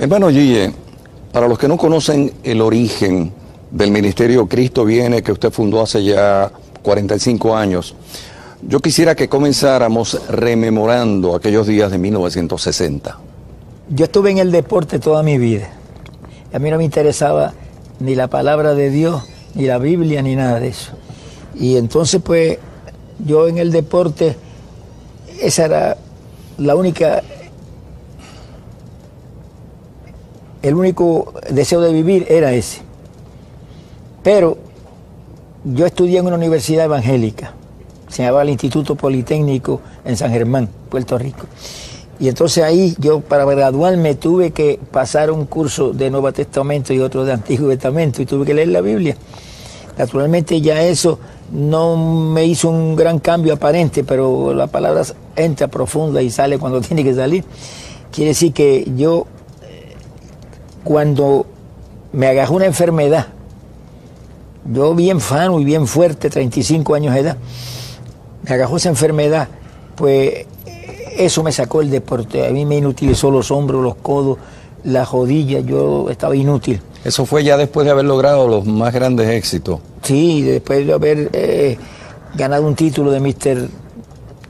Hermano 0.00 0.30
Gille, 0.30 0.72
para 1.32 1.48
los 1.48 1.58
que 1.58 1.66
no 1.66 1.76
conocen 1.76 2.32
el 2.44 2.60
origen 2.60 3.32
del 3.72 3.90
Ministerio 3.90 4.46
Cristo 4.46 4.84
Viene, 4.84 5.24
que 5.24 5.32
usted 5.32 5.50
fundó 5.50 5.82
hace 5.82 6.04
ya 6.04 6.52
45 6.82 7.56
años, 7.56 7.96
yo 8.62 8.78
quisiera 8.78 9.16
que 9.16 9.28
comenzáramos 9.28 10.20
rememorando 10.28 11.34
aquellos 11.34 11.66
días 11.66 11.90
de 11.90 11.98
1960. 11.98 13.18
Yo 13.90 14.04
estuve 14.04 14.30
en 14.30 14.38
el 14.38 14.52
deporte 14.52 15.00
toda 15.00 15.24
mi 15.24 15.36
vida. 15.36 15.68
A 16.52 16.60
mí 16.60 16.70
no 16.70 16.78
me 16.78 16.84
interesaba 16.84 17.54
ni 17.98 18.14
la 18.14 18.28
palabra 18.28 18.74
de 18.74 18.90
Dios, 18.90 19.24
ni 19.56 19.66
la 19.66 19.78
Biblia, 19.78 20.22
ni 20.22 20.36
nada 20.36 20.60
de 20.60 20.68
eso. 20.68 20.92
Y 21.56 21.76
entonces, 21.76 22.22
pues, 22.24 22.58
yo 23.26 23.48
en 23.48 23.58
el 23.58 23.72
deporte, 23.72 24.36
esa 25.40 25.64
era 25.64 25.96
la 26.56 26.76
única 26.76 27.24
el 30.62 30.74
único 30.74 31.34
deseo 31.50 31.80
de 31.80 31.92
vivir 31.92 32.26
era 32.28 32.52
ese. 32.52 32.80
Pero 34.22 34.58
yo 35.64 35.86
estudié 35.86 36.18
en 36.18 36.26
una 36.26 36.36
universidad 36.36 36.84
evangélica, 36.84 37.52
se 38.08 38.22
llamaba 38.22 38.42
el 38.42 38.50
Instituto 38.50 38.94
Politécnico 38.94 39.80
en 40.04 40.16
San 40.16 40.30
Germán, 40.30 40.68
Puerto 40.88 41.18
Rico. 41.18 41.46
Y 42.20 42.28
entonces 42.28 42.64
ahí 42.64 42.96
yo 42.98 43.20
para 43.20 43.44
graduarme 43.44 44.16
tuve 44.16 44.50
que 44.50 44.80
pasar 44.90 45.30
un 45.30 45.46
curso 45.46 45.92
de 45.92 46.10
Nuevo 46.10 46.32
Testamento 46.32 46.92
y 46.92 46.98
otro 46.98 47.24
de 47.24 47.32
Antiguo 47.32 47.68
Testamento 47.68 48.20
y 48.20 48.26
tuve 48.26 48.44
que 48.44 48.54
leer 48.54 48.68
la 48.68 48.80
Biblia. 48.80 49.16
Naturalmente 49.96 50.60
ya 50.60 50.82
eso 50.82 51.18
no 51.52 51.96
me 51.96 52.44
hizo 52.44 52.70
un 52.70 52.96
gran 52.96 53.20
cambio 53.20 53.54
aparente, 53.54 54.04
pero 54.04 54.52
la 54.52 54.66
palabra 54.66 55.02
entra 55.36 55.68
profunda 55.68 56.20
y 56.20 56.30
sale 56.30 56.58
cuando 56.58 56.80
tiene 56.82 57.04
que 57.04 57.14
salir. 57.14 57.44
Quiere 58.10 58.30
decir 58.30 58.52
que 58.52 58.90
yo 58.96 59.26
cuando 60.88 61.44
me 62.14 62.28
agarró 62.28 62.54
una 62.54 62.64
enfermedad, 62.64 63.26
yo 64.72 64.94
bien 64.94 65.20
fano 65.20 65.60
y 65.60 65.64
bien 65.66 65.86
fuerte, 65.86 66.30
35 66.30 66.94
años 66.94 67.12
de 67.12 67.20
edad, 67.20 67.36
me 68.42 68.54
agarró 68.54 68.78
esa 68.78 68.88
enfermedad, 68.88 69.48
pues 69.96 70.46
eso 71.18 71.42
me 71.42 71.52
sacó 71.52 71.82
el 71.82 71.90
deporte. 71.90 72.46
A 72.46 72.50
mí 72.52 72.64
me 72.64 72.78
inutilizó 72.78 73.30
los 73.30 73.50
hombros, 73.50 73.82
los 73.82 73.96
codos, 73.96 74.38
las 74.82 75.10
rodillas, 75.10 75.62
yo 75.66 76.08
estaba 76.08 76.34
inútil. 76.34 76.80
Eso 77.04 77.26
fue 77.26 77.44
ya 77.44 77.58
después 77.58 77.84
de 77.84 77.90
haber 77.90 78.06
logrado 78.06 78.48
los 78.48 78.64
más 78.64 78.94
grandes 78.94 79.28
éxitos. 79.28 79.80
Sí, 80.02 80.40
después 80.40 80.86
de 80.86 80.92
haber 80.94 81.28
eh, 81.34 81.76
ganado 82.34 82.66
un 82.66 82.74
título 82.74 83.10
de 83.10 83.20
Mister 83.20 83.68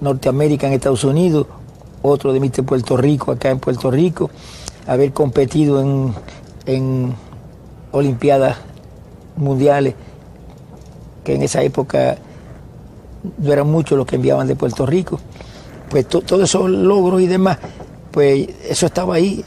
Norteamérica 0.01 0.69
en 0.69 0.75
Estados 0.75 1.03
Unidos, 1.03 1.49
otro 2.01 2.33
de 2.33 2.39
Mister 2.39 2.65
Puerto 2.65 2.97
Rico 2.97 3.33
acá 3.33 3.51
en 3.51 3.59
Puerto 3.59 3.91
Rico, 3.91 4.31
haber 4.89 5.13
competido 5.13 5.81
en, 5.81 6.15
en 6.67 7.15
Olimpiadas 7.93 8.57
mundiales, 9.37 9.95
que 11.23 11.35
en 11.35 11.43
esa 11.43 11.63
época 11.63 12.17
no 13.37 13.53
eran 13.53 13.71
muchos 13.71 13.97
los 13.97 14.07
que 14.07 14.17
enviaban 14.17 14.49
de 14.49 14.57
Puerto 14.57 14.87
Rico. 14.87 15.21
Pues 15.91 16.09
todos 16.09 16.43
esos 16.43 16.69
logros 16.69 17.21
y 17.21 17.27
demás, 17.27 17.59
pues 18.11 18.49
eso 18.69 18.87
estaba 18.87 19.15
ahí 19.15 19.45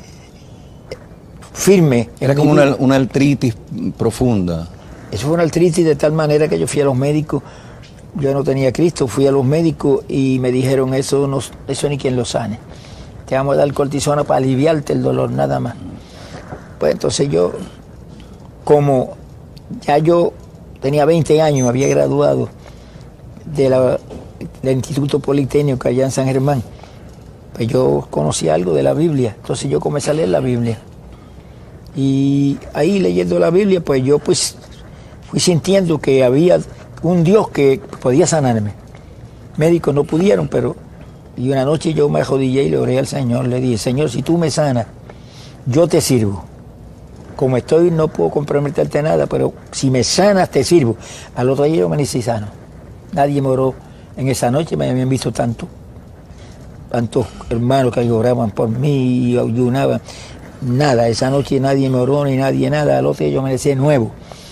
firme. 1.54 2.10
Era 2.20 2.36
como 2.36 2.52
una, 2.52 2.76
una, 2.78 2.96
artritis 2.96 3.56
profunda. 3.98 4.68
Eso 5.12 5.26
fue 5.26 5.34
una 5.34 5.44
artritis 5.44 5.84
de 5.84 5.96
tal 5.96 6.14
manera 6.14 6.48
que 6.48 6.58
yo 6.58 6.68
fui 6.68 6.82
a 6.82 6.86
los 6.86 6.96
médicos, 6.96 7.44
yo 8.16 8.34
no 8.34 8.44
tenía 8.44 8.72
Cristo, 8.72 9.08
fui 9.08 9.28
a 9.28 9.32
los 9.32 9.46
médicos 9.46 10.04
y 10.08 10.38
me 10.40 10.52
dijeron 10.52 10.94
eso, 10.94 11.28
no, 11.28 11.40
eso 11.68 11.90
ni 11.90 11.98
quien 11.98 12.16
lo 12.16 12.26
sane 12.26 12.60
te 13.32 13.38
vamos 13.38 13.56
a 13.56 13.60
dar 13.60 13.74
cortisona 13.74 14.26
para 14.26 14.40
aliviarte 14.40 14.92
el 14.92 15.02
dolor, 15.02 15.32
nada 15.32 15.62
más. 15.62 15.76
Pues 16.78 16.92
entonces 16.92 17.30
yo, 17.30 17.54
como 18.66 19.16
ya 19.88 20.00
yo 20.00 20.34
tenía 20.82 21.06
20 21.06 21.42
años, 21.42 21.64
me 21.64 21.70
había 21.70 21.88
graduado 21.88 22.50
del 23.46 23.98
Instituto 24.64 25.20
Politécnico 25.20 25.88
allá 25.88 26.04
en 26.04 26.12
San 26.12 26.26
Germán, 26.26 26.62
pues 27.54 27.70
yo 27.70 28.06
conocí 28.10 28.50
algo 28.50 28.74
de 28.74 28.84
la 28.84 28.94
Biblia, 28.94 29.34
entonces 29.40 29.72
yo 29.72 29.80
comencé 29.80 30.12
a 30.12 30.14
leer 30.14 30.28
la 30.28 30.42
Biblia. 30.42 30.80
Y 31.96 32.58
ahí 32.74 33.00
leyendo 33.00 33.40
la 33.40 33.50
Biblia, 33.50 33.80
pues 33.80 34.04
yo 34.04 34.20
pues 34.20 34.58
fui 35.30 35.40
sintiendo 35.40 36.00
que 36.00 36.26
había 36.26 36.60
un 37.02 37.24
Dios 37.24 37.48
que 37.48 37.80
podía 38.02 38.28
sanarme. 38.28 38.74
Médicos 39.56 39.96
no 39.96 40.04
pudieron, 40.04 40.50
pero 40.50 40.76
y 41.38 41.50
una 41.50 41.66
noche 41.66 41.94
yo 41.94 42.10
me 42.10 42.22
arrodillé 42.22 42.64
y 42.64 42.70
le 42.70 42.78
oré 42.78 43.00
al 43.00 43.08
Señor, 43.08 43.48
le 43.48 43.60
dije, 43.60 43.78
Señor, 43.78 44.10
si 44.10 44.22
tú 44.22 44.38
me 44.38 44.52
sanas, 44.52 44.88
yo 45.66 45.88
te 45.88 46.02
sirvo. 46.02 46.44
Como 47.36 47.58
estoy 47.58 47.90
no 47.90 48.08
puedo 48.08 48.30
comprometerte 48.30 49.02
nada, 49.02 49.26
pero 49.28 49.54
si 49.72 49.90
me 49.90 50.04
sanas 50.04 50.50
te 50.50 50.64
sirvo. 50.64 50.96
Al 51.36 51.50
otro 51.50 51.64
día 51.64 51.78
yo 51.78 51.90
me 51.90 52.02
hice 52.02 52.22
sano. 52.22 52.48
Nadie 53.14 53.42
me 53.42 53.48
oró 53.48 53.74
en 54.18 54.28
esa 54.28 54.52
noche, 54.52 54.78
me 54.78 54.90
habían 54.90 55.10
visto 55.10 55.32
tanto, 55.32 55.68
tantos 56.92 57.26
hermanos 57.50 57.94
que 57.94 58.12
oraban 58.12 58.52
por 58.52 58.70
mí 58.70 59.32
y 59.32 59.38
ayunaban. 59.38 60.02
Nada, 60.62 61.08
esa 61.08 61.30
noche 61.30 61.60
nadie 61.60 61.90
me 61.90 61.98
oró 61.98 62.26
ni 62.26 62.38
nadie 62.38 62.70
nada. 62.70 63.00
Al 63.00 63.06
otro 63.08 63.26
día 63.26 63.34
yo 63.34 63.42
me 63.42 63.52
decía 63.52 63.76
nuevo. 63.76 64.12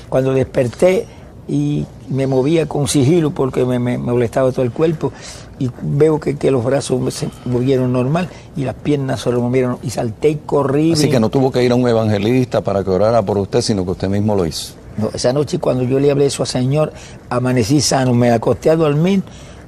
Cuando 0.10 0.34
desperté 0.34 1.06
y 1.48 1.86
me 2.10 2.26
movía 2.26 2.68
con 2.68 2.88
sigilo 2.88 3.32
porque 3.32 3.66
me, 3.66 3.78
me 3.78 3.98
molestaba 3.98 4.52
todo 4.52 4.64
el 4.64 4.72
cuerpo, 4.72 5.12
y 5.60 5.70
veo 5.82 6.20
que, 6.20 6.38
que, 6.38 6.52
los 6.52 6.64
brazos 6.64 7.14
se 7.14 7.30
movieron 7.46 7.92
normal 7.92 8.30
y 8.56 8.64
las 8.64 8.76
piernas 8.76 9.22
se 9.22 9.30
movieron 9.32 9.78
y 9.84 9.90
salté 9.90 10.30
y 10.30 10.36
corrí. 10.36 10.94
Así 10.94 11.10
que 11.10 11.20
no 11.20 11.30
tuvo 11.30 11.52
que 11.52 11.64
ir 11.64 11.72
a 11.72 11.76
un 11.76 11.88
evangelista 11.88 12.62
para 12.62 12.84
que 12.84 12.90
orara 12.90 13.22
por 13.22 13.38
usted, 13.38 13.62
sino 13.62 13.84
que 13.84 13.92
usted 13.92 14.08
mismo 14.08 14.36
lo 14.36 14.46
hizo. 14.46 14.74
No, 14.98 15.10
esa 15.14 15.34
noche 15.34 15.60
cuando 15.60 15.84
yo 15.84 16.00
le 16.00 16.12
hablé 16.12 16.26
eso 16.28 16.44
al 16.44 16.48
Señor, 16.48 16.94
amanecí 17.30 17.82
sano, 17.82 18.14
me 18.14 18.32
acosté 18.32 18.70
a 18.70 18.76
dormir, 18.76 19.22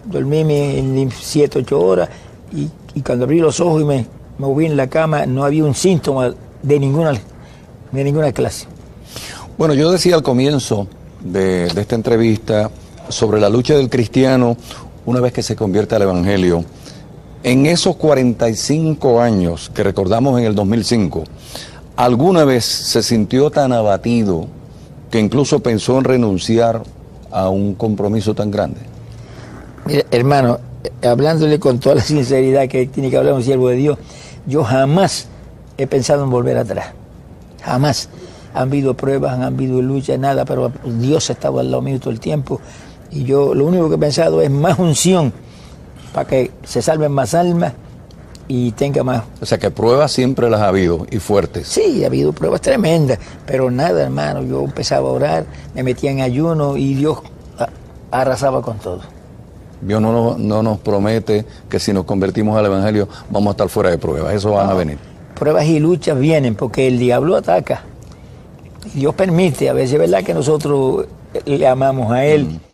dormí 0.06 1.09
siete, 1.19 1.59
ocho 1.59 1.79
horas 1.81 2.09
y, 2.53 2.69
y, 2.94 3.02
cuando 3.02 3.25
abrí 3.25 3.40
los 3.40 3.59
ojos 3.59 3.81
y 3.81 3.85
me 3.85 4.06
moví 4.38 4.66
en 4.66 4.78
la 4.78 4.88
cama, 4.88 5.25
no 5.25 5.44
había 5.44 5.63
un 5.63 5.75
síntoma 5.75 6.34
de 6.63 6.79
ninguna, 6.79 7.13
de 7.91 8.03
ninguna 8.03 8.31
clase. 8.31 8.66
Bueno, 9.58 9.73
yo 9.73 9.91
decía 9.91 10.16
al 10.16 10.23
comienzo 10.23 10.88
de, 11.22 11.68
de 11.68 11.81
esta 11.81 11.96
entrevista 11.96 12.72
sobre 13.09 13.40
la 13.40 13.50
lucha 13.50 13.75
del 13.75 13.90
cristiano 13.90 14.58
una 15.06 15.19
vez 15.19 15.34
que 15.34 15.44
se 15.44 15.56
convierte 15.56 15.95
al 15.95 16.03
Evangelio, 16.03 16.63
en 17.44 17.66
esos 17.66 17.95
45 17.95 19.22
años 19.22 19.72
que 19.73 19.84
recordamos 19.84 20.39
en 20.39 20.45
el 20.45 20.53
2005, 20.53 21.23
¿alguna 21.95 22.45
vez 22.45 22.66
se 22.66 23.01
sintió 23.01 23.50
tan 23.50 23.73
abatido 23.73 24.47
que 25.09 25.19
incluso 25.19 25.59
pensó 25.59 25.97
en 25.97 26.03
renunciar 26.03 26.84
a 27.31 27.50
un 27.50 27.73
compromiso 27.73 28.35
tan 28.35 28.51
grande? 28.51 28.79
Mira, 29.85 30.03
hermano, 30.11 30.59
hablándole 31.03 31.59
con 31.59 31.79
toda 31.79 31.95
la 31.95 32.01
sinceridad 32.03 32.67
que 32.67 32.85
tiene 32.85 33.09
que 33.09 33.17
hablar 33.17 33.34
un 33.34 33.44
siervo 33.44 33.69
de 33.69 33.75
Dios, 33.78 33.97
yo 34.45 34.63
jamás 34.63 35.28
he 35.78 35.88
pensado 35.88 36.23
en 36.23 36.29
volver 36.29 36.57
atrás. 36.57 36.94
Jamás. 37.63 38.09
Han 38.53 38.63
habido 38.63 38.95
pruebas, 38.95 39.34
han 39.34 39.44
habido 39.44 39.81
luchas, 39.81 40.19
nada, 40.19 40.44
pero 40.44 40.73
Dios 40.84 41.29
estaba 41.29 41.61
al 41.61 41.72
lado 41.72 41.81
mío 41.81 42.00
todo 42.01 42.09
el 42.09 42.19
tiempo 42.19 42.59
y 43.11 43.23
yo 43.23 43.53
lo 43.53 43.66
único 43.66 43.89
que 43.89 43.95
he 43.95 43.99
pensado 43.99 44.41
es 44.41 44.49
más 44.49 44.79
unción 44.79 45.33
para 46.13 46.27
que 46.27 46.51
se 46.63 46.81
salven 46.81 47.11
más 47.11 47.33
almas 47.33 47.73
y 48.47 48.72
tenga 48.72 49.03
más. 49.03 49.23
O 49.41 49.45
sea 49.45 49.57
que 49.57 49.72
pruebas 49.72 50.11
siempre 50.11 50.49
las 50.49 50.61
ha 50.61 50.67
habido 50.67 51.05
y 51.09 51.19
fuertes. 51.19 51.67
Sí, 51.67 52.03
ha 52.03 52.07
habido 52.07 52.33
pruebas 52.33 52.61
tremendas, 52.61 53.19
pero 53.45 53.72
nada, 53.72 54.03
hermano. 54.03 54.44
Yo 54.44 54.61
empezaba 54.63 55.09
a 55.09 55.11
orar, 55.11 55.45
me 55.73 55.83
metía 55.83 56.11
en 56.11 56.22
ayuno 56.22 56.75
y 56.75 56.94
Dios 56.94 57.19
arrasaba 58.11 58.61
con 58.61 58.77
todo. 58.77 59.01
Dios 59.81 60.01
no, 60.01 60.11
no, 60.11 60.38
no 60.38 60.63
nos 60.63 60.79
promete 60.79 61.45
que 61.69 61.79
si 61.79 61.91
nos 61.91 62.05
convertimos 62.05 62.57
al 62.57 62.66
Evangelio 62.66 63.07
vamos 63.29 63.47
a 63.47 63.51
estar 63.51 63.69
fuera 63.69 63.89
de 63.89 63.97
pruebas, 63.97 64.35
eso 64.35 64.51
van 64.51 64.67
no, 64.67 64.73
a 64.73 64.75
venir. 64.75 64.97
Pruebas 65.33 65.66
y 65.66 65.79
luchas 65.79 66.19
vienen 66.19 66.55
porque 66.55 66.87
el 66.87 66.99
diablo 66.99 67.35
ataca. 67.35 67.84
Dios 68.93 69.16
permite, 69.16 69.69
a 69.69 69.73
veces 69.73 69.93
es 69.93 69.99
verdad 69.99 70.23
que 70.23 70.34
nosotros 70.34 71.07
le 71.46 71.67
amamos 71.67 72.11
a 72.11 72.25
Él. 72.25 72.46
Mm. 72.46 72.71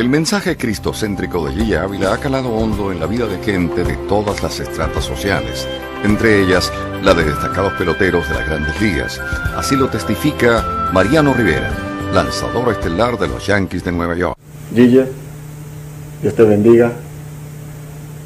El 0.00 0.08
mensaje 0.08 0.56
cristocéntrico 0.56 1.46
de 1.46 1.54
Lilla 1.54 1.82
Ávila 1.82 2.14
ha 2.14 2.16
calado 2.16 2.48
hondo 2.48 2.90
en 2.90 3.00
la 3.00 3.06
vida 3.06 3.26
de 3.26 3.36
gente 3.44 3.84
de 3.84 3.96
todas 4.08 4.42
las 4.42 4.58
estratas 4.58 5.04
sociales, 5.04 5.68
entre 6.02 6.40
ellas 6.40 6.72
la 7.02 7.12
de 7.12 7.24
destacados 7.24 7.74
peloteros 7.74 8.26
de 8.26 8.34
las 8.34 8.48
grandes 8.48 8.80
ligas. 8.80 9.20
Así 9.54 9.76
lo 9.76 9.90
testifica 9.90 10.90
Mariano 10.94 11.34
Rivera, 11.34 11.70
lanzador 12.14 12.72
estelar 12.72 13.18
de 13.18 13.28
los 13.28 13.46
Yankees 13.46 13.84
de 13.84 13.92
Nueva 13.92 14.16
York. 14.16 14.38
Dios 14.70 16.34
te 16.34 16.44
bendiga. 16.44 16.92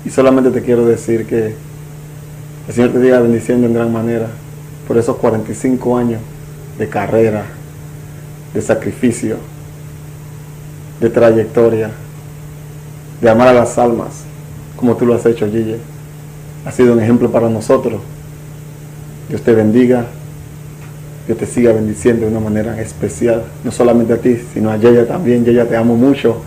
Y 0.05 0.11
solamente 0.11 0.53
te 0.53 0.62
quiero 0.62 0.87
decir 0.87 1.27
que 1.27 1.56
el 2.69 2.73
Señor 2.73 2.93
te 2.93 3.00
diga 3.00 3.19
bendiciendo 3.19 3.67
en 3.67 3.75
gran 3.75 3.93
manera 3.93 4.29
por 4.87 4.97
esos 4.97 5.17
45 5.17 5.99
años 5.99 6.20
de 6.79 6.88
carrera, 6.88 7.47
de 8.55 8.62
sacrificio, 8.62 9.38
de 11.05 11.11
trayectoria, 11.11 11.91
de 13.21 13.29
amar 13.29 13.49
a 13.49 13.53
las 13.53 13.77
almas, 13.77 14.25
como 14.75 14.97
tú 14.97 15.05
lo 15.05 15.15
has 15.15 15.27
hecho, 15.27 15.47
Gille. 15.51 15.77
ha 16.65 16.73
sido 16.73 16.95
un 16.95 17.01
ejemplo 17.01 17.31
para 17.31 17.51
nosotros. 17.51 18.01
Dios 19.29 19.43
te 19.43 19.53
bendiga, 19.53 20.06
Dios 21.27 21.37
te 21.37 21.45
siga 21.45 21.75
bendiciendo 21.75 22.25
de 22.25 22.33
una 22.33 22.41
manera 22.41 22.81
especial, 22.81 23.43
no 23.65 23.71
solamente 23.71 24.15
a 24.15 24.17
ti, 24.17 24.41
sino 24.55 24.71
a 24.71 24.79
Yaya 24.79 25.06
también. 25.06 25.45
Yaya 25.45 25.69
te 25.69 25.77
amo 25.77 25.95
mucho. 25.95 26.41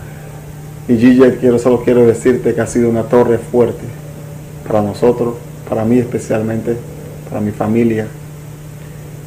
Y 0.88 0.96
Gigi, 0.96 1.20
quiero, 1.40 1.60
solo 1.60 1.84
quiero 1.84 2.04
decirte 2.04 2.52
que 2.52 2.60
ha 2.60 2.66
sido 2.66 2.88
una 2.88 3.04
torre 3.04 3.38
fuerte 3.38 3.84
para 4.66 4.82
nosotros, 4.82 5.34
para 5.68 5.84
mí 5.84 5.98
especialmente, 6.00 6.76
para 7.28 7.40
mi 7.40 7.52
familia. 7.52 8.08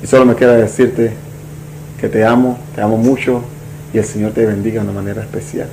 Y 0.03 0.07
solo 0.07 0.25
me 0.25 0.35
queda 0.35 0.57
decirte 0.57 1.13
que 2.01 2.09
te 2.09 2.25
amo, 2.25 2.57
te 2.75 2.81
amo 2.81 2.97
mucho 2.97 3.43
y 3.93 3.97
el 3.97 4.05
Señor 4.05 4.31
te 4.31 4.45
bendiga 4.45 4.81
de 4.81 4.89
una 4.89 5.01
manera 5.01 5.21
especial. 5.21 5.67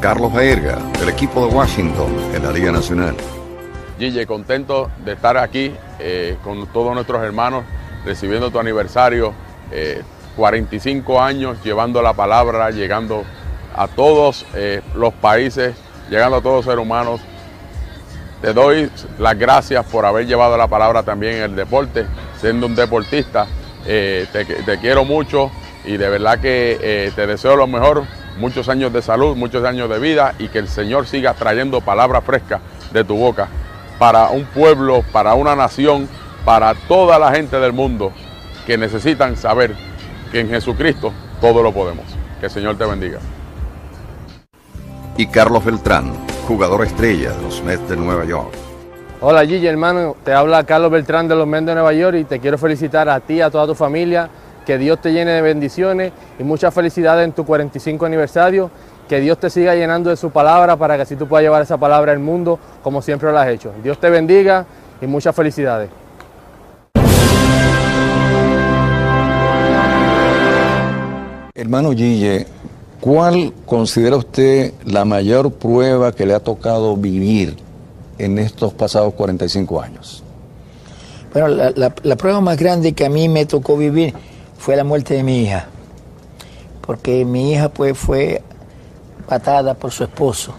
Carlos 0.00 0.32
Baerga, 0.32 0.78
del 0.98 1.08
equipo 1.08 1.46
de 1.46 1.54
Washington 1.54 2.12
en 2.34 2.42
la 2.42 2.50
Liga 2.50 2.72
Nacional. 2.72 3.14
Gigi, 3.98 4.26
contento 4.26 4.90
de 5.04 5.12
estar 5.12 5.36
aquí 5.36 5.72
eh, 6.00 6.36
con 6.42 6.66
todos 6.72 6.92
nuestros 6.94 7.22
hermanos 7.22 7.64
recibiendo 8.04 8.50
tu 8.50 8.58
aniversario, 8.58 9.32
45 10.36 11.12
eh, 11.12 11.18
años 11.20 11.58
llevando 11.62 12.02
la 12.02 12.12
palabra, 12.12 12.70
llegando 12.70 13.24
a 13.76 13.86
todos 13.86 14.44
eh, 14.54 14.82
los 14.96 15.14
países, 15.14 15.76
llegando 16.10 16.38
a 16.38 16.42
todos 16.42 16.56
los 16.56 16.64
seres 16.64 16.80
humanos. 16.82 17.20
Te 18.40 18.52
doy 18.52 18.90
las 19.20 19.38
gracias 19.38 19.86
por 19.86 20.04
haber 20.04 20.26
llevado 20.26 20.56
la 20.56 20.66
palabra 20.66 21.04
también 21.04 21.36
en 21.36 21.42
el 21.42 21.54
deporte, 21.54 22.06
siendo 22.40 22.66
un 22.66 22.74
deportista. 22.74 23.46
te, 23.84 24.26
te, 24.26 24.78
quiero 24.78 25.04
mucho 25.04 25.50
y 25.84 25.96
de 25.96 26.08
verdad 26.08 26.38
que 26.38 27.12
te 27.14 27.26
deseo 27.26 27.56
lo 27.56 27.66
mejor, 27.66 28.04
muchos 28.38 28.68
años 28.68 28.92
de 28.92 29.02
salud, 29.02 29.36
muchos 29.36 29.64
años 29.64 29.88
de 29.88 29.98
vida 29.98 30.34
y 30.38 30.48
que 30.48 30.58
el 30.58 30.68
Señor 30.68 31.06
siga 31.06 31.34
trayendo 31.34 31.80
palabras 31.80 32.24
frescas 32.24 32.60
de 32.92 33.04
tu 33.04 33.16
boca 33.16 33.48
para 33.98 34.30
un 34.30 34.44
pueblo, 34.44 35.04
para 35.12 35.34
una 35.34 35.54
nación, 35.54 36.08
para 36.44 36.74
toda 36.74 37.18
la 37.18 37.32
gente 37.32 37.58
del 37.60 37.72
mundo 37.72 38.12
que 38.66 38.76
necesitan 38.76 39.36
saber 39.36 39.74
que 40.30 40.40
en 40.40 40.48
Jesucristo 40.48 41.12
todo 41.40 41.62
lo 41.62 41.72
podemos. 41.72 42.04
Que 42.40 42.46
el 42.46 42.52
Señor 42.52 42.76
te 42.76 42.84
bendiga. 42.84 43.20
Y 45.16 45.26
Carlos 45.26 45.64
Beltrán, 45.64 46.14
jugador 46.48 46.84
estrella 46.84 47.30
de 47.32 47.42
los 47.42 47.62
Mets 47.62 47.88
de 47.88 47.96
Nueva 47.96 48.24
York. 48.24 48.52
Hola 49.20 49.46
Gigi, 49.46 49.66
hermano, 49.68 50.16
te 50.24 50.32
habla 50.32 50.64
Carlos 50.64 50.90
Beltrán 50.90 51.28
de 51.28 51.36
los 51.36 51.46
Mets 51.46 51.66
de 51.66 51.74
Nueva 51.74 51.92
York 51.92 52.16
y 52.18 52.24
te 52.24 52.40
quiero 52.40 52.58
felicitar 52.58 53.08
a 53.08 53.20
ti, 53.20 53.40
a 53.40 53.50
toda 53.50 53.68
tu 53.68 53.74
familia, 53.74 54.28
que 54.64 54.78
Dios 54.78 55.00
te 55.00 55.12
llene 55.12 55.32
de 55.32 55.42
bendiciones 55.42 56.12
y 56.38 56.44
muchas 56.44 56.72
felicidades 56.72 57.24
en 57.24 57.32
tu 57.32 57.44
45 57.44 58.06
aniversario 58.06 58.70
que 59.08 59.20
Dios 59.20 59.38
te 59.38 59.50
siga 59.50 59.74
llenando 59.74 60.10
de 60.10 60.16
su 60.16 60.30
palabra 60.30 60.76
para 60.76 60.96
que 60.96 61.02
así 61.02 61.16
tú 61.16 61.26
puedas 61.26 61.42
llevar 61.42 61.62
esa 61.62 61.76
palabra 61.76 62.12
al 62.12 62.18
mundo 62.18 62.58
como 62.82 63.02
siempre 63.02 63.30
lo 63.30 63.38
has 63.38 63.48
hecho. 63.48 63.72
Dios 63.82 63.98
te 63.98 64.08
bendiga 64.08 64.64
y 65.00 65.06
muchas 65.06 65.34
felicidades. 65.34 65.90
Hermano 71.54 71.92
Gille, 71.92 72.46
¿cuál 73.00 73.52
considera 73.66 74.16
usted 74.16 74.72
la 74.84 75.04
mayor 75.04 75.52
prueba 75.52 76.12
que 76.12 76.24
le 76.26 76.34
ha 76.34 76.40
tocado 76.40 76.96
vivir 76.96 77.56
en 78.18 78.38
estos 78.38 78.72
pasados 78.72 79.14
45 79.14 79.80
años? 79.80 80.24
Bueno, 81.32 81.48
la, 81.48 82.16
prueba 82.16 82.40
más 82.40 82.58
grande 82.58 82.92
que 82.92 83.04
a 83.06 83.08
mí 83.08 83.28
me 83.28 83.46
tocó 83.46 83.76
vivir 83.76 84.14
fue 84.62 84.76
la 84.76 84.84
muerte 84.84 85.14
de 85.14 85.24
mi 85.24 85.40
hija, 85.42 85.66
porque 86.86 87.24
mi 87.24 87.50
hija 87.52 87.68
pues 87.68 87.98
fue 87.98 88.42
patada 89.26 89.74
por 89.74 89.90
su 89.90 90.04
esposo. 90.04 90.54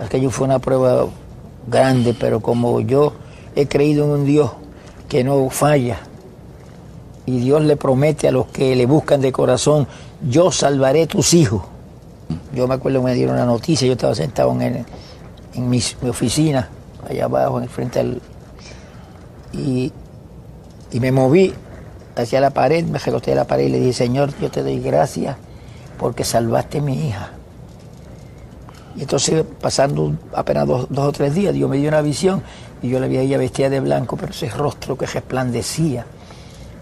Aquello 0.00 0.28
fue 0.30 0.48
una 0.48 0.58
prueba 0.58 1.06
grande, 1.68 2.16
pero 2.18 2.40
como 2.40 2.80
yo 2.80 3.12
he 3.54 3.68
creído 3.68 4.06
en 4.06 4.10
un 4.10 4.24
Dios 4.24 4.50
que 5.08 5.22
no 5.22 5.48
falla, 5.50 6.00
y 7.26 7.38
Dios 7.38 7.62
le 7.62 7.76
promete 7.76 8.26
a 8.26 8.32
los 8.32 8.46
que 8.46 8.74
le 8.74 8.86
buscan 8.86 9.20
de 9.20 9.30
corazón, 9.30 9.86
yo 10.28 10.50
salvaré 10.50 11.06
tus 11.06 11.32
hijos. 11.32 11.62
Yo 12.52 12.66
me 12.66 12.74
acuerdo 12.74 12.98
que 12.98 13.04
me 13.04 13.14
dieron 13.14 13.36
una 13.36 13.46
noticia, 13.46 13.86
yo 13.86 13.92
estaba 13.92 14.16
sentado 14.16 14.50
en, 14.60 14.84
en 15.54 15.70
mi, 15.70 15.80
oficina, 16.08 16.68
allá 17.08 17.26
abajo, 17.26 17.58
en 17.58 17.62
el 17.62 17.70
frente 17.70 18.00
al... 18.00 18.20
Y 19.52 19.92
me 20.92 21.12
moví 21.12 21.54
hacia 22.16 22.40
la 22.40 22.50
pared, 22.50 22.84
me 22.84 22.98
recosté 22.98 23.32
a 23.32 23.36
la 23.36 23.46
pared 23.46 23.66
y 23.66 23.68
le 23.70 23.78
dije, 23.78 23.92
Señor, 23.92 24.32
yo 24.40 24.50
te 24.50 24.62
doy 24.62 24.80
gracias 24.80 25.36
porque 25.98 26.24
salvaste 26.24 26.78
a 26.78 26.82
mi 26.82 27.08
hija. 27.08 27.30
Y 28.96 29.02
entonces, 29.02 29.44
pasando 29.60 30.14
apenas 30.34 30.66
dos, 30.66 30.86
o 30.90 31.12
tres 31.12 31.34
días, 31.34 31.54
Dios 31.54 31.70
me 31.70 31.76
dio 31.76 31.88
una 31.88 32.02
visión 32.02 32.42
y 32.82 32.88
yo 32.88 32.98
la 32.98 33.06
vi 33.06 33.18
a 33.18 33.20
ella 33.20 33.38
vestida 33.38 33.68
de 33.68 33.80
blanco, 33.80 34.16
pero 34.16 34.32
ese 34.32 34.48
rostro 34.48 34.96
que 34.96 35.06
resplandecía. 35.06 36.04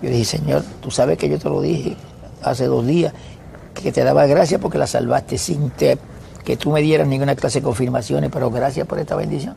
Yo 0.01 0.11
dije, 0.11 0.25
Señor, 0.25 0.63
tú 0.81 0.91
sabes 0.91 1.19
que 1.19 1.29
yo 1.29 1.39
te 1.39 1.49
lo 1.49 1.61
dije 1.61 1.97
hace 2.43 2.67
dos 2.67 2.87
días, 2.87 3.13
que 3.75 3.93
te 3.93 4.05
daba 4.05 4.27
gracias 4.27 4.61
porque 4.61 4.79
la 4.79 4.87
salvaste 4.87 5.39
sin 5.39 5.71
que 5.71 6.57
tú 6.57 6.71
me 6.71 6.81
dieras 6.81 7.07
ninguna 7.07 7.35
clase 7.35 7.61
de 7.61 7.65
confirmaciones, 7.65 8.31
pero 8.33 8.51
gracias 8.51 8.87
por 8.87 8.99
esta 8.99 9.17
bendición. 9.17 9.57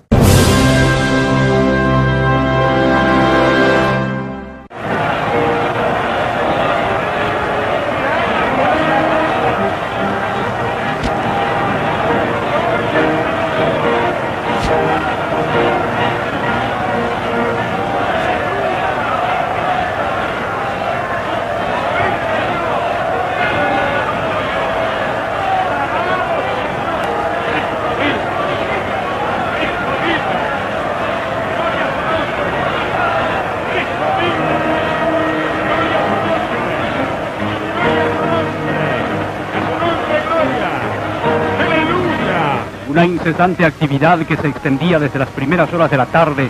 Incesante 43.21 43.63
actividad 43.63 44.18
que 44.25 44.35
se 44.35 44.47
extendía 44.47 44.97
desde 44.97 45.19
las 45.19 45.30
primeras 45.30 45.71
horas 45.71 45.92
de 45.92 45.97
la 45.97 46.07
tarde 46.07 46.49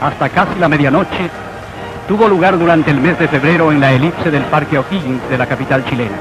hasta 0.00 0.28
casi 0.30 0.58
la 0.58 0.68
medianoche, 0.68 1.30
tuvo 2.08 2.26
lugar 2.26 2.58
durante 2.58 2.90
el 2.90 3.00
mes 3.00 3.16
de 3.20 3.28
febrero 3.28 3.70
en 3.70 3.80
la 3.80 3.92
elipse 3.92 4.28
del 4.28 4.42
Parque 4.46 4.78
O'Higgins 4.78 5.28
de 5.30 5.38
la 5.38 5.46
capital 5.46 5.84
chilena. 5.84 6.16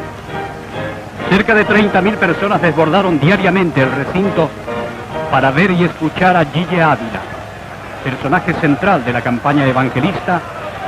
Cerca 1.31 1.55
de 1.55 1.65
30.000 1.65 2.15
personas 2.17 2.61
desbordaron 2.61 3.19
diariamente 3.19 3.81
el 3.81 3.91
recinto 3.91 4.51
para 5.31 5.49
ver 5.49 5.71
y 5.71 5.83
escuchar 5.83 6.35
a 6.37 6.45
Gille 6.45 6.83
Ávila, 6.83 7.21
personaje 8.03 8.53
central 8.53 9.03
de 9.03 9.13
la 9.13 9.21
campaña 9.21 9.65
evangelista 9.65 10.41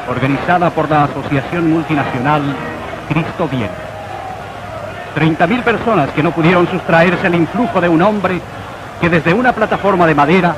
organizada 0.07 0.69
por 0.69 0.88
la 0.88 1.05
Asociación 1.05 1.71
Multinacional 1.71 2.43
Cristo 3.09 3.47
Bien. 3.47 3.71
30.000 5.15 5.63
personas 5.63 6.09
que 6.12 6.21
no 6.21 6.31
pudieron 6.31 6.67
sustraerse 6.67 7.25
al 7.25 7.35
influjo 7.35 7.81
de 7.81 7.89
un 7.89 8.01
hombre 8.03 8.39
que 9.03 9.10
desde 9.10 9.33
una 9.33 9.51
plataforma 9.51 10.07
de 10.07 10.15
madera 10.15 10.55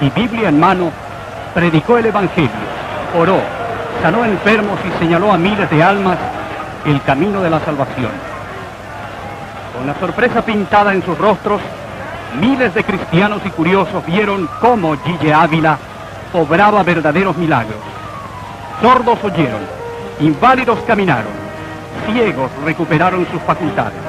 y 0.00 0.10
Biblia 0.10 0.48
en 0.48 0.58
mano 0.58 0.90
predicó 1.54 1.96
el 1.96 2.06
Evangelio, 2.06 2.50
oró, 3.16 3.38
sanó 4.02 4.24
enfermos 4.24 4.80
y 4.84 4.98
señaló 4.98 5.32
a 5.32 5.38
miles 5.38 5.70
de 5.70 5.80
almas 5.80 6.18
el 6.84 7.00
camino 7.02 7.40
de 7.40 7.50
la 7.50 7.60
salvación. 7.60 8.10
Con 9.76 9.86
la 9.86 9.94
sorpresa 9.94 10.42
pintada 10.42 10.92
en 10.92 11.04
sus 11.04 11.16
rostros, 11.16 11.60
miles 12.40 12.74
de 12.74 12.82
cristianos 12.82 13.42
y 13.44 13.50
curiosos 13.50 14.04
vieron 14.04 14.48
cómo 14.60 14.96
Gille 14.96 15.32
Ávila 15.32 15.78
obraba 16.32 16.82
verdaderos 16.82 17.36
milagros. 17.36 17.78
Sordos 18.82 19.20
oyeron, 19.22 19.60
inválidos 20.18 20.80
caminaron, 20.80 21.30
ciegos 22.06 22.50
recuperaron 22.64 23.24
sus 23.30 23.40
facultades. 23.42 24.00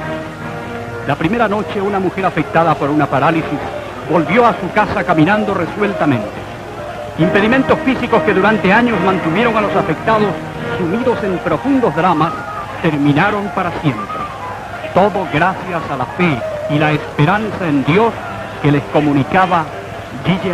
La 1.06 1.15
primera 1.15 1.48
noche 1.48 1.80
una 1.80 2.00
mujer 2.00 2.25
afectada 2.25 2.74
por 2.74 2.89
una 2.89 3.06
parálisis 3.06 3.60
volvió 4.10 4.46
a 4.46 4.56
su 4.60 4.72
casa 4.74 5.04
caminando 5.04 5.54
resueltamente. 5.54 6.46
Impedimentos 7.18 7.80
físicos 7.80 8.22
que 8.24 8.34
durante 8.34 8.72
años 8.74 9.00
mantuvieron 9.06 9.56
a 9.56 9.62
los 9.62 9.76
afectados 9.76 10.30
sumidos 10.78 11.24
en 11.24 11.38
profundos 11.40 11.96
dramas 11.96 12.34
terminaron 12.82 13.48
para 13.56 13.72
siempre. 13.82 14.06
Todo 14.94 15.28
gracias 15.34 15.82
a 15.90 15.98
la 15.98 16.06
fe 16.06 16.38
y 16.70 16.78
la 16.78 16.92
esperanza 16.92 17.68
en 17.68 17.84
Dios 17.86 18.12
que 18.62 18.72
les 18.72 18.84
comunicaba 18.86 19.66
Gille 20.26 20.54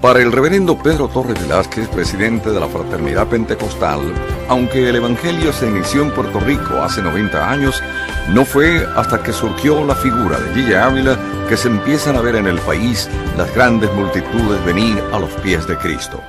Para 0.00 0.20
el 0.20 0.32
reverendo 0.32 0.76
Pedro 0.76 1.08
Torres 1.08 1.40
Velázquez, 1.40 1.88
presidente 1.88 2.50
de 2.50 2.60
la 2.60 2.68
Fraternidad 2.68 3.26
Pentecostal, 3.26 4.00
aunque 4.48 4.88
el 4.88 4.96
Evangelio 4.96 5.52
se 5.52 5.68
inició 5.68 6.02
en 6.02 6.10
Puerto 6.10 6.40
Rico 6.40 6.82
hace 6.82 7.02
90 7.02 7.50
años, 7.50 7.82
no 8.28 8.44
fue 8.44 8.86
hasta 8.96 9.22
que 9.22 9.32
surgió 9.32 9.84
la 9.84 9.94
figura 9.94 10.38
de 10.38 10.54
Gilla 10.54 10.86
Ávila 10.86 11.18
que 11.48 11.56
se 11.56 11.68
empiezan 11.68 12.16
a 12.16 12.20
ver 12.20 12.36
en 12.36 12.46
el 12.46 12.58
país 12.58 13.08
las 13.36 13.54
grandes 13.54 13.92
multitudes 13.92 14.64
venir 14.64 14.98
a 15.12 15.18
los 15.18 15.30
pies 15.42 15.66
de 15.66 15.76
Cristo. 15.76 16.20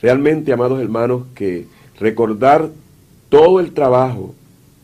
Realmente, 0.00 0.52
amados 0.52 0.80
hermanos, 0.80 1.24
que 1.34 1.66
recordar 1.98 2.70
todo 3.28 3.60
el 3.60 3.72
trabajo, 3.72 4.34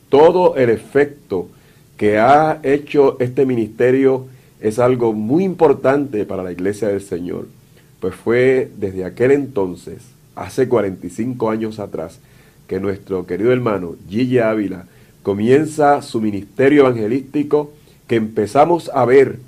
todo 0.08 0.56
el 0.56 0.70
efecto 0.70 1.48
que 1.96 2.18
ha 2.18 2.60
hecho 2.62 3.16
este 3.20 3.46
ministerio 3.46 4.26
es 4.60 4.78
algo 4.78 5.12
muy 5.12 5.44
importante 5.44 6.24
para 6.24 6.42
la 6.42 6.52
iglesia 6.52 6.88
del 6.88 7.00
Señor 7.00 7.46
pues 8.00 8.14
fue 8.14 8.70
desde 8.76 9.04
aquel 9.04 9.32
entonces, 9.32 9.98
hace 10.34 10.68
45 10.68 11.50
años 11.50 11.78
atrás, 11.78 12.18
que 12.66 12.80
nuestro 12.80 13.26
querido 13.26 13.52
hermano 13.52 13.96
Gigi 14.08 14.38
Ávila 14.38 14.86
comienza 15.22 16.02
su 16.02 16.20
ministerio 16.20 16.82
evangelístico, 16.82 17.72
que 18.06 18.16
empezamos 18.16 18.90
a 18.94 19.04
ver 19.04 19.38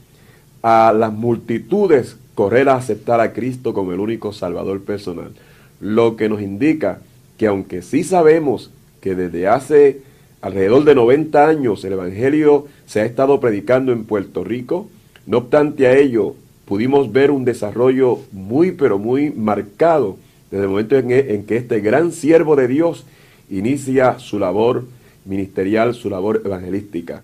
a 0.62 0.92
las 0.92 1.12
multitudes 1.12 2.16
correr 2.34 2.68
a 2.68 2.76
aceptar 2.76 3.20
a 3.20 3.32
Cristo 3.32 3.74
como 3.74 3.92
el 3.92 4.00
único 4.00 4.32
Salvador 4.32 4.82
personal. 4.82 5.32
Lo 5.80 6.16
que 6.16 6.28
nos 6.28 6.40
indica 6.40 7.00
que 7.36 7.46
aunque 7.46 7.82
sí 7.82 8.04
sabemos 8.04 8.70
que 9.00 9.14
desde 9.14 9.48
hace 9.48 10.02
alrededor 10.40 10.84
de 10.84 10.94
90 10.94 11.46
años 11.46 11.84
el 11.84 11.94
Evangelio 11.94 12.66
se 12.86 13.00
ha 13.00 13.04
estado 13.04 13.40
predicando 13.40 13.92
en 13.92 14.04
Puerto 14.04 14.44
Rico, 14.44 14.88
no 15.26 15.38
obstante 15.38 15.86
a 15.86 15.96
ello, 15.96 16.34
pudimos 16.64 17.12
ver 17.12 17.30
un 17.30 17.44
desarrollo 17.44 18.20
muy, 18.32 18.72
pero 18.72 18.98
muy 18.98 19.30
marcado 19.30 20.16
desde 20.50 20.64
el 20.64 20.70
momento 20.70 20.96
e, 20.96 21.34
en, 21.34 21.44
que 21.44 21.56
este 21.56 21.80
gran 21.80 22.12
siervo 22.12 22.56
de 22.56 22.68
Dios 22.68 23.04
inicia 23.50 24.18
su 24.18 24.38
labor 24.38 24.84
ministerial, 25.24 25.94
su 25.94 26.10
labor 26.10 26.42
evangelística. 26.44 27.22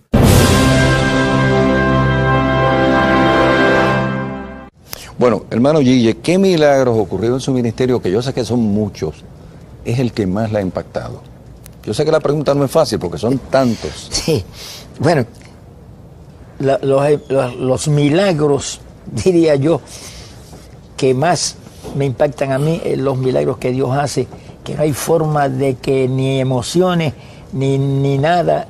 Bueno, 5.16 5.44
hermano 5.50 5.80
Gille, 5.80 6.16
¿qué 6.16 6.38
milagros 6.38 6.98
ocurrieron 6.98 7.36
en 7.36 7.40
su 7.40 7.52
ministerio, 7.52 8.02
que 8.02 8.10
yo 8.10 8.20
sé 8.20 8.34
que 8.34 8.44
son 8.44 8.60
muchos, 8.60 9.22
es 9.84 10.00
el 10.00 10.12
que 10.12 10.26
más 10.26 10.50
la 10.50 10.58
ha 10.58 10.62
impactado? 10.62 11.22
Yo 11.84 11.94
sé 11.94 12.04
que 12.04 12.10
la 12.10 12.18
pregunta 12.18 12.52
no 12.54 12.64
es 12.64 12.70
fácil 12.70 12.98
porque 12.98 13.18
son 13.18 13.38
tantos. 13.38 14.08
Sí, 14.10 14.44
bueno, 14.98 15.24
los 16.58 17.88
milagros 17.88 18.80
diría 19.24 19.54
yo, 19.54 19.80
que 20.96 21.14
más 21.14 21.56
me 21.94 22.06
impactan 22.06 22.50
a 22.50 22.58
mí 22.58 22.82
los 22.96 23.16
milagros 23.16 23.58
que 23.58 23.70
Dios 23.70 23.96
hace, 23.96 24.26
que 24.64 24.74
no 24.74 24.82
hay 24.82 24.92
forma 24.92 25.48
de 25.48 25.76
que 25.76 26.08
ni 26.08 26.40
emociones 26.40 27.12
ni, 27.52 27.78
ni 27.78 28.18
nada 28.18 28.66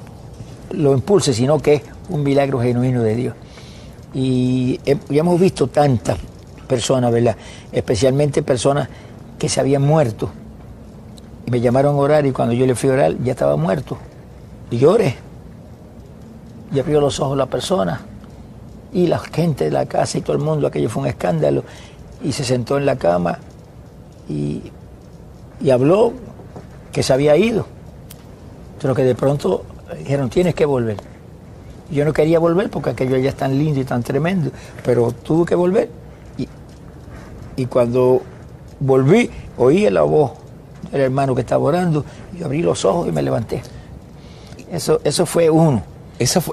lo 0.73 0.93
impulse, 0.93 1.33
sino 1.33 1.59
que 1.59 1.75
es 1.75 1.83
un 2.11 2.23
milagro 2.23 2.61
genuino 2.61 3.03
de 3.03 3.15
Dios. 3.17 3.35
Y 4.13 4.79
ya 4.85 5.21
hemos 5.21 5.41
visto 5.41 5.69
tantas 5.69 6.19
personas, 6.65 7.13
¿verdad? 7.13 7.37
Especialmente 7.73 8.43
personas 8.43 8.89
que 9.39 9.49
se 9.49 9.61
habían 9.61 9.83
muerto. 9.83 10.31
Y 11.47 11.51
me 11.51 11.61
llamaron 11.61 11.97
a 11.97 11.99
orar 11.99 12.27
y 12.27 12.33
cuando 12.33 12.55
yo 12.55 12.67
le 12.67 12.75
fui 12.75 12.91
a 12.91 12.95
orar 12.95 13.15
ya 13.23 13.33
estaba 13.33 13.57
muerto. 13.57 13.99
Y 14.71 14.79
lloré. 14.79 15.17
Y 16.73 16.81
abrió 16.81 17.01
los 17.01 17.21
ojos 17.21 17.37
la 17.37 17.47
persona 17.47 18.01
y 18.95 19.09
la 19.09 19.19
gente 19.19 19.65
de 19.65 19.71
la 19.73 19.87
casa 19.87 20.19
y 20.19 20.21
todo 20.23 20.37
el 20.37 20.43
mundo, 20.43 20.69
aquello 20.69 20.89
fue 20.89 21.03
un 21.03 21.09
escándalo, 21.09 21.65
y 22.23 22.33
se 22.33 22.45
sentó 22.45 22.79
en 22.79 22.87
la 22.87 22.97
cama 22.97 23.39
y, 24.29 24.63
habló 25.71 26.13
que 26.93 27.03
se 27.03 27.13
había 27.13 27.37
ido, 27.37 27.67
pero 28.81 28.95
que 28.95 29.03
de 29.03 29.15
pronto 29.15 29.65
dijeron, 29.99 30.31
tienes 30.31 30.55
que 30.55 30.65
volver. 30.65 30.97
yo 31.91 32.05
no 32.05 32.13
quería 32.13 32.39
volver 32.39 32.71
porque 32.71 32.91
aquello 32.91 33.17
ya 33.17 33.31
es 33.31 33.37
tan 33.37 33.59
lindo 33.59 33.81
y 33.81 33.85
tan 33.85 34.03
tremendo, 34.03 34.51
pero 34.85 35.11
tuve 35.11 35.45
que 35.45 35.55
volver. 35.55 35.91
Y, 37.57 37.67
cuando 37.67 38.23
volví, 38.81 39.31
oí 39.57 39.89
la 39.91 40.03
voz 40.03 40.33
del 40.91 41.03
hermano 41.03 41.35
que 41.35 41.41
estaba 41.43 41.63
orando, 41.65 42.05
y 42.39 42.43
abrí 42.43 42.63
los 42.63 42.85
ojos 42.85 43.09
y 43.09 43.13
me 43.13 43.23
levanté. 43.23 43.63
Eso, 44.71 45.01
eso 45.05 45.27
fue 45.27 45.51
uno 45.51 45.95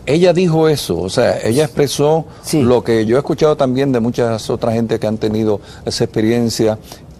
ella 0.05 0.33
dijo 0.33 0.67
eso, 0.67 0.99
o 0.99 1.09
sea, 1.09 1.39
ella 1.43 1.65
expresó 1.65 2.25
lo 2.53 2.83
que 2.83 3.05
yo 3.05 3.15
he 3.15 3.19
escuchado 3.19 3.55
también 3.55 3.91
de 3.91 3.99
muchas 3.99 4.49
otras 4.49 4.73
gente 4.73 4.99
que 4.99 5.07
han 5.07 5.17
tenido 5.17 5.61
esa 5.85 6.03
experiencia, 6.03 6.79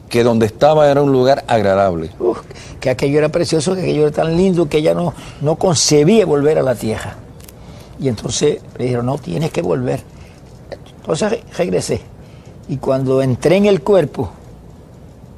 que 0.10 0.24
donde 0.24 0.48
estaba 0.48 0.90
era 0.90 1.02
un 1.02 1.12
lugar 1.12 1.44
agradable. 1.48 2.10
que 2.80 2.90
aquello 2.90 3.20
era 3.20 3.30
precioso, 3.30 3.76
que 3.76 3.82
aquello 3.82 4.08
era 4.08 4.12
tan 4.12 4.36
lindo 4.36 4.68
que 4.68 4.80
ella 4.80 4.94
no, 4.94 5.14
no 5.42 5.56
concebía 5.56 6.26
volver 6.26 6.58
a 6.58 6.64
la 6.64 6.76
tierra. 6.76 7.16
Y 8.00 8.08
entonces 8.08 8.60
le 8.78 8.86
dijeron, 8.86 9.06
no, 9.06 9.18
tienes 9.20 9.52
que 9.52 9.62
volver. 9.62 10.02
Entonces 10.98 11.40
regresé. 11.56 12.02
Y 12.72 12.78
cuando 12.78 13.22
entré 13.22 13.58
en 13.58 13.66
el 13.66 13.82
cuerpo, 13.82 14.32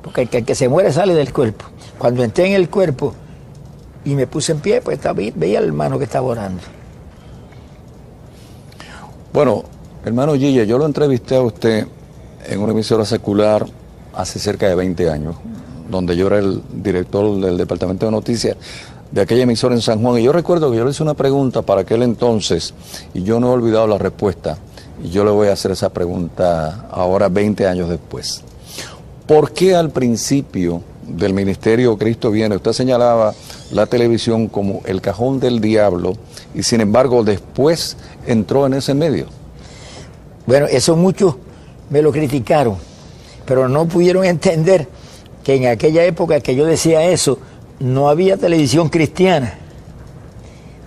porque 0.04 0.22
el 0.22 0.46
que, 0.46 0.54
se 0.54 0.70
muere 0.70 0.94
sale 0.94 1.16
del 1.16 1.34
cuerpo, 1.34 1.66
cuando 1.98 2.24
entré 2.24 2.46
en 2.46 2.54
el 2.54 2.70
cuerpo 2.70 3.16
y 4.06 4.14
me 4.14 4.28
puse 4.28 4.52
en 4.52 4.60
pie, 4.60 4.82
pues 4.82 4.98
estaba, 4.98 5.20
veía 5.34 5.58
al 5.58 5.66
hermano 5.66 5.98
que 5.98 6.04
estaba 6.04 6.28
orando. 6.28 6.62
Bueno, 9.34 9.64
hermano 10.06 10.36
Gille, 10.36 10.68
yo 10.68 10.78
lo 10.78 10.86
entrevisté 10.86 11.36
a 11.36 11.42
usted 11.42 11.88
en 12.46 12.60
una 12.60 12.72
emisora 12.72 13.04
secular 13.04 13.66
hace 14.14 14.38
cerca 14.38 14.68
de 14.68 14.76
20 14.76 15.10
años, 15.10 15.36
donde 15.90 16.16
yo 16.16 16.28
era 16.28 16.38
el 16.38 16.62
director 16.72 17.42
del 17.42 17.58
Departamento 17.58 18.06
de 18.06 18.12
Noticias 18.12 18.58
de 19.10 19.22
aquella 19.22 19.42
emisora 19.42 19.74
en 19.74 19.82
San 19.82 20.04
Juan. 20.04 20.20
Y 20.20 20.24
yo 20.24 20.34
recuerdo 20.34 20.70
que 20.70 20.78
yo 20.78 20.86
le 20.86 20.92
hice 20.92 21.02
una 21.02 21.16
pregunta 21.16 21.64
para 21.64 21.82
aquel 21.82 22.04
entonces 22.04 22.76
y 23.16 23.24
yo 23.24 23.40
no 23.40 23.48
he 23.48 23.54
olvidado 23.54 23.88
la 23.88 23.98
respuesta. 23.98 24.60
Y 25.04 25.10
yo 25.10 25.24
le 25.24 25.32
voy 25.32 25.50
a 25.50 25.54
hacer 25.54 25.72
esa 25.72 25.92
pregunta 25.92 26.88
ahora 26.90 27.30
20 27.30 27.68
años 27.68 27.90
después. 27.90 28.42
¿Por 29.28 29.52
qué 29.52 29.76
al 29.76 29.92
principio 29.92 30.82
del 31.08 31.34
ministerio 31.34 31.98
Cristo 31.98 32.32
viene, 32.32 32.56
usted 32.56 32.72
señalaba 32.72 33.34
la 33.72 33.86
televisión 33.86 34.48
como 34.48 34.82
el 34.86 35.02
cajón 35.02 35.40
del 35.40 35.60
diablo 35.60 36.14
y 36.56 36.64
sin 36.64 36.82
embargo 36.82 37.24
después 37.24 37.98
entró 38.26 38.66
en 38.66 38.76
ese 38.76 38.94
medio. 38.94 39.26
Bueno, 40.46 40.68
eso 40.68 40.96
muchos 40.96 41.36
me 41.90 42.02
lo 42.02 42.12
criticaron, 42.12 42.78
pero 43.46 43.68
no 43.68 43.86
pudieron 43.88 44.26
entender 44.26 44.88
que 45.44 45.56
en 45.56 45.68
aquella 45.68 46.06
época 46.06 46.40
que 46.40 46.56
yo 46.56 46.66
decía 46.66 47.06
eso, 47.06 47.40
no 47.80 48.10
había 48.10 48.38
televisión 48.38 48.90
cristiana. 48.90 49.56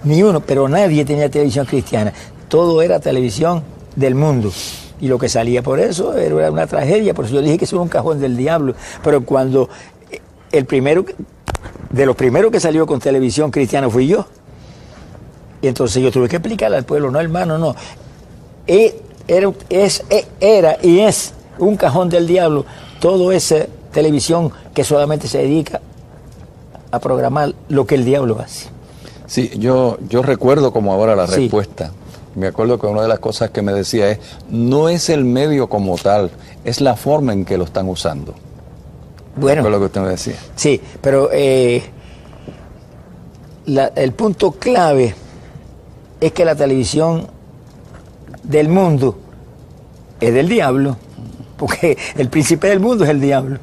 Ni 0.05 0.23
uno, 0.23 0.41
pero 0.41 0.69
nadie 0.69 1.05
tenía 1.05 1.31
televisión 1.31 1.67
cristiana. 1.67 2.13
Todo 2.49 2.81
era 2.81 3.01
televisión 3.01 3.63
del 3.97 4.15
mundo. 4.15 4.53
Y 5.01 5.09
lo 5.09 5.19
que 5.19 5.29
salía 5.29 5.63
por 5.63 5.81
eso 5.81 6.17
era 6.17 6.51
una 6.51 6.67
tragedia, 6.67 7.13
por 7.13 7.25
eso 7.25 7.35
yo 7.35 7.43
dije 7.43 7.59
que 7.59 7.65
eso 7.65 7.77
era 7.77 7.83
un 7.83 7.89
cajón 7.89 8.21
del 8.21 8.37
diablo. 8.37 8.75
Pero 9.03 9.25
cuando 9.25 9.69
el 10.53 10.65
primero, 10.65 11.05
de 11.91 12.07
los 12.07 12.17
primeros 12.17 12.51
que 12.51 12.61
salió 12.61 12.87
con 12.87 13.01
televisión 13.01 13.51
cristiana 13.51 13.91
fui 13.91 14.07
yo. 14.07 14.27
Y 15.61 15.69
entonces 15.69 16.03
yo 16.03 16.11
tuve 16.11 16.29
que 16.29 16.37
explicarle 16.37 16.77
al 16.77 16.85
pueblo, 16.85 17.11
no 17.11 17.19
hermano, 17.19 17.59
no. 17.59 17.75
E, 18.67 19.01
era, 19.27 19.53
es, 19.69 20.05
e, 20.11 20.25
era 20.41 20.79
y 20.83 21.01
es 21.01 21.33
un 21.59 21.77
cajón 21.77 22.09
del 22.09 22.27
diablo 22.27 22.65
todo 23.01 23.33
esa 23.33 23.67
televisión 23.93 24.53
que 24.75 24.85
solamente 24.85 25.29
se 25.29 25.39
dedica 25.39 25.81
a 26.91 27.01
programar 27.01 27.55
lo 27.69 27.87
que 27.87 27.95
el 27.95 28.05
diablo 28.05 28.39
hace. 28.41 28.69
Sí, 29.27 29.51
yo, 29.59 29.99
yo 30.09 30.23
recuerdo 30.23 30.73
como 30.73 30.93
ahora 30.93 31.17
la 31.17 31.27
respuesta. 31.27 31.93
Me 32.37 32.47
acuerdo 32.47 32.79
que 32.79 32.87
una 32.87 33.03
de 33.03 33.09
las 33.09 33.19
cosas 33.19 33.51
que 33.51 33.63
me 33.63 33.73
decía 33.73 34.11
es, 34.11 34.19
no 34.51 34.89
es 34.89 35.09
el 35.09 35.25
medio 35.25 35.69
como 35.69 35.97
tal, 35.97 36.31
es 36.65 36.81
la 36.81 36.95
forma 36.95 37.33
en 37.33 37.45
que 37.45 37.59
lo 37.59 37.65
están 37.65 37.89
usando. 37.89 38.35
Bueno. 39.37 39.69
lo 39.69 39.79
que 39.79 39.85
usted 39.87 40.01
me 40.01 40.09
decía. 40.11 40.37
Sí, 40.55 40.81
pero 41.01 41.31
eh, 41.33 41.83
el 43.67 44.13
punto 44.13 44.53
clave 44.53 45.15
es 46.21 46.33
que 46.33 46.45
la 46.45 46.55
televisión 46.55 47.27
del 48.43 48.69
mundo 48.69 49.19
es 50.21 50.33
del 50.33 50.49
diablo, 50.49 50.97
porque 51.57 51.99
el 52.17 52.29
príncipe 52.29 52.69
del 52.69 52.81
mundo 52.81 53.05
es 53.05 53.11
el 53.11 53.21
diablo. 53.21 53.59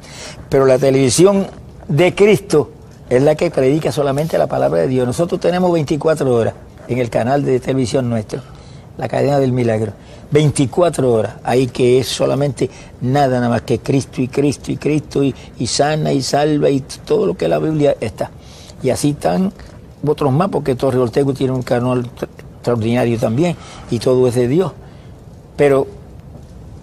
Pero 0.48 0.66
la 0.66 0.78
televisión 0.78 1.46
de 1.88 2.14
Cristo 2.14 2.70
es 3.08 3.22
la 3.22 3.34
que 3.34 3.50
predica 3.50 3.92
solamente 3.92 4.38
la 4.38 4.46
palabra 4.46 4.82
de 4.82 4.88
Dios. 4.88 5.06
Nosotros 5.06 5.40
tenemos 5.40 5.72
24 5.72 6.32
horas 6.32 6.54
en 6.88 6.98
el 6.98 7.10
canal 7.10 7.44
de 7.44 7.60
televisión 7.60 8.08
nuestro, 8.08 8.42
la 8.96 9.08
cadena 9.08 9.38
del 9.38 9.52
milagro. 9.52 9.92
24 10.30 11.12
horas, 11.12 11.34
ahí 11.44 11.68
que 11.68 12.00
es 12.00 12.08
solamente 12.08 12.68
nada, 13.00 13.36
nada 13.36 13.48
más 13.48 13.62
que 13.62 13.78
Cristo 13.78 14.20
y 14.20 14.28
Cristo 14.28 14.72
y 14.72 14.76
Cristo 14.76 15.22
y, 15.22 15.34
sana 15.66 16.12
y 16.12 16.22
salva 16.22 16.70
y 16.70 16.80
todo 16.80 17.26
lo 17.26 17.36
que 17.36 17.46
la 17.46 17.58
Biblia 17.58 17.96
está. 18.00 18.30
Y 18.82 18.90
así 18.90 19.10
están 19.10 19.52
otros 20.04 20.32
más, 20.32 20.48
porque 20.48 20.74
Torre 20.74 20.98
Ortego 20.98 21.32
tiene 21.34 21.52
un 21.52 21.62
canal 21.62 22.10
extraordinario 22.56 23.18
también 23.18 23.56
y 23.90 23.98
todo 23.98 24.26
es 24.26 24.34
de 24.34 24.48
Dios. 24.48 24.72
Pero 25.56 25.86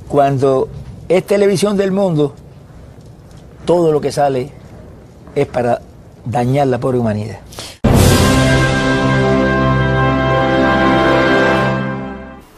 cuando 0.08 0.70
es 1.10 1.26
televisión 1.26 1.76
del 1.76 1.92
mundo, 1.92 2.34
todo 3.66 3.92
lo 3.92 4.00
que 4.00 4.12
sale 4.12 4.50
es 5.36 5.48
para 5.48 5.82
dañar 6.26 6.68
la 6.68 6.80
pobre 6.80 7.00
humanidad. 7.00 7.40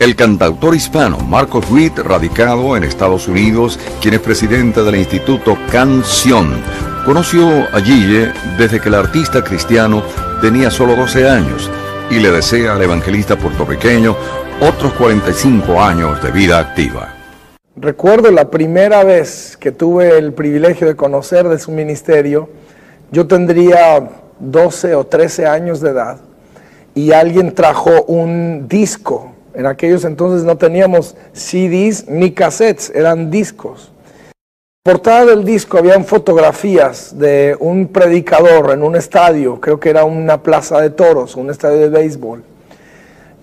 El 0.04 0.18
cantautor 0.18 0.76
hispano 0.76 1.18
Marcos 1.20 1.64
Witt, 1.72 1.98
radicado 2.00 2.76
en 2.76 2.84
Estados 2.84 3.30
Unidos, 3.30 3.80
quien 4.02 4.16
es 4.16 4.20
presidente 4.20 4.84
del 4.84 4.98
Instituto 4.98 5.58
Canción, 5.72 6.62
conoció 7.06 7.48
a 7.72 7.80
Gille 7.80 8.34
desde 8.58 8.82
que 8.82 8.90
el 8.90 8.96
artista 8.96 9.42
cristiano 9.42 10.04
tenía 10.42 10.70
solo 10.70 10.98
12 10.98 11.30
años 11.30 11.72
y 12.12 12.20
le 12.20 12.32
desea 12.32 12.76
al 12.76 12.82
evangelista 12.82 13.38
puertorriqueño 13.38 14.14
otros 14.60 14.92
45 14.96 15.82
años 15.82 16.22
de 16.22 16.32
vida 16.32 16.60
activa. 16.60 17.16
Recuerdo 17.78 18.30
la 18.30 18.52
primera 18.52 19.06
vez 19.06 19.56
que 19.56 19.72
tuve 19.72 20.18
el 20.18 20.34
privilegio 20.34 20.86
de 20.86 20.98
conocer 20.98 21.48
de 21.48 21.60
su 21.60 21.72
ministerio, 21.72 22.50
yo 23.10 23.26
tendría 23.26 24.10
12 24.38 24.96
o 24.96 25.06
13 25.06 25.48
años 25.48 25.80
de 25.80 25.92
edad 25.92 26.20
y 26.94 27.14
alguien 27.14 27.56
trajo 27.56 28.04
un 28.04 28.68
disco. 28.68 29.33
En 29.54 29.66
aquellos 29.66 30.04
entonces 30.06 30.44
no 30.44 30.58
teníamos 30.58 31.16
CDs 31.34 32.08
ni 32.08 32.32
cassettes, 32.32 32.92
eran 32.94 33.30
discos. 33.30 33.92
Portada 34.84 35.28
del 35.28 35.46
disco 35.46 35.78
habían 35.78 36.04
fotografías 36.04 37.18
de 37.18 37.56
un 37.60 37.88
predicador 37.88 38.72
en 38.72 38.84
un 38.84 38.96
estadio, 38.96 39.62
creo 39.62 39.80
que 39.80 39.90
era 39.90 40.04
una 40.04 40.44
plaza 40.44 40.82
de 40.82 40.90
toros, 40.90 41.36
un 41.36 41.50
estadio 41.50 41.80
de 41.80 41.90
béisbol. 41.90 42.44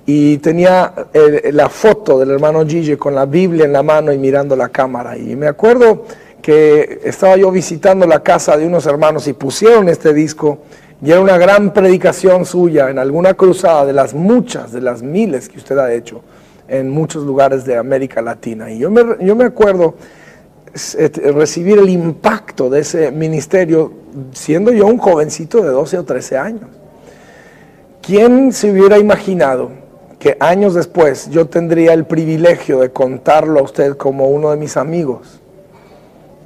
Y 0.05 0.39
tenía 0.39 0.93
eh, 1.15 1.51
la 1.53 1.69
foto 1.69 2.19
del 2.19 2.31
hermano 2.31 2.67
Gigi 2.67 2.97
con 2.97 3.15
la 3.15 3.25
Biblia 3.25 3.65
en 3.65 3.73
la 3.73 3.83
mano 3.83 4.13
y 4.13 4.19
mirando 4.19 4.57
la 4.57 4.69
cámara. 4.69 5.17
Y 5.17 5.37
me 5.37 5.47
acuerdo 5.47 6.05
que 6.43 7.01
estaba 7.05 7.37
yo 7.37 7.51
visitando 7.51 8.07
la 8.07 8.23
casa 8.23 8.57
de 8.57 8.67
unos 8.67 8.85
hermanos 8.87 9.29
y 9.29 9.33
pusieron 9.33 9.89
este 9.89 10.13
disco 10.13 10.59
y 11.03 11.11
era 11.11 11.21
una 11.21 11.39
gran 11.39 11.73
predicación 11.73 12.45
suya 12.45 12.91
en 12.91 12.99
alguna 12.99 13.35
cruzada 13.35 13.87
de 13.87 13.93
las 13.93 14.13
muchas, 14.13 14.73
de 14.73 14.81
las 14.81 15.03
miles 15.03 15.49
que 15.49 15.59
usted 15.59 15.79
ha 15.79 15.93
hecho 15.93 16.23
en 16.69 16.91
muchos 16.91 17.25
lugares 17.25 17.65
de 17.65 17.77
América 17.77 18.21
Latina. 18.21 18.71
Y 18.71 18.79
yo 18.79 18.91
me, 18.91 19.03
yo 19.25 19.35
me 19.35 19.45
acuerdo 19.45 19.95
recibir 21.35 21.79
el 21.79 21.89
impacto 21.89 22.71
de 22.71 22.81
ese 22.81 23.11
ministerio 23.11 23.93
siendo 24.33 24.73
yo 24.73 24.87
un 24.87 24.99
jovencito 24.99 25.63
de 25.63 25.71
12 25.71 25.99
o 25.99 26.05
13 26.05 26.39
años. 26.39 26.67
¿Quién 28.03 28.53
se 28.53 28.71
hubiera 28.71 28.99
imaginado 28.99 29.71
que 30.19 30.37
años 30.39 30.75
después 30.75 31.31
yo 31.31 31.47
tendría 31.47 31.93
el 31.93 32.05
privilegio 32.05 32.81
de 32.81 32.91
contarlo 32.91 33.61
a 33.61 33.63
usted 33.63 33.97
como 33.97 34.29
uno 34.29 34.51
de 34.51 34.57
mis 34.57 34.77
amigos? 34.77 35.41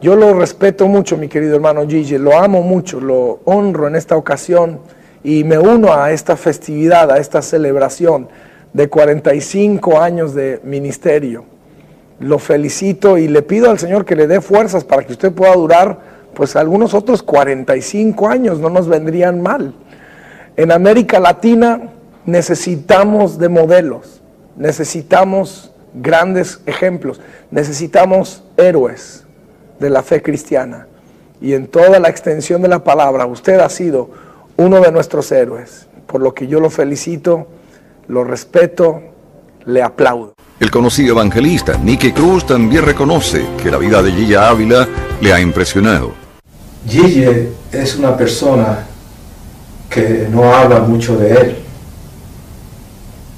Yo 0.04 0.16
lo 0.16 0.34
respeto 0.34 0.86
mucho, 0.86 1.16
mi 1.16 1.28
querido 1.28 1.54
hermano 1.54 1.88
Gigi, 1.88 2.18
lo 2.18 2.36
amo 2.36 2.60
mucho, 2.60 3.00
lo 3.00 3.40
honro 3.46 3.88
en 3.88 3.96
esta 3.96 4.18
ocasión 4.18 4.80
y 5.22 5.44
me 5.44 5.58
uno 5.58 5.94
a 5.94 6.12
esta 6.12 6.36
festividad, 6.36 7.10
a 7.10 7.16
esta 7.16 7.40
celebración 7.40 8.28
de 8.74 8.90
45 8.90 10.02
años 10.02 10.34
de 10.34 10.60
ministerio 10.62 11.46
lo 12.20 12.38
felicito 12.38 13.16
y 13.16 13.28
le 13.28 13.40
pido 13.40 13.70
al 13.70 13.78
Señor 13.78 14.04
que 14.04 14.14
le 14.14 14.26
dé 14.26 14.42
fuerzas 14.42 14.84
para 14.84 15.04
que 15.04 15.14
usted 15.14 15.32
pueda 15.32 15.54
durar 15.54 15.98
pues 16.34 16.54
algunos 16.54 16.92
otros 16.92 17.22
45 17.22 18.28
años, 18.28 18.58
no 18.58 18.68
nos 18.68 18.86
vendrían 18.86 19.40
mal. 19.40 19.72
En 20.58 20.70
América 20.70 21.18
Latina 21.18 21.80
necesitamos 22.26 23.38
de 23.38 23.48
modelos, 23.48 24.20
necesitamos 24.54 25.72
grandes 25.94 26.60
ejemplos, 26.66 27.22
necesitamos 27.50 28.44
héroes 28.58 29.23
de 29.78 29.90
la 29.90 30.02
fe 30.02 30.22
cristiana. 30.22 30.86
Y 31.40 31.54
en 31.54 31.66
toda 31.66 31.98
la 31.98 32.08
extensión 32.08 32.62
de 32.62 32.68
la 32.68 32.84
palabra, 32.84 33.26
usted 33.26 33.60
ha 33.60 33.68
sido 33.68 34.10
uno 34.56 34.80
de 34.80 34.92
nuestros 34.92 35.30
héroes, 35.32 35.86
por 36.06 36.20
lo 36.20 36.32
que 36.32 36.46
yo 36.46 36.60
lo 36.60 36.70
felicito, 36.70 37.46
lo 38.08 38.24
respeto, 38.24 39.02
le 39.66 39.82
aplaudo. 39.82 40.34
El 40.60 40.70
conocido 40.70 41.14
evangelista 41.14 41.76
Nicky 41.76 42.12
Cruz 42.12 42.46
también 42.46 42.84
reconoce 42.84 43.44
que 43.62 43.70
la 43.70 43.78
vida 43.78 44.02
de 44.02 44.12
Gilla 44.12 44.48
Ávila 44.48 44.88
le 45.20 45.32
ha 45.32 45.40
impresionado. 45.40 46.12
Gille 46.86 47.48
es 47.72 47.96
una 47.96 48.16
persona 48.16 48.86
que 49.90 50.28
no 50.30 50.54
habla 50.54 50.80
mucho 50.80 51.16
de 51.16 51.32
él. 51.32 51.56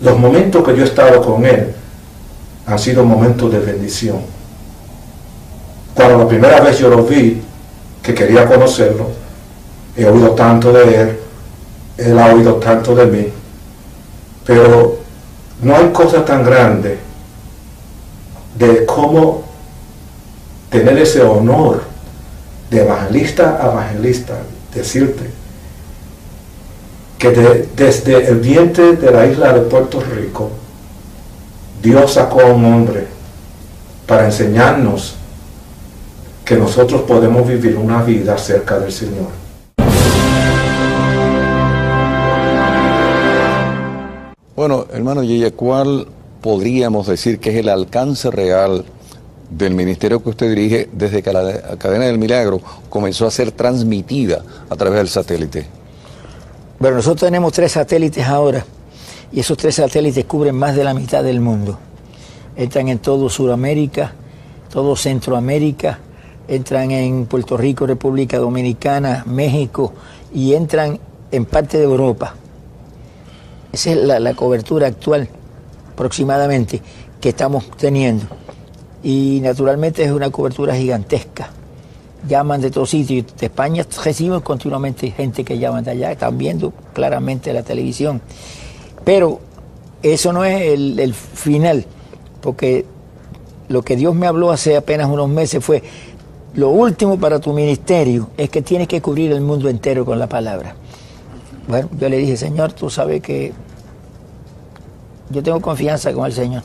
Los 0.00 0.18
momentos 0.18 0.64
que 0.64 0.76
yo 0.76 0.82
he 0.82 0.86
estado 0.86 1.22
con 1.22 1.44
él 1.46 1.74
han 2.66 2.78
sido 2.78 3.04
momentos 3.04 3.50
de 3.52 3.60
bendición. 3.60 4.35
Cuando 5.96 6.18
la 6.18 6.28
primera 6.28 6.60
vez 6.60 6.78
yo 6.78 6.90
lo 6.90 7.04
vi, 7.04 7.40
que 8.02 8.14
quería 8.14 8.44
conocerlo, 8.44 9.06
he 9.96 10.04
oído 10.04 10.32
tanto 10.32 10.70
de 10.70 11.00
él, 11.00 11.18
él 11.96 12.18
ha 12.18 12.34
oído 12.34 12.56
tanto 12.56 12.94
de 12.94 13.06
mí, 13.06 13.28
pero 14.44 14.98
no 15.62 15.74
hay 15.74 15.88
cosa 15.92 16.22
tan 16.22 16.44
grande 16.44 16.98
de 18.58 18.84
cómo 18.84 19.44
tener 20.68 20.98
ese 20.98 21.22
honor 21.22 21.84
de 22.68 22.82
evangelista 22.82 23.58
a 23.58 23.72
evangelista, 23.72 24.34
decirte 24.74 25.30
que 27.16 27.30
desde 27.74 28.28
el 28.28 28.40
vientre 28.40 28.96
de 28.96 29.10
la 29.10 29.24
isla 29.24 29.54
de 29.54 29.62
Puerto 29.62 30.02
Rico, 30.14 30.50
Dios 31.82 32.12
sacó 32.12 32.42
a 32.42 32.52
un 32.52 32.66
hombre 32.66 33.06
para 34.06 34.26
enseñarnos 34.26 35.16
que 36.46 36.56
nosotros 36.56 37.02
podemos 37.02 37.46
vivir 37.46 37.76
una 37.76 38.04
vida 38.04 38.38
cerca 38.38 38.78
del 38.78 38.92
Señor. 38.92 39.26
Bueno, 44.54 44.86
hermano 44.92 45.24
Yeye, 45.24 45.50
¿cuál 45.50 46.06
podríamos 46.40 47.08
decir 47.08 47.40
que 47.40 47.50
es 47.50 47.56
el 47.56 47.68
alcance 47.68 48.30
real 48.30 48.84
del 49.50 49.74
ministerio 49.74 50.22
que 50.22 50.30
usted 50.30 50.48
dirige 50.48 50.88
desde 50.92 51.20
que 51.20 51.32
la 51.32 51.76
cadena 51.78 52.04
del 52.04 52.18
milagro 52.18 52.60
comenzó 52.88 53.26
a 53.26 53.32
ser 53.32 53.50
transmitida 53.50 54.44
a 54.70 54.76
través 54.76 54.98
del 54.98 55.08
satélite? 55.08 55.66
Bueno, 56.78 56.98
nosotros 56.98 57.22
tenemos 57.22 57.52
tres 57.52 57.72
satélites 57.72 58.24
ahora 58.24 58.64
y 59.32 59.40
esos 59.40 59.58
tres 59.58 59.74
satélites 59.74 60.24
cubren 60.26 60.54
más 60.54 60.76
de 60.76 60.84
la 60.84 60.94
mitad 60.94 61.24
del 61.24 61.40
mundo. 61.40 61.76
Entran 62.54 62.86
en 62.86 63.00
todo 63.00 63.28
Sudamérica, 63.28 64.12
todo 64.70 64.94
Centroamérica, 64.94 65.98
entran 66.48 66.90
en 66.90 67.26
Puerto 67.26 67.56
Rico, 67.56 67.86
República 67.86 68.38
Dominicana, 68.38 69.24
México 69.26 69.92
y 70.32 70.54
entran 70.54 70.98
en 71.30 71.44
parte 71.44 71.78
de 71.78 71.84
Europa. 71.84 72.34
Esa 73.72 73.90
es 73.90 73.96
la, 73.96 74.20
la 74.20 74.34
cobertura 74.34 74.86
actual 74.86 75.28
aproximadamente 75.92 76.80
que 77.20 77.30
estamos 77.30 77.64
teniendo. 77.76 78.26
Y 79.02 79.40
naturalmente 79.42 80.04
es 80.04 80.10
una 80.10 80.30
cobertura 80.30 80.74
gigantesca. 80.74 81.50
Llaman 82.28 82.60
de 82.60 82.70
todos 82.70 82.90
sitios. 82.90 83.26
De 83.38 83.46
España 83.46 83.86
recibimos 84.04 84.42
continuamente 84.42 85.10
gente 85.10 85.44
que 85.44 85.58
llaman 85.58 85.84
de 85.84 85.92
allá, 85.92 86.12
están 86.12 86.36
viendo 86.36 86.72
claramente 86.92 87.52
la 87.52 87.62
televisión. 87.62 88.20
Pero 89.04 89.40
eso 90.02 90.32
no 90.32 90.44
es 90.44 90.62
el, 90.62 90.98
el 90.98 91.14
final, 91.14 91.84
porque 92.40 92.84
lo 93.68 93.82
que 93.82 93.96
Dios 93.96 94.14
me 94.14 94.26
habló 94.26 94.50
hace 94.50 94.76
apenas 94.76 95.08
unos 95.08 95.28
meses 95.28 95.64
fue, 95.64 95.82
lo 96.56 96.70
último 96.70 97.18
para 97.18 97.38
tu 97.38 97.52
ministerio 97.52 98.30
es 98.36 98.48
que 98.48 98.62
tienes 98.62 98.88
que 98.88 99.02
cubrir 99.02 99.30
el 99.32 99.42
mundo 99.42 99.68
entero 99.68 100.06
con 100.06 100.18
la 100.18 100.26
palabra. 100.26 100.74
Bueno, 101.68 101.90
yo 101.98 102.08
le 102.08 102.16
dije, 102.16 102.36
Señor, 102.36 102.72
tú 102.72 102.88
sabes 102.88 103.20
que 103.20 103.52
yo 105.28 105.42
tengo 105.42 105.60
confianza 105.60 106.14
con 106.14 106.24
el 106.24 106.32
Señor. 106.32 106.62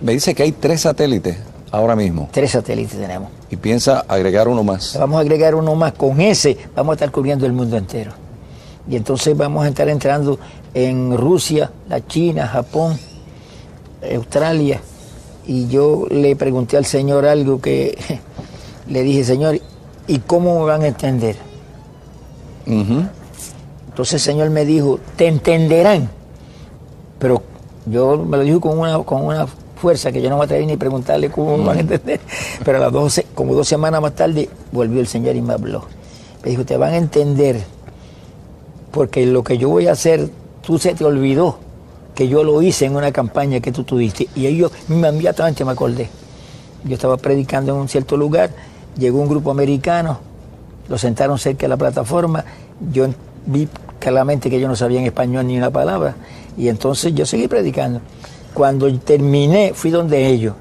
Me, 0.00 0.12
dice 0.14 0.34
que 0.34 0.44
hay 0.44 0.52
tres 0.52 0.82
satélites 0.82 1.36
ahora 1.70 1.94
mismo. 1.94 2.30
Tres 2.32 2.52
satélites 2.52 2.98
tenemos. 2.98 3.28
Y 3.50 3.56
piensa 3.56 4.06
agregar 4.08 4.48
uno 4.48 4.64
más. 4.64 4.96
Vamos 4.98 5.18
a 5.18 5.20
agregar 5.20 5.54
uno 5.54 5.74
más. 5.74 5.92
Con 5.92 6.18
ese 6.22 6.56
vamos 6.74 6.92
a 6.92 6.94
estar 6.94 7.10
cubriendo 7.10 7.44
el 7.44 7.52
mundo 7.52 7.76
entero. 7.76 8.12
Y 8.88 8.96
entonces 8.96 9.36
vamos 9.36 9.66
a 9.66 9.68
estar 9.68 9.88
entrando 9.90 10.38
en 10.72 11.14
Rusia, 11.14 11.70
la 11.90 12.06
China, 12.06 12.48
Japón, 12.48 12.98
Australia. 14.14 14.80
Y 15.46 15.68
yo 15.68 16.06
le 16.08 16.36
pregunté 16.36 16.78
al 16.78 16.86
Señor 16.86 17.26
algo 17.26 17.60
que 17.60 17.98
le 18.90 19.02
dije, 19.02 19.24
Señor, 19.24 19.58
¿y 20.06 20.18
cómo 20.18 20.60
me 20.60 20.66
van 20.66 20.82
a 20.82 20.88
entender? 20.88 21.36
Entonces 22.66 24.14
el 24.14 24.20
Señor 24.20 24.50
me 24.50 24.64
dijo, 24.64 25.00
te 25.16 25.26
entenderán, 25.26 26.08
pero 27.18 27.42
yo 27.86 28.18
me 28.18 28.36
lo 28.36 28.42
dijo 28.42 28.60
con 28.60 28.78
una, 28.78 28.98
con 28.98 29.24
una 29.24 29.46
fuerza 29.80 30.12
que 30.12 30.20
yo 30.20 30.28
no 30.28 30.38
me 30.38 30.44
atreví 30.44 30.66
ni 30.66 30.76
preguntarle 30.76 31.30
cómo 31.30 31.56
me 31.56 31.64
van 31.64 31.78
a 31.78 31.80
entender. 31.80 32.20
Pero 32.64 32.78
a 32.78 32.80
las 32.82 32.92
12, 32.92 33.26
como 33.34 33.54
dos 33.54 33.66
semanas 33.66 34.00
más 34.02 34.14
tarde, 34.14 34.48
volvió 34.72 35.00
el 35.00 35.06
Señor 35.06 35.34
y 35.36 35.40
me 35.40 35.54
habló. 35.54 35.84
Me 36.44 36.50
dijo, 36.50 36.64
te 36.64 36.76
van 36.76 36.92
a 36.92 36.96
entender, 36.96 37.62
porque 38.90 39.26
lo 39.26 39.42
que 39.42 39.58
yo 39.58 39.68
voy 39.68 39.86
a 39.86 39.92
hacer, 39.92 40.30
tú 40.62 40.78
se 40.78 40.94
te 40.94 41.04
olvidó 41.04 41.58
que 42.14 42.28
yo 42.28 42.44
lo 42.44 42.60
hice 42.60 42.86
en 42.86 42.96
una 42.96 43.12
campaña 43.12 43.60
que 43.60 43.72
tú 43.72 43.84
tuviste. 43.84 44.28
Y 44.34 44.46
ellos 44.46 44.72
inmediatamente 44.88 45.64
me 45.64 45.72
acordé. 45.72 46.08
yo 46.84 46.94
estaba 46.94 47.16
predicando 47.16 47.72
en 47.74 47.80
un 47.80 47.88
cierto 47.88 48.16
lugar, 48.16 48.50
llegó 49.00 49.18
un 49.18 49.28
grupo 49.28 49.50
americano, 49.50 50.20
lo 50.88 50.96
sentaron 50.98 51.38
cerca 51.38 51.62
de 51.62 51.68
la 51.68 51.76
plataforma, 51.76 52.44
yo 52.92 53.08
vi 53.46 53.68
claramente 53.98 54.48
que 54.50 54.56
ellos 54.56 54.68
no 54.68 54.76
sabían 54.76 55.04
español 55.04 55.46
ni 55.48 55.56
una 55.58 55.70
palabra, 55.70 56.14
y 56.56 56.68
entonces 56.68 57.14
yo 57.14 57.26
seguí 57.26 57.48
predicando. 57.48 58.00
Cuando 58.54 58.92
terminé, 58.98 59.72
fui 59.74 59.90
donde 59.90 60.26
ellos. 60.26 60.54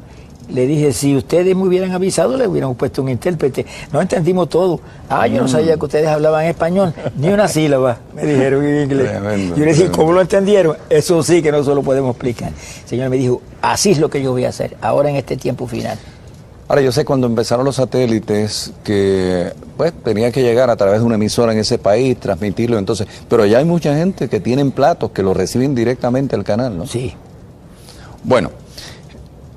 Le 0.50 0.66
dije, 0.66 0.94
si 0.94 1.16
ustedes 1.16 1.56
me 1.56 1.64
hubieran 1.68 1.92
avisado, 1.92 2.36
le 2.36 2.48
hubieran 2.48 2.74
puesto 2.74 3.04
un 3.04 3.10
intérprete. 3.10 3.68
No 3.94 4.02
entendimos 4.02 4.50
todo. 4.50 4.80
Ah, 5.08 5.28
yo 5.28 5.38
no 5.42 5.46
Mm. 5.46 5.50
sabía 5.50 5.78
que 5.78 5.86
ustedes 5.86 6.08
hablaban 6.08 6.46
español, 6.46 6.92
ni 7.18 7.28
una 7.30 7.48
sílaba, 7.56 8.00
me 8.16 8.26
dijeron 8.26 8.66
en 8.66 8.82
inglés. 8.84 9.10
Tremendo, 9.12 9.56
yo 9.56 9.66
le 9.66 9.74
dije. 9.74 9.92
¿cómo 9.92 10.12
lo 10.12 10.22
entendieron? 10.22 10.76
Eso 10.90 11.22
sí 11.22 11.44
que 11.44 11.52
no 11.52 11.64
se 11.64 11.74
lo 11.76 11.84
podemos 11.84 12.12
explicar. 12.12 12.50
El 12.50 12.90
Señor 12.90 13.10
me 13.12 13.18
dijo, 13.18 13.42
así 13.62 13.92
es 13.92 14.00
lo 14.00 14.10
que 14.10 14.24
yo 14.24 14.32
voy 14.32 14.46
a 14.46 14.50
hacer, 14.50 14.76
ahora 14.82 15.10
en 15.12 15.18
este 15.18 15.38
tiempo 15.38 15.68
final. 15.68 16.00
Ahora, 16.70 16.84
yo 16.84 16.92
sé 16.92 17.04
cuando 17.04 17.26
empezaron 17.26 17.66
los 17.66 17.78
satélites 17.78 18.74
que 18.84 19.52
pues 19.76 19.92
tenía 20.04 20.32
que 20.32 20.44
llegar 20.44 20.70
a 20.70 20.76
través 20.76 21.00
de 21.00 21.06
una 21.08 21.16
emisora 21.16 21.52
en 21.52 21.58
ese 21.58 21.80
país, 21.80 22.20
transmitirlo, 22.20 22.78
entonces, 22.78 23.08
pero 23.28 23.44
ya 23.48 23.58
hay 23.58 23.66
mucha 23.66 23.96
gente 23.98 24.30
que 24.30 24.40
tienen 24.40 24.70
platos 24.70 25.10
que 25.10 25.24
lo 25.24 25.34
reciben 25.34 25.74
directamente 25.74 26.36
al 26.36 26.44
canal, 26.44 26.78
¿no? 26.78 26.86
Sí. 26.86 27.16
Bueno, 28.24 28.52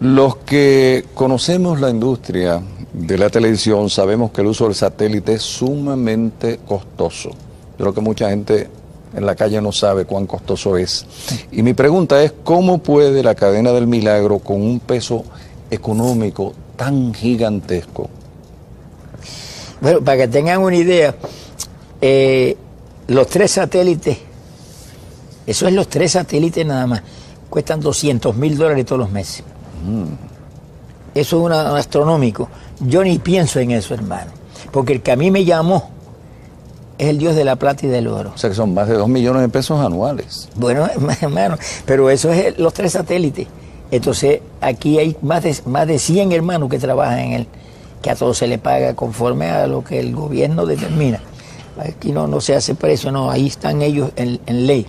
los 0.01 0.37
que 0.37 1.05
conocemos 1.13 1.83
la 1.83 1.91
industria 1.91 2.63
de 2.95 3.19
la 3.19 3.29
televisión 3.29 3.91
sabemos 3.91 4.31
que 4.31 4.41
el 4.41 4.47
uso 4.47 4.65
del 4.65 4.75
satélite 4.75 5.35
es 5.35 5.43
sumamente 5.43 6.61
costoso. 6.67 7.29
Yo 7.29 7.77
creo 7.77 7.93
que 7.93 8.01
mucha 8.01 8.31
gente 8.31 8.71
en 9.15 9.27
la 9.27 9.35
calle 9.35 9.61
no 9.61 9.71
sabe 9.71 10.07
cuán 10.07 10.27
costoso 10.27 10.79
es. 10.79 11.05
Y 11.51 11.63
mi 11.63 11.75
pregunta 11.75 12.23
es, 12.23 12.33
¿cómo 12.43 12.79
puede 12.79 13.23
la 13.23 13.35
cadena 13.35 13.71
del 13.73 13.87
milagro 13.87 14.39
con 14.39 14.63
un 14.63 14.81
peso 14.81 15.25
económico 15.71 16.55
tan 16.77 17.15
gigantesco? 17.15 18.09
Bueno, 19.81 20.01
para 20.01 20.19
que 20.19 20.29
tengan 20.29 20.63
una 20.63 20.77
idea, 20.77 21.15
eh, 22.01 22.57
los 23.09 23.27
tres 23.27 23.51
satélites, 23.51 24.19
eso 25.47 25.67
es 25.67 25.75
los 25.75 25.89
tres 25.89 26.13
satélites 26.13 26.65
nada 26.65 26.87
más, 26.87 27.03
cuestan 27.51 27.81
200 27.81 28.37
mil 28.37 28.57
dólares 28.57 28.87
todos 28.87 29.01
los 29.01 29.11
meses. 29.11 29.45
Eso 31.15 31.37
es 31.37 31.43
una, 31.43 31.73
un 31.73 31.79
astronómico. 31.79 32.49
Yo 32.81 33.03
ni 33.03 33.19
pienso 33.19 33.59
en 33.61 33.73
eso, 33.73 33.95
hermano, 33.95 34.31
porque 34.71 34.95
el 34.95 35.03
que 35.03 35.13
a 35.13 35.17
mí 35.17 35.31
me 35.31 35.45
llamó 35.45 35.91
es 36.99 37.09
el 37.09 37.19
Dios 37.19 37.35
de 37.35 37.45
la 37.45 37.57
plata 37.57 37.87
y 37.87 37.89
del 37.89 38.07
oro. 38.07 38.33
O 38.35 38.39
sea 38.39 38.51
que 38.51 38.57
son 38.57 38.73
más 38.75 38.89
de 38.89 38.95
dos 38.95 39.09
millones 39.09 39.43
de 39.43 39.49
pesos 39.49 39.85
anuales. 39.85 40.49
Bueno, 40.55 40.89
hermano, 41.21 41.57
pero 41.85 42.09
eso 42.11 42.33
es 42.33 42.59
los 42.59 42.73
tres 42.73 42.93
satélites. 42.93 43.49
Entonces, 43.93 44.41
aquí 44.63 44.99
hay 44.99 45.17
más 45.21 45.43
de, 45.43 45.55
más 45.67 45.87
de 45.87 45.99
100 45.99 46.33
hermanos 46.33 46.71
que 46.71 46.79
trabajan 46.79 47.19
en 47.19 47.33
él, 47.33 47.47
que 48.01 48.11
a 48.11 48.17
todos 48.17 48.39
se 48.39 48.47
le 48.47 48.57
paga 48.57 48.95
conforme 48.95 49.51
a 49.51 49.67
lo 49.67 49.85
que 49.85 50.01
el 50.01 50.15
gobierno 50.15 50.65
determina. 50.65 51.21
Aquí 51.79 52.11
no, 52.11 52.27
no 52.27 52.41
se 52.41 52.55
hace 52.57 52.75
precio, 52.75 53.13
no, 53.13 53.31
ahí 53.31 53.49
están 53.49 53.83
ellos 53.83 54.11
en, 54.17 54.41
en 54.47 54.67
ley. 54.67 54.87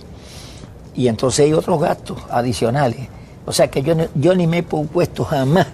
Y 0.94 1.08
entonces 1.08 1.44
hay 1.44 1.52
otros 1.52 1.78
gastos 1.82 2.16
adicionales. 2.30 3.08
O 3.44 3.52
sea 3.52 3.68
que 3.68 3.82
yo, 3.82 3.94
yo 4.14 4.34
ni 4.34 4.46
me 4.46 4.58
he 4.58 4.62
puesto 4.62 5.22
jamás 5.22 5.66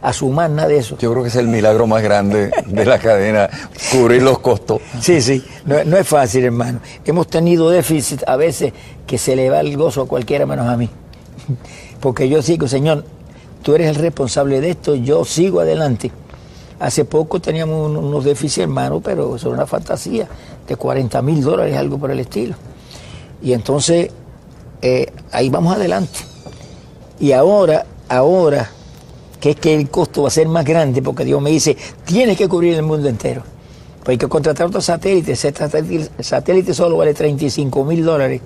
a 0.00 0.14
sumar 0.14 0.48
nada 0.48 0.68
de 0.68 0.78
eso. 0.78 0.96
Yo 0.96 1.10
creo 1.10 1.22
que 1.22 1.28
es 1.28 1.36
el 1.36 1.48
milagro 1.48 1.86
más 1.86 2.02
grande 2.02 2.50
de 2.64 2.84
la 2.86 2.98
cadena, 2.98 3.50
cubrir 3.92 4.22
los 4.22 4.38
costos. 4.38 4.80
Sí, 5.02 5.20
sí, 5.20 5.44
no, 5.66 5.84
no 5.84 5.98
es 5.98 6.08
fácil, 6.08 6.46
hermano. 6.46 6.80
Hemos 7.04 7.26
tenido 7.26 7.68
déficit 7.68 8.22
a 8.26 8.36
veces 8.36 8.72
que 9.06 9.18
se 9.18 9.36
le 9.36 9.50
va 9.50 9.60
el 9.60 9.76
gozo 9.76 10.00
a 10.00 10.08
cualquiera 10.08 10.46
menos 10.46 10.66
a 10.66 10.78
mí. 10.78 10.88
Porque 12.00 12.28
yo 12.28 12.42
sigo, 12.42 12.66
Señor, 12.68 13.04
tú 13.62 13.74
eres 13.74 13.88
el 13.88 13.96
responsable 13.96 14.60
de 14.60 14.70
esto, 14.70 14.94
yo 14.94 15.24
sigo 15.24 15.60
adelante. 15.60 16.10
Hace 16.78 17.04
poco 17.04 17.40
teníamos 17.40 17.90
un- 17.90 17.96
unos 17.98 18.24
déficits, 18.24 18.58
hermano, 18.58 19.00
pero 19.00 19.36
eso 19.36 19.50
una 19.50 19.66
fantasía 19.66 20.26
de 20.66 20.76
40 20.76 21.20
mil 21.20 21.42
dólares, 21.42 21.76
algo 21.76 21.98
por 21.98 22.10
el 22.10 22.20
estilo. 22.20 22.54
Y 23.42 23.52
entonces, 23.52 24.10
eh, 24.80 25.12
ahí 25.32 25.50
vamos 25.50 25.74
adelante. 25.76 26.20
Y 27.18 27.32
ahora, 27.32 27.84
ahora, 28.08 28.70
que 29.38 29.50
es 29.50 29.56
que 29.56 29.74
el 29.74 29.90
costo 29.90 30.22
va 30.22 30.28
a 30.28 30.30
ser 30.30 30.48
más 30.48 30.64
grande, 30.64 31.02
porque 31.02 31.24
Dios 31.24 31.40
me 31.42 31.50
dice, 31.50 31.76
tienes 32.06 32.36
que 32.38 32.48
cubrir 32.48 32.74
el 32.74 32.82
mundo 32.82 33.08
entero. 33.08 33.42
Pues 33.98 34.14
hay 34.14 34.18
que 34.18 34.28
contratar 34.28 34.66
otros 34.68 34.86
satélites. 34.86 35.44
Ese 35.44 35.54
satélite, 35.56 36.22
satélite 36.22 36.72
solo 36.72 36.96
vale 36.96 37.12
35 37.12 37.84
mil 37.84 38.02
dólares. 38.04 38.40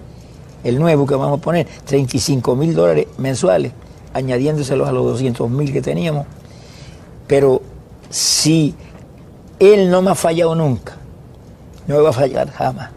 El 0.65 0.79
nuevo 0.79 1.07
que 1.07 1.15
vamos 1.15 1.39
a 1.39 1.43
poner, 1.43 1.67
35 1.85 2.57
mil 2.57 2.75
dólares 2.75 3.07
mensuales, 3.19 3.73
añadiéndoselos 4.15 4.89
a 4.89 4.93
los 4.93 5.05
200 5.05 5.49
mil 5.51 5.73
que 5.73 5.83
teníamos. 5.83 6.27
Pero 7.27 7.63
si 8.11 8.75
Él 9.59 9.91
no 9.91 10.03
me 10.03 10.11
ha 10.11 10.15
fallado 10.15 10.55
nunca, 10.55 10.97
no 11.87 11.97
me 11.97 12.01
va 12.03 12.11
a 12.11 12.15
fallar 12.15 12.51
jamás. 12.51 12.91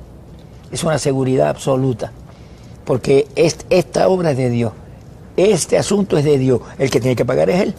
Es 0.72 0.84
una 0.84 0.98
seguridad 0.98 1.50
absoluta. 1.50 2.12
Porque 2.86 3.28
es- 3.36 3.58
esta 3.70 4.08
obra 4.08 4.32
es 4.32 4.38
de 4.38 4.50
Dios. 4.50 4.72
Este 5.36 5.78
asunto 5.78 6.18
es 6.18 6.24
de 6.26 6.38
Dios. 6.38 6.62
El 6.80 6.90
que 6.90 7.00
tiene 7.02 7.16
que 7.16 7.26
pagar 7.26 7.50
es 7.50 7.62
Él. 7.62 7.74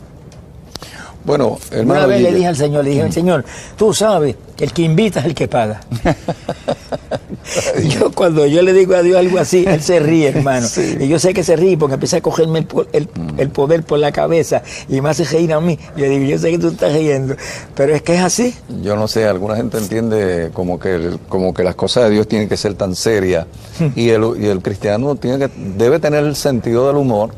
Bueno, 1.25 1.59
hermano 1.71 2.01
Una 2.01 2.07
vez 2.07 2.23
le 2.23 2.33
dije 2.35 2.47
al 2.47 2.57
Señor, 2.57 2.85
le 2.85 2.91
dije, 2.91 3.13
Señor, 3.13 3.45
tú 3.77 3.93
sabes 3.93 4.37
el 4.65 4.73
que 4.73 4.83
invita 4.83 5.21
es 5.21 5.27
el 5.27 5.35
que 5.35 5.49
paga. 5.49 5.81
yo 7.89 8.11
cuando 8.13 8.47
yo 8.47 8.63
le 8.63 8.73
digo 8.73 8.95
a 8.95 9.03
Dios 9.03 9.17
algo 9.19 9.39
así, 9.39 9.65
Él 9.67 9.81
se 9.83 10.01
ríe, 10.01 10.29
hermano. 10.35 10.67
Y 11.01 11.09
yo 11.09 11.19
sé 11.19 11.33
que 11.35 11.43
se 11.45 11.57
ríe 11.57 11.77
porque 11.79 11.95
empieza 11.95 12.19
a 12.19 12.21
cogerme 12.21 12.61
el, 12.61 12.67
po- 12.67 12.87
el- 12.93 13.09
el 13.37 13.51
poder 13.51 13.83
por 13.83 13.99
la 13.99 14.13
cabeza 14.13 14.63
y 14.89 15.01
me 15.01 15.09
hace 15.11 15.25
reír 15.25 15.53
a 15.53 15.61
mí. 15.61 15.79
Y 15.97 16.01
yo 16.01 16.09
digo, 16.09 16.25
yo 16.25 16.39
sé 16.39 16.51
que 16.51 16.59
tú 16.59 16.69
estás 16.69 16.93
riendo, 16.93 17.37
pero 17.75 17.95
es 17.95 18.03
que 18.03 18.15
es 18.15 18.21
así. 18.21 18.55
Yo 18.83 18.97
no 18.97 19.09
sé, 19.09 19.27
alguna 19.27 19.57
gente 19.57 19.79
entiende 19.79 20.51
como 20.53 20.79
que, 20.79 21.17
como 21.29 21.55
que 21.55 21.63
las 21.63 21.75
cosas 21.75 22.05
de 22.05 22.11
Dios 22.11 22.29
tienen 22.29 22.49
que 22.49 22.57
ser 22.57 22.75
tan 22.75 22.95
serias 22.95 23.47
y 23.97 24.11
el, 24.11 24.23
y 24.41 24.47
el 24.47 24.61
cristiano 24.61 25.15
tiene 25.17 25.39
que, 25.39 25.51
debe 25.77 25.99
tener 26.01 26.25
el 26.25 26.37
sentido 26.37 26.87
del 26.89 26.97
humor. 26.97 27.31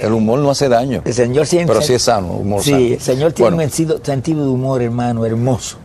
El 0.00 0.12
humor 0.12 0.38
no 0.40 0.50
hace 0.50 0.68
daño, 0.68 1.02
El 1.04 1.14
Señor 1.14 1.46
siempre... 1.46 1.74
pero 1.74 1.86
sí 1.86 1.94
es 1.94 2.02
sano, 2.02 2.28
humor 2.32 2.62
Sí, 2.62 2.70
sano. 2.70 2.84
el 2.86 3.00
Señor 3.00 3.32
tiene 3.32 3.50
Bueno, 3.50 3.64
un 3.64 3.70
sentido, 3.70 4.00
sentido 4.02 4.42
de 4.44 4.48
humor, 4.50 4.82
hermano, 4.82 5.24
hermoso. 5.26 5.78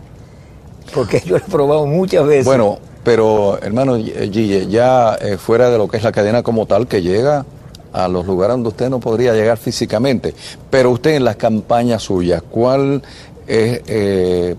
Porque 0.94 1.22
yo 1.26 1.32
lo 1.32 1.38
he 1.38 1.42
probado 1.42 1.86
muchas 1.86 2.26
veces. 2.26 2.46
Bueno, 2.46 2.80
pero 3.04 3.60
hermano 3.62 3.96
eh, 3.96 4.30
Gille, 4.32 4.68
ya 4.68 5.16
eh, 5.16 5.38
fuera 5.38 5.70
de 5.70 5.78
lo 5.78 5.88
que 5.88 5.98
es 5.98 6.04
la 6.04 6.12
cadena 6.12 6.44
como 6.44 6.66
tal, 6.66 6.88
que 6.88 7.02
llega 7.02 7.46
a 7.92 8.08
los 8.08 8.26
lugares 8.28 8.54
donde 8.54 8.70
usted 8.70 8.90
no 8.90 9.00
podría 9.00 9.34
llegar 9.34 9.58
físicamente, 9.58 10.36
pero 10.70 10.92
usted 10.92 11.16
en 11.16 11.24
las 11.24 11.36
campañas 11.36 12.04
suyas, 12.04 12.44
¿cuál 12.50 13.02
es, 13.48 13.82
eh, 13.88 14.56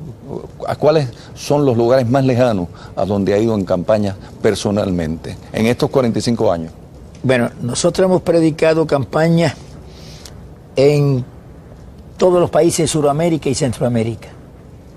¿a 0.67 0.75
cuáles 0.75 1.09
son 1.35 1.65
los 1.65 1.77
lugares 1.77 2.09
más 2.09 2.25
lejanos 2.25 2.67
a 2.97 3.05
donde 3.05 3.35
ha 3.35 3.39
ido 3.39 3.55
en 3.55 3.65
campañas 3.65 4.17
personalmente 4.43 5.37
en 5.53 5.67
estos 5.67 5.91
45 5.91 6.51
años? 6.51 6.73
Bueno, 7.23 7.51
nosotros 7.61 8.05
hemos 8.05 8.23
predicado 8.23 8.85
campañas 8.87 9.55
en 10.75 11.25
todos 12.17 12.41
los 12.41 12.51
países 12.51 12.79
de 12.79 12.89
Sudamérica 12.89 13.49
y 13.49 13.55
Centroamérica. 13.55 14.29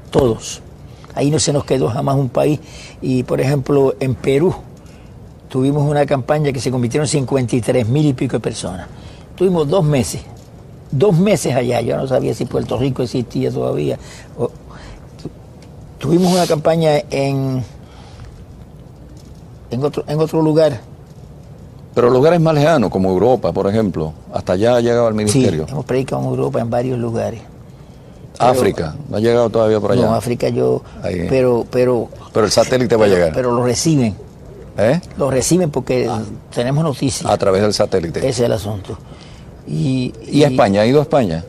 Todos. 0.10 0.63
Ahí 1.16 1.30
no 1.30 1.40
se 1.40 1.54
nos 1.54 1.64
quedó 1.66 1.90
jamás 1.90 2.16
un 2.16 2.30
país. 2.30 2.60
Y 3.02 3.24
por 3.24 3.40
ejemplo, 3.42 3.96
en 4.00 4.16
Perú 4.16 4.54
tuvimos 5.50 5.84
una 5.90 6.06
campaña 6.06 6.52
que 6.52 6.60
se 6.60 6.72
convirtieron 6.72 7.06
en 7.06 7.10
53 7.12 7.88
mil 7.88 8.06
y 8.08 8.14
pico 8.14 8.38
de 8.38 8.40
personas. 8.40 8.88
Tuvimos 9.36 9.68
dos 9.68 9.84
meses. 9.84 10.22
Dos 10.92 11.18
meses 11.18 11.56
allá. 11.56 11.82
Yo 11.82 11.98
no 11.98 12.08
sabía 12.08 12.34
si 12.34 12.46
Puerto 12.46 12.78
Rico 12.78 13.04
existía 13.04 13.52
todavía. 13.52 13.98
O- 14.38 14.48
tu- 15.22 15.30
tuvimos 16.08 16.32
una 16.34 16.46
campaña 16.48 16.98
en, 17.10 17.64
en, 19.72 19.84
otro, 19.84 20.04
en 20.08 20.20
otro 20.20 20.42
lugar. 20.42 20.80
Pero 21.96 22.10
lugares 22.10 22.42
más 22.42 22.56
lejanos, 22.56 22.90
como 22.90 23.10
Europa, 23.12 23.52
por 23.52 23.68
ejemplo, 23.68 24.14
hasta 24.34 24.54
allá 24.54 24.76
ha 24.78 24.82
llegado 24.82 25.08
el 25.10 25.14
Sí, 25.14 25.38
ministerio. 25.38 25.66
hemos 25.70 25.86
predicado 25.86 26.24
en 26.24 26.28
Europa 26.30 26.60
en 26.60 26.70
varios 26.70 26.98
lugares. 26.98 27.42
África, 28.40 28.96
no 29.10 29.18
ha 29.18 29.20
llegado 29.20 29.50
todavía 29.50 29.80
por 29.80 29.92
allá. 29.92 30.02
No, 30.06 30.14
África 30.16 30.50
yo, 30.50 30.82
Ahí. 31.02 31.28
pero, 31.30 31.66
pero, 31.70 32.10
Pero 32.34 32.46
el 32.46 32.52
satélite 32.52 32.96
va 32.96 33.06
a 33.06 33.08
llegar. 33.08 33.32
pero 33.34 33.52
lo 33.52 33.64
reciben, 33.64 34.16
¿eh? 34.78 35.00
lo 35.18 35.30
reciben 35.30 35.70
porque 35.70 36.10
tenemos 36.54 36.84
noticias. 36.84 37.30
A 37.30 37.38
través 37.38 37.62
del 37.62 37.74
satélite. 37.74 38.20
Ese 38.20 38.30
es 38.30 38.40
el 38.42 38.52
asunto. 38.54 38.98
Y, 39.68 40.14
¿Y 40.28 40.44
España? 40.44 40.82
¿Ha 40.82 40.86
ido 40.86 41.00
a 41.00 41.04
España? 41.04 41.46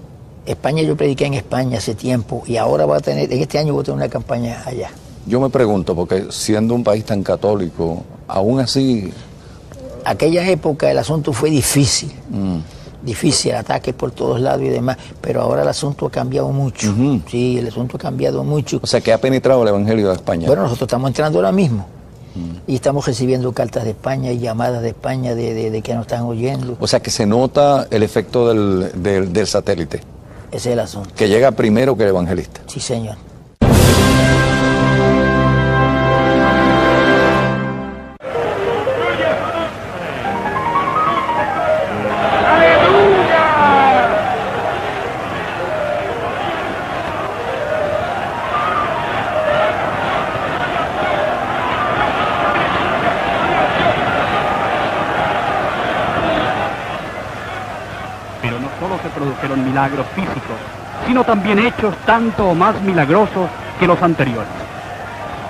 España 0.47 0.83
yo 0.83 0.95
prediqué 0.97 1.25
en 1.27 1.35
España 1.35 1.79
hace 1.79 1.95
tiempo 1.95 2.43
y 2.47 2.59
ahora 2.59 2.85
va 2.87 2.99
a 2.99 3.01
tener, 3.01 3.33
en 3.33 3.41
este 3.41 3.59
año 3.59 3.73
voy 3.73 3.81
a 3.81 3.85
tener 3.85 3.97
una 3.97 4.09
campaña 4.09 4.63
allá. 4.67 4.91
Yo 5.27 5.41
me 5.41 5.49
pregunto, 5.49 5.95
porque 5.97 6.27
siendo 6.31 6.75
un 6.75 6.85
país 6.85 7.05
tan 7.05 7.23
católico, 7.23 8.03
aún 8.29 8.61
así, 8.61 9.13
Aquella 10.07 10.47
época 10.51 10.91
el 10.91 10.99
asunto 10.99 11.33
fue 11.33 11.49
difícil, 11.49 12.13
mm, 12.29 12.59
difícil, 13.05 13.55
ataques 13.55 13.95
por 13.95 14.11
todos 14.13 14.41
lados 14.41 14.63
y 14.63 14.69
demás, 14.69 14.97
pero 15.21 15.43
ahora 15.43 15.63
el 15.63 15.69
asunto 15.69 16.07
ha 16.07 16.11
cambiado 16.11 16.49
mucho. 16.51 16.95
Sí, 17.29 17.59
el 17.59 17.69
asunto 17.69 17.97
ha 17.97 18.01
cambiado 18.01 18.43
mucho. 18.45 18.81
o 18.83 18.87
sea, 18.87 19.01
que 19.01 19.13
ha 19.13 19.19
penetrado 19.21 19.63
el 19.63 19.69
Evangelio 19.69 20.09
de 20.09 20.15
España. 20.15 20.47
Bueno, 20.47 20.63
nosotros 20.63 20.87
estamos 20.87 21.09
entrando 21.09 21.39
ahora 21.39 21.53
mismo. 21.53 21.87
Mm. 22.35 22.71
Y 22.71 22.75
estamos 22.75 23.07
recibiendo 23.07 23.53
cartas 23.53 23.85
de 23.85 23.91
España 23.91 24.33
y 24.33 24.39
llamadas 24.41 24.83
de 24.83 24.89
España 24.89 25.35
de, 25.37 25.55
de- 25.55 25.71
de 25.71 25.83
que 25.83 25.95
nos 25.95 26.03
están 26.03 26.23
oyendo. 26.23 26.77
o 26.81 26.87
sea, 26.87 27.01
que 27.01 27.11
se 27.11 27.27
nota 27.27 27.87
el 27.91 28.03
efecto 28.03 28.49
del, 28.49 28.91
del- 29.03 29.33
del 29.33 29.47
satélite. 29.47 29.99
Ese 30.51 30.71
es 30.71 30.73
el 30.73 30.81
asunto. 30.81 31.11
Que 31.15 31.29
llega 31.29 31.53
primero 31.53 31.97
que 31.97 32.03
el 32.05 32.09
evangelista. 32.11 32.61
Sí, 32.67 32.81
señor. 32.81 33.17
También 61.35 61.59
hechos 61.59 61.97
tanto 62.07 62.47
o 62.47 62.55
más 62.55 62.81
milagrosos 62.83 63.51
que 63.81 63.89
los 63.89 64.01
anteriores. 64.01 64.47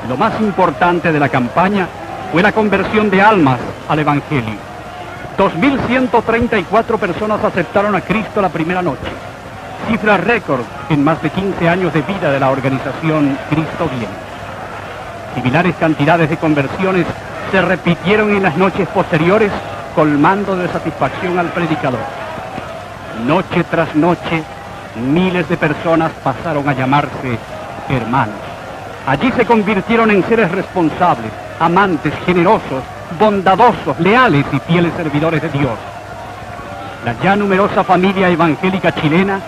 Lo 0.08 0.16
más 0.16 0.32
importante 0.40 1.12
de 1.12 1.20
la 1.20 1.28
campaña 1.28 1.86
fue 2.32 2.42
la 2.42 2.52
conversión 2.52 3.10
de 3.10 3.20
almas 3.20 3.60
al 3.86 3.98
Evangelio. 3.98 4.54
2.134 5.36 6.98
personas 6.98 7.44
aceptaron 7.44 7.94
a 7.94 8.00
Cristo 8.00 8.40
la 8.40 8.48
primera 8.48 8.80
noche, 8.80 9.10
cifra 9.86 10.16
récord 10.16 10.62
en 10.88 11.04
más 11.04 11.20
de 11.20 11.28
15 11.28 11.68
años 11.68 11.92
de 11.92 12.00
vida 12.00 12.32
de 12.32 12.40
la 12.40 12.48
organización 12.48 13.36
Cristo 13.50 13.86
Viene. 13.90 14.14
Similares 15.34 15.74
cantidades 15.78 16.30
de 16.30 16.38
conversiones 16.38 17.04
se 17.52 17.60
repitieron 17.60 18.30
en 18.30 18.42
las 18.42 18.56
noches 18.56 18.88
posteriores, 18.88 19.52
colmando 19.94 20.56
de 20.56 20.66
satisfacción 20.68 21.38
al 21.38 21.48
predicador. 21.48 22.00
Noche 23.26 23.64
tras 23.64 23.94
noche, 23.94 24.42
miles 24.96 25.48
de 25.48 25.56
personas 25.56 26.12
pasaron 26.22 26.68
a 26.68 26.72
llamarse 26.72 27.38
hermanos. 27.88 28.36
Allí 29.06 29.30
se 29.32 29.44
convirtieron 29.44 30.10
en 30.10 30.24
seres 30.24 30.50
responsables, 30.50 31.30
amantes, 31.60 32.12
generosos, 32.24 32.82
bondadosos, 33.18 33.98
leales 34.00 34.46
y 34.52 34.58
fieles 34.60 34.92
servidores 34.96 35.42
de 35.42 35.50
Dios. 35.50 35.78
La 37.04 37.14
ya 37.22 37.36
numerosa 37.36 37.84
familia 37.84 38.30
evangélica 38.30 38.94
chilena 38.94 39.40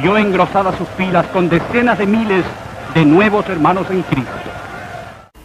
vio 0.00 0.16
engrosadas 0.16 0.76
sus 0.76 0.88
filas 0.96 1.26
con 1.32 1.48
decenas 1.48 1.98
de 1.98 2.06
miles 2.06 2.44
de 2.94 3.04
nuevos 3.04 3.48
hermanos 3.48 3.86
en 3.90 4.02
Cristo. 4.02 4.30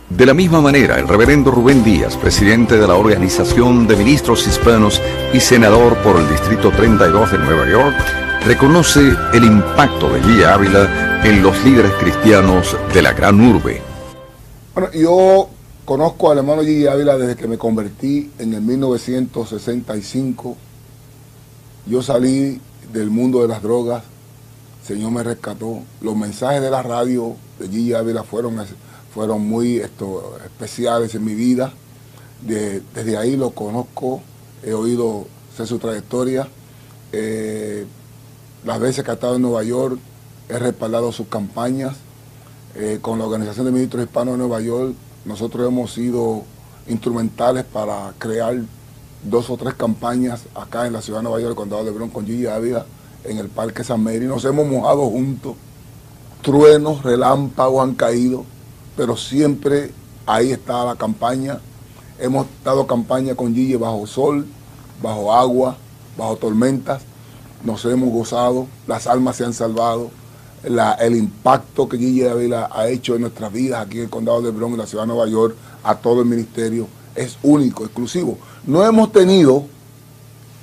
De 0.09 0.25
la 0.25 0.33
misma 0.33 0.61
manera, 0.61 0.99
el 0.99 1.07
reverendo 1.07 1.51
Rubén 1.51 1.83
Díaz, 1.83 2.17
presidente 2.17 2.77
de 2.77 2.85
la 2.85 2.95
Organización 2.95 3.87
de 3.87 3.95
Ministros 3.95 4.45
Hispanos 4.45 5.01
y 5.33 5.39
senador 5.39 5.95
por 5.97 6.17
el 6.17 6.29
Distrito 6.29 6.69
32 6.69 7.31
de 7.31 7.37
Nueva 7.37 7.69
York, 7.69 8.30
reconoce 8.45 9.13
el 9.33 9.43
impacto 9.43 10.09
de 10.13 10.19
Guilla 10.21 10.53
Ávila 10.55 11.21
en 11.23 11.41
los 11.43 11.63
líderes 11.63 11.91
cristianos 11.99 12.75
de 12.93 13.01
la 13.01 13.13
gran 13.13 13.39
urbe. 13.39 13.81
Bueno, 14.73 14.91
yo 14.93 15.49
conozco 15.85 16.31
al 16.31 16.39
hermano 16.39 16.61
Gigi 16.63 16.87
Ávila 16.87 17.17
desde 17.17 17.35
que 17.35 17.47
me 17.47 17.57
convertí 17.57 18.31
en 18.39 18.53
el 18.53 18.61
1965. 18.61 20.57
Yo 21.85 22.01
salí 22.01 22.59
del 22.91 23.09
mundo 23.09 23.41
de 23.41 23.47
las 23.47 23.61
drogas, 23.61 24.03
el 24.81 24.87
Señor 24.87 25.11
me 25.11 25.23
rescató. 25.23 25.79
Los 26.01 26.15
mensajes 26.15 26.61
de 26.61 26.69
la 26.71 26.81
radio 26.81 27.35
de 27.59 27.67
Gigi 27.67 27.93
Ávila 27.93 28.23
fueron, 28.23 28.57
fueron 29.13 29.41
muy 29.47 29.77
esto, 29.77 30.37
especiales 30.43 31.13
en 31.15 31.25
mi 31.25 31.35
vida. 31.35 31.71
De- 32.41 32.81
desde 32.95 33.17
ahí 33.17 33.35
lo 33.37 33.51
conozco, 33.51 34.21
he 34.63 34.73
oído 34.73 35.27
sé 35.55 35.67
su 35.67 35.77
trayectoria. 35.77 36.47
Eh, 37.11 37.85
las 38.63 38.79
veces 38.79 39.03
que 39.03 39.11
ha 39.11 39.15
estado 39.15 39.35
en 39.35 39.41
Nueva 39.41 39.63
York, 39.63 39.99
he 40.49 40.59
respaldado 40.59 41.11
sus 41.11 41.27
campañas. 41.27 41.95
Eh, 42.73 42.99
con 43.01 43.19
la 43.19 43.25
Organización 43.25 43.65
de 43.65 43.73
Ministros 43.73 44.05
Hispanos 44.05 44.35
de 44.35 44.37
Nueva 44.37 44.61
York, 44.61 44.93
nosotros 45.25 45.67
hemos 45.67 45.93
sido 45.93 46.43
instrumentales 46.87 47.65
para 47.65 48.13
crear 48.17 48.55
dos 49.23 49.49
o 49.49 49.57
tres 49.57 49.73
campañas 49.73 50.43
acá 50.55 50.87
en 50.87 50.93
la 50.93 51.01
ciudad 51.01 51.19
de 51.19 51.23
Nueva 51.23 51.39
York, 51.39 51.51
el 51.51 51.55
condado 51.55 51.83
de 51.83 51.91
Bronx, 51.91 52.13
con 52.13 52.25
Gigi 52.25 52.47
Ávila, 52.47 52.85
en 53.25 53.37
el 53.37 53.49
Parque 53.49 53.83
San 53.83 54.01
Mary. 54.01 54.25
Nos 54.25 54.45
hemos 54.45 54.65
mojado 54.65 55.09
juntos, 55.09 55.55
truenos, 56.41 57.03
relámpagos 57.03 57.83
han 57.83 57.93
caído, 57.93 58.45
pero 58.95 59.17
siempre 59.17 59.91
ahí 60.25 60.51
está 60.51 60.85
la 60.85 60.95
campaña. 60.95 61.59
Hemos 62.19 62.47
dado 62.63 62.87
campaña 62.87 63.35
con 63.35 63.53
Gigi 63.53 63.75
bajo 63.75 64.07
sol, 64.07 64.45
bajo 65.01 65.33
agua, 65.33 65.75
bajo 66.17 66.37
tormentas. 66.37 67.01
Nos 67.63 67.85
hemos 67.85 68.11
gozado, 68.11 68.67
las 68.87 69.07
almas 69.07 69.35
se 69.35 69.45
han 69.45 69.53
salvado. 69.53 70.09
El 70.63 71.15
impacto 71.15 71.89
que 71.89 71.97
Gigi 71.97 72.25
Ávila 72.25 72.69
ha 72.71 72.87
hecho 72.87 73.15
en 73.15 73.21
nuestras 73.21 73.51
vidas 73.51 73.85
aquí 73.85 73.97
en 73.97 74.03
el 74.03 74.09
condado 74.09 74.41
de 74.41 74.51
Bronx, 74.51 74.73
en 74.73 74.79
la 74.79 74.87
ciudad 74.87 75.03
de 75.03 75.07
Nueva 75.07 75.27
York, 75.27 75.55
a 75.83 75.95
todo 75.95 76.21
el 76.21 76.27
ministerio, 76.27 76.87
es 77.15 77.37
único, 77.43 77.83
exclusivo. 77.83 78.37
No 78.65 78.85
hemos 78.85 79.11
tenido 79.11 79.65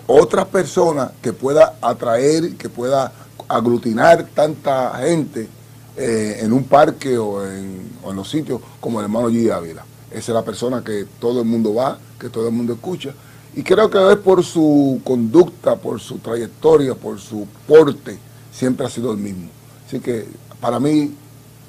otras 0.07 0.47
personas 0.47 1.11
que 1.21 1.33
pueda 1.33 1.77
atraer, 1.83 2.57
que 2.57 2.69
pueda 2.69 3.13
aglutinar 3.49 4.27
tanta 4.35 4.95
gente 4.99 5.49
eh, 5.97 6.39
en 6.41 6.53
un 6.53 6.65
parque 6.65 7.19
o 7.19 7.45
en, 7.45 7.89
los 8.15 8.31
sitios 8.31 8.61
como 8.81 9.01
el 9.01 9.05
hermano 9.05 9.29
Gigi 9.29 9.51
Ávila. 9.51 9.85
Esa 10.11 10.33
es 10.33 10.35
la 10.35 10.45
persona 10.45 10.83
que 10.83 11.07
todo 11.21 11.41
el 11.41 11.47
mundo 11.47 11.75
va, 11.75 11.99
que 12.19 12.31
todo 12.31 12.49
el 12.49 12.55
mundo 12.55 12.73
escucha. 12.73 13.13
Y 13.55 13.63
creo 13.63 13.91
que 13.91 14.13
es 14.13 14.19
por 14.19 14.45
su 14.45 15.01
conducta, 15.05 15.77
por 15.77 16.01
su 16.01 16.19
trayectoria, 16.19 16.95
por 16.95 17.19
su 17.19 17.47
porte, 17.67 18.19
siempre 18.53 18.87
ha 18.87 18.91
sido 18.91 19.13
el 19.13 19.19
mismo. 19.19 19.49
Así 19.87 20.01
que 20.01 20.27
para 20.61 20.79
mí 20.79 21.15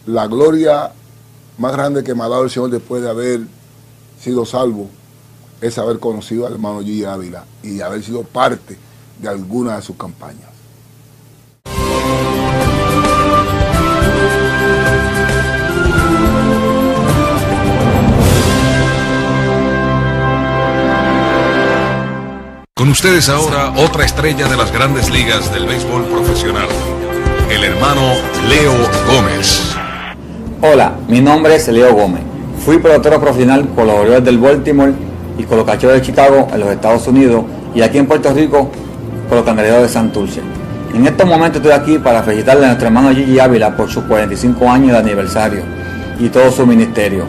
la 0.06 0.28
gloria 0.28 0.92
más 1.58 1.74
grande 1.74 2.04
que 2.04 2.16
me 2.16 2.24
ha 2.24 2.30
dado 2.30 2.44
el 2.44 2.50
Señor 2.50 2.70
después 2.70 3.02
de 3.02 3.10
haber 3.10 3.42
sido 4.20 4.46
salvo 4.46 4.90
es 5.62 5.78
haber 5.78 6.00
conocido 6.00 6.48
al 6.48 6.54
hermano 6.54 6.82
Gigi 6.82 7.06
Ávila 7.06 7.46
y 7.64 7.82
haber 7.82 8.04
sido 8.04 8.24
parte 8.24 8.78
de 9.22 9.28
alguna 9.28 9.76
de 9.76 9.82
sus 9.82 9.96
campañas. 9.98 10.49
Con 22.80 22.88
ustedes 22.88 23.28
ahora 23.28 23.74
otra 23.76 24.06
estrella 24.06 24.48
de 24.48 24.56
las 24.56 24.72
grandes 24.72 25.10
ligas 25.10 25.54
del 25.54 25.66
béisbol 25.66 26.06
profesional, 26.06 26.70
el 27.52 27.62
hermano 27.66 28.14
Leo 28.48 28.72
Gómez. 29.06 29.76
Hola, 30.62 30.94
mi 31.10 31.20
nombre 31.20 31.58
es 31.58 31.68
Leo 31.68 31.94
Gómez. 31.94 32.22
Fui 32.64 32.78
pelotero 32.78 33.20
profesional 33.20 33.68
con 33.76 33.86
los 33.86 33.98
Orioles 33.98 34.24
del 34.24 34.38
Baltimore 34.38 34.94
y 35.38 35.44
con 35.44 35.58
los 35.58 35.66
Cachorros 35.66 35.98
de 35.98 36.04
Chicago 36.04 36.48
en 36.54 36.60
los 36.62 36.70
Estados 36.70 37.06
Unidos 37.06 37.44
y 37.76 37.82
aquí 37.82 37.98
en 37.98 38.06
Puerto 38.08 38.34
Rico 38.34 38.72
con 39.28 39.38
los 39.40 39.46
Cangrejeros 39.46 39.82
de 39.82 39.90
Santurce. 39.90 40.40
En 40.94 41.06
estos 41.06 41.28
momentos 41.28 41.58
estoy 41.62 41.74
aquí 41.74 42.00
para 42.00 42.24
felicitarle 42.24 42.64
a 42.64 42.68
nuestro 42.68 42.88
hermano 42.88 43.14
Gigi 43.14 43.40
Ávila 43.40 43.76
por 43.76 43.92
sus 43.92 44.06
45 44.06 44.72
años 44.72 44.92
de 44.94 45.00
aniversario 45.00 45.64
y 46.18 46.30
todo 46.30 46.50
su 46.50 46.66
ministerio. 46.66 47.26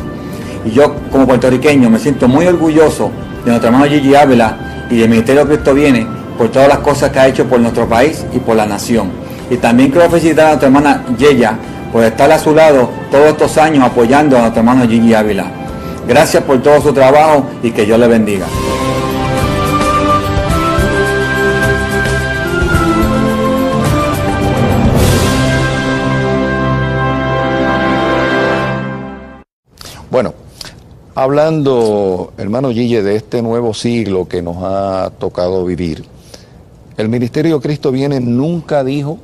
Y 0.64 0.70
yo 0.70 0.94
como 1.10 1.26
puertorriqueño 1.26 1.90
me 1.90 1.98
siento 1.98 2.28
muy 2.28 2.46
orgulloso 2.46 3.10
de 3.44 3.50
nuestro 3.50 3.70
hermano 3.70 3.86
Gigi 3.86 4.14
Ávila 4.14 4.70
y 4.90 4.98
del 4.98 5.08
Ministerio 5.08 5.46
Cristo 5.46 5.74
Viene 5.74 6.06
por 6.36 6.50
todas 6.50 6.68
las 6.68 6.78
cosas 6.78 7.10
que 7.10 7.18
ha 7.18 7.28
hecho 7.28 7.46
por 7.46 7.60
nuestro 7.60 7.88
país 7.88 8.24
y 8.32 8.38
por 8.38 8.56
la 8.56 8.66
nación. 8.66 9.10
Y 9.50 9.56
también 9.56 9.90
quiero 9.90 10.08
felicitar 10.08 10.46
a 10.46 10.48
nuestra 10.50 10.68
hermana 10.68 11.04
Yeya 11.18 11.58
por 11.92 12.04
estar 12.04 12.30
a 12.30 12.38
su 12.38 12.54
lado 12.54 12.88
todos 13.10 13.26
estos 13.28 13.58
años 13.58 13.84
apoyando 13.84 14.36
a 14.36 14.40
nuestro 14.40 14.60
hermano 14.60 14.88
Gigi 14.88 15.12
Ávila. 15.14 15.46
Gracias 16.06 16.42
por 16.42 16.62
todo 16.62 16.80
su 16.80 16.92
trabajo 16.92 17.46
y 17.62 17.70
que 17.70 17.84
Dios 17.84 17.98
le 17.98 18.08
bendiga. 18.08 18.46
Bueno, 30.10 30.34
hablando, 31.14 32.32
hermano 32.36 32.70
Gille, 32.70 33.02
de 33.02 33.16
este 33.16 33.42
nuevo 33.42 33.74
siglo 33.74 34.28
que 34.28 34.42
nos 34.42 34.58
ha 34.60 35.10
tocado 35.18 35.64
vivir, 35.64 36.04
el 36.96 37.08
Ministerio 37.08 37.60
Cristo 37.60 37.92
viene 37.92 38.20
nunca 38.20 38.84
dijo, 38.84 39.18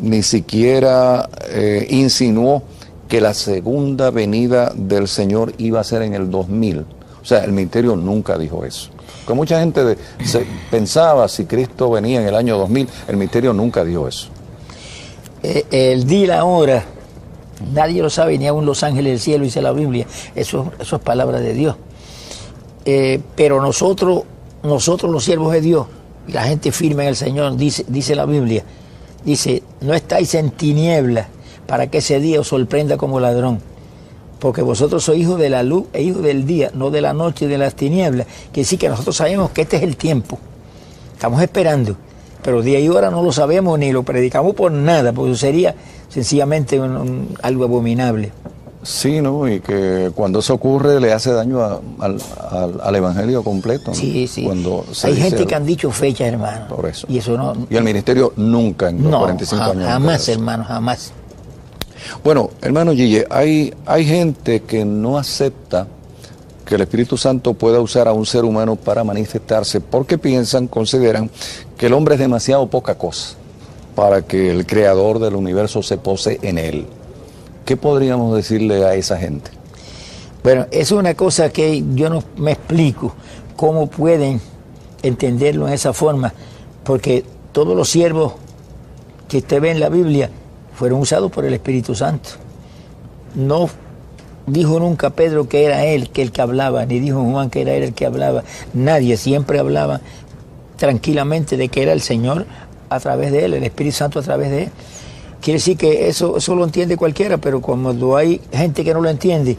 ni 0.00 0.22
siquiera 0.22 1.28
eh, 1.48 1.86
insinuó 1.90 2.62
que 3.08 3.20
la 3.20 3.34
segunda 3.34 4.10
venida 4.10 4.72
del 4.74 5.08
Señor 5.08 5.52
iba 5.58 5.80
a 5.80 5.84
ser 5.84 6.02
en 6.02 6.14
el 6.14 6.30
2000. 6.30 6.84
O 7.22 7.24
sea, 7.24 7.44
el 7.44 7.52
ministerio 7.52 7.96
nunca 7.96 8.38
dijo 8.38 8.64
eso. 8.64 8.90
Porque 9.24 9.34
mucha 9.34 9.60
gente 9.60 9.98
se 10.24 10.46
pensaba 10.70 11.28
si 11.28 11.44
Cristo 11.44 11.90
venía 11.90 12.20
en 12.20 12.28
el 12.28 12.34
año 12.34 12.56
2000, 12.56 12.88
el 13.08 13.16
ministerio 13.16 13.52
nunca 13.52 13.84
dijo 13.84 14.06
eso. 14.06 14.28
Eh, 15.42 15.66
el 15.70 16.06
día 16.06 16.28
la 16.28 16.44
hora, 16.44 16.84
nadie 17.72 18.02
lo 18.02 18.10
sabe, 18.10 18.38
ni 18.38 18.46
aún 18.46 18.66
los 18.66 18.82
ángeles 18.82 19.12
del 19.12 19.20
cielo, 19.20 19.44
dice 19.44 19.62
la 19.62 19.72
Biblia. 19.72 20.06
Eso, 20.34 20.72
eso 20.78 20.96
es 20.96 21.02
palabra 21.02 21.40
de 21.40 21.54
Dios. 21.54 21.76
Eh, 22.84 23.20
pero 23.36 23.60
nosotros, 23.60 24.22
nosotros 24.62 25.10
los 25.12 25.24
siervos 25.24 25.52
de 25.52 25.60
Dios, 25.60 25.86
y 26.28 26.32
la 26.32 26.44
gente 26.44 26.72
firme 26.72 27.04
en 27.04 27.10
el 27.10 27.16
Señor, 27.16 27.56
dice, 27.56 27.84
dice 27.88 28.14
la 28.14 28.26
Biblia, 28.26 28.64
Dice, 29.24 29.62
no 29.82 29.92
estáis 29.94 30.34
en 30.34 30.50
tinieblas 30.50 31.26
para 31.66 31.88
que 31.88 31.98
ese 31.98 32.20
día 32.20 32.40
os 32.40 32.48
sorprenda 32.48 32.96
como 32.96 33.20
ladrón. 33.20 33.60
Porque 34.38 34.62
vosotros 34.62 35.04
sois 35.04 35.20
hijos 35.20 35.38
de 35.38 35.50
la 35.50 35.62
luz 35.62 35.84
e 35.92 36.02
hijos 36.02 36.22
del 36.22 36.46
día, 36.46 36.70
no 36.72 36.90
de 36.90 37.02
la 37.02 37.12
noche 37.12 37.44
y 37.44 37.48
de 37.48 37.58
las 37.58 37.74
tinieblas. 37.74 38.26
Que 38.52 38.64
sí 38.64 38.78
que 38.78 38.88
nosotros 38.88 39.16
sabemos 39.16 39.50
que 39.50 39.62
este 39.62 39.76
es 39.76 39.82
el 39.82 39.96
tiempo. 39.96 40.38
Estamos 41.12 41.42
esperando. 41.42 41.96
Pero 42.42 42.62
día 42.62 42.80
y 42.80 42.88
hora 42.88 43.10
no 43.10 43.22
lo 43.22 43.32
sabemos 43.32 43.78
ni 43.78 43.92
lo 43.92 44.02
predicamos 44.02 44.54
por 44.54 44.72
nada, 44.72 45.12
porque 45.12 45.34
sería 45.36 45.74
sencillamente 46.08 46.80
un- 46.80 46.96
un- 46.96 47.28
algo 47.42 47.64
abominable. 47.64 48.32
Sí, 48.82 49.20
¿no? 49.20 49.46
Y 49.46 49.60
que 49.60 50.10
cuando 50.14 50.38
eso 50.38 50.54
ocurre 50.54 50.98
le 51.00 51.12
hace 51.12 51.32
daño 51.32 51.60
a- 51.60 51.80
al, 52.00 52.96
evangelio 52.96 53.42
completo. 53.42 53.88
¿no? 53.90 53.94
Sí, 53.94 54.26
sí. 54.26 54.42
Cuando 54.44 54.86
Hay 55.04 55.16
gente 55.16 55.46
que 55.46 55.54
han 55.54 55.66
dicho 55.66 55.90
fechas, 55.90 56.28
hermano. 56.28 56.66
Por 56.68 56.86
eso. 56.86 57.06
Y 57.10 57.18
eso 57.18 57.36
no. 57.36 57.52
Y 57.68 57.76
el 57.76 57.84
ministerio 57.84 58.32
nunca 58.36 58.88
en 58.88 59.02
los 59.02 59.10
No, 59.12 59.18
45 59.20 59.62
ja- 59.64 59.70
años. 59.72 59.84
jamás, 59.86 60.28
hermano, 60.30 60.64
jamás. 60.64 61.12
Bueno, 62.24 62.48
hermano 62.62 62.92
Gille, 62.92 63.26
hay, 63.28 63.74
hay 63.84 64.06
gente 64.06 64.60
que 64.62 64.86
no 64.86 65.18
acepta 65.18 65.86
que 66.70 66.76
el 66.76 66.82
Espíritu 66.82 67.16
Santo 67.16 67.54
pueda 67.54 67.80
usar 67.80 68.06
a 68.06 68.12
un 68.12 68.24
ser 68.24 68.44
humano 68.44 68.76
para 68.76 69.02
manifestarse 69.02 69.80
porque 69.80 70.18
piensan, 70.18 70.68
consideran 70.68 71.28
que 71.76 71.86
el 71.86 71.92
hombre 71.92 72.14
es 72.14 72.20
demasiado 72.20 72.68
poca 72.70 72.94
cosa 72.94 73.34
para 73.96 74.22
que 74.22 74.52
el 74.52 74.64
creador 74.66 75.18
del 75.18 75.34
universo 75.34 75.82
se 75.82 75.98
pose 75.98 76.38
en 76.42 76.58
él. 76.58 76.86
¿Qué 77.64 77.76
podríamos 77.76 78.36
decirle 78.36 78.84
a 78.84 78.94
esa 78.94 79.18
gente? 79.18 79.50
Bueno, 80.44 80.68
es 80.70 80.92
una 80.92 81.14
cosa 81.14 81.50
que 81.50 81.82
yo 81.96 82.08
no 82.08 82.22
me 82.36 82.52
explico 82.52 83.14
cómo 83.56 83.88
pueden 83.88 84.40
entenderlo 85.02 85.66
en 85.66 85.74
esa 85.74 85.92
forma, 85.92 86.32
porque 86.84 87.24
todos 87.50 87.76
los 87.76 87.88
siervos 87.88 88.34
que 89.28 89.38
usted 89.38 89.60
ve 89.60 89.72
en 89.72 89.80
la 89.80 89.88
Biblia 89.88 90.30
fueron 90.76 91.00
usados 91.00 91.32
por 91.32 91.44
el 91.44 91.52
Espíritu 91.52 91.96
Santo. 91.96 92.30
No 93.34 93.68
dijo 94.50 94.78
nunca 94.78 95.10
Pedro 95.10 95.48
que 95.48 95.64
era 95.64 95.84
él 95.84 96.10
que 96.10 96.22
el 96.22 96.32
que 96.32 96.42
hablaba, 96.42 96.86
ni 96.86 97.00
dijo 97.00 97.22
Juan 97.24 97.50
que 97.50 97.62
era 97.62 97.72
él 97.74 97.82
el 97.82 97.94
que 97.94 98.06
hablaba. 98.06 98.44
Nadie 98.74 99.16
siempre 99.16 99.58
hablaba 99.58 100.00
tranquilamente 100.76 101.56
de 101.56 101.68
que 101.68 101.82
era 101.82 101.92
el 101.92 102.00
Señor 102.00 102.46
a 102.88 103.00
través 103.00 103.32
de 103.32 103.44
él, 103.44 103.54
el 103.54 103.64
Espíritu 103.64 103.96
Santo 103.96 104.18
a 104.18 104.22
través 104.22 104.50
de 104.50 104.64
él. 104.64 104.68
Quiere 105.40 105.58
decir 105.58 105.76
que 105.76 106.08
eso, 106.08 106.36
eso 106.36 106.54
lo 106.54 106.64
entiende 106.64 106.96
cualquiera, 106.96 107.38
pero 107.38 107.60
cuando 107.60 108.16
hay 108.16 108.40
gente 108.52 108.84
que 108.84 108.92
no 108.92 109.00
lo 109.00 109.08
entiende, 109.08 109.56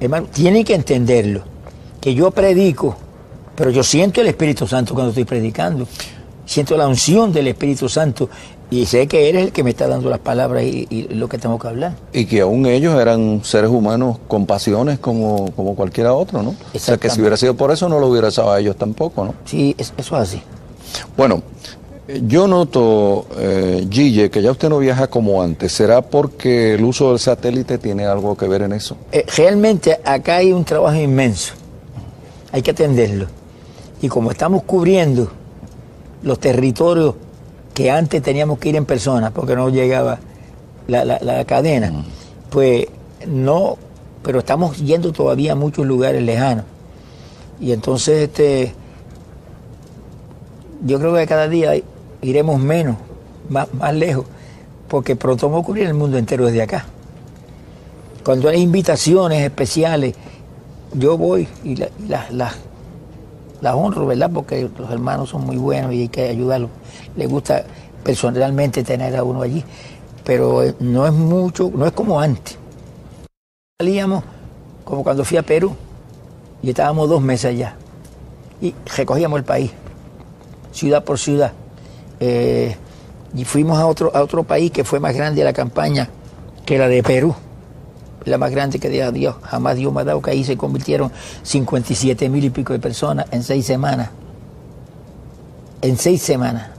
hermano, 0.00 0.26
tienen 0.32 0.64
que 0.64 0.74
entenderlo. 0.74 1.42
Que 2.00 2.14
yo 2.14 2.30
predico, 2.30 2.96
pero 3.54 3.70
yo 3.70 3.82
siento 3.82 4.20
el 4.20 4.28
Espíritu 4.28 4.66
Santo 4.66 4.94
cuando 4.94 5.10
estoy 5.10 5.24
predicando. 5.24 5.86
Siento 6.46 6.76
la 6.76 6.86
unción 6.86 7.32
del 7.32 7.48
Espíritu 7.48 7.88
Santo 7.88 8.30
y 8.70 8.84
sé 8.86 9.06
que 9.06 9.28
eres 9.28 9.44
el 9.44 9.52
que 9.52 9.62
me 9.64 9.70
está 9.70 9.88
dando 9.88 10.10
las 10.10 10.18
palabras 10.18 10.62
y, 10.64 10.86
y 10.90 11.02
lo 11.14 11.28
que 11.28 11.38
tengo 11.38 11.58
que 11.58 11.68
hablar. 11.68 11.94
Y 12.12 12.26
que 12.26 12.40
aún 12.42 12.66
ellos 12.66 13.00
eran 13.00 13.40
seres 13.42 13.70
humanos 13.70 14.18
con 14.28 14.44
pasiones 14.46 14.98
como, 14.98 15.50
como 15.52 15.74
cualquiera 15.74 16.12
otro, 16.12 16.42
¿no? 16.42 16.54
O 16.74 16.78
sea 16.78 16.96
que 16.98 17.08
si 17.10 17.20
hubiera 17.20 17.36
sido 17.36 17.54
por 17.54 17.70
eso 17.70 17.88
no 17.88 17.98
lo 17.98 18.08
hubiera 18.08 18.28
usado 18.28 18.52
a 18.52 18.60
ellos 18.60 18.76
tampoco, 18.76 19.24
¿no? 19.24 19.34
Sí, 19.46 19.74
es- 19.78 19.92
eso 19.96 20.16
es 20.16 20.22
así. 20.22 20.42
Bueno, 21.16 21.42
yo 22.26 22.46
noto, 22.46 23.26
eh, 23.38 23.86
Gille, 23.90 24.30
que 24.30 24.40
ya 24.42 24.50
usted 24.50 24.68
no 24.70 24.78
viaja 24.78 25.08
como 25.08 25.42
antes. 25.42 25.72
¿Será 25.72 26.00
porque 26.02 26.74
el 26.74 26.84
uso 26.84 27.10
del 27.10 27.18
satélite 27.18 27.76
tiene 27.78 28.06
algo 28.06 28.34
que 28.36 28.48
ver 28.48 28.62
en 28.62 28.72
eso? 28.72 28.96
Eh, 29.12 29.26
realmente 29.36 29.98
acá 30.04 30.36
hay 30.36 30.52
un 30.52 30.64
trabajo 30.64 30.96
inmenso. 30.98 31.52
Hay 32.52 32.62
que 32.62 32.70
atenderlo. 32.70 33.26
Y 34.00 34.08
como 34.08 34.30
estamos 34.30 34.62
cubriendo 34.62 35.30
los 36.22 36.38
territorios 36.38 37.14
que 37.78 37.92
antes 37.92 38.20
teníamos 38.20 38.58
que 38.58 38.70
ir 38.70 38.74
en 38.76 38.84
persona 38.86 39.30
porque 39.30 39.54
no 39.54 39.68
llegaba 39.68 40.18
la, 40.88 41.04
la- 41.04 41.20
la 41.22 41.44
cadena, 41.44 41.92
pues 42.50 42.88
no, 43.24 43.76
pero 44.24 44.40
estamos 44.40 44.78
yendo 44.78 45.12
todavía 45.12 45.52
a 45.52 45.54
muchos 45.54 45.86
lugares 45.86 46.20
lejanos. 46.24 46.64
Y 47.60 47.70
entonces 47.70 48.24
este 48.24 48.74
yo 50.84 50.98
creo 50.98 51.14
que 51.14 51.24
cada 51.28 51.46
día 51.48 51.72
iremos 52.20 52.58
menos, 52.58 52.96
más, 53.48 53.72
más 53.74 53.94
lejos, 53.94 54.24
porque 54.88 55.14
pronto 55.14 55.48
vamos 55.48 55.62
a 55.62 55.66
cubrir 55.66 55.86
el 55.86 55.94
mundo 55.94 56.18
entero 56.18 56.46
desde 56.46 56.62
acá. 56.62 56.84
Cuando 58.24 58.48
hay 58.48 58.60
invitaciones 58.60 59.44
especiales, 59.44 60.16
yo 60.94 61.16
voy 61.16 61.46
y 61.62 61.76
la- 61.76 61.90
y 62.04 62.08
las 62.08 62.56
las 63.60 63.74
honro, 63.74 64.06
¿verdad? 64.06 64.30
Porque 64.32 64.68
los 64.78 64.90
hermanos 64.90 65.30
son 65.30 65.44
muy 65.44 65.56
buenos 65.56 65.92
y 65.92 66.02
hay 66.02 66.08
que 66.08 66.28
ayudarlos. 66.28 66.70
Les 67.16 67.28
gusta 67.28 67.64
personalmente 68.04 68.82
tener 68.84 69.16
a 69.16 69.24
uno 69.24 69.42
allí, 69.42 69.64
pero 70.24 70.62
eh, 70.62 70.74
no 70.80 71.06
es 71.06 71.12
mucho, 71.12 71.70
no 71.74 71.86
es 71.86 71.92
como 71.92 72.20
antes. 72.20 72.58
Salíamos 73.80 74.24
como 74.84 75.02
cuando 75.02 75.24
fui 75.24 75.36
a 75.36 75.42
Perú 75.42 75.74
y 76.62 76.70
estábamos 76.70 77.08
dos 77.08 77.22
meses 77.22 77.46
allá 77.46 77.76
y 78.60 78.74
recogíamos 78.96 79.38
el 79.38 79.44
país, 79.44 79.70
ciudad 80.72 81.04
por 81.04 81.18
ciudad. 81.18 81.52
Eh, 82.20 82.76
y 83.34 83.44
fuimos 83.44 83.78
a 83.78 83.86
otro, 83.86 84.10
a 84.14 84.22
otro 84.22 84.42
país 84.42 84.70
que 84.70 84.84
fue 84.84 85.00
más 85.00 85.14
grande 85.14 85.44
la 85.44 85.52
campaña 85.52 86.08
que 86.64 86.78
la 86.78 86.88
de 86.88 87.02
Perú 87.02 87.34
la 88.24 88.38
más 88.38 88.50
grande 88.50 88.78
que 88.78 88.88
Dios, 88.88 89.12
Dios 89.12 89.36
jamás 89.42 89.76
Dios 89.76 89.92
me 89.92 90.00
ha 90.00 90.04
dado, 90.04 90.22
que 90.22 90.30
ahí 90.30 90.44
se 90.44 90.56
convirtieron 90.56 91.10
57 91.42 92.28
mil 92.28 92.44
y 92.44 92.50
pico 92.50 92.72
de 92.72 92.78
personas 92.78 93.26
en 93.30 93.42
seis 93.42 93.66
semanas. 93.66 94.10
En 95.82 95.96
seis 95.96 96.22
semanas. 96.22 96.77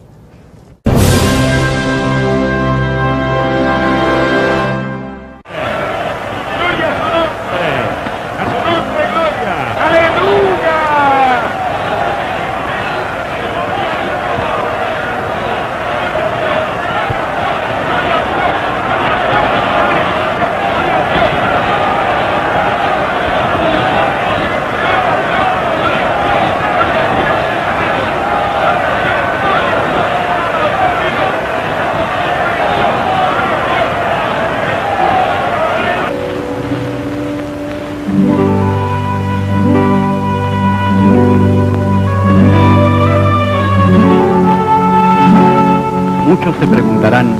Se 46.59 46.67
preguntarán, 46.67 47.35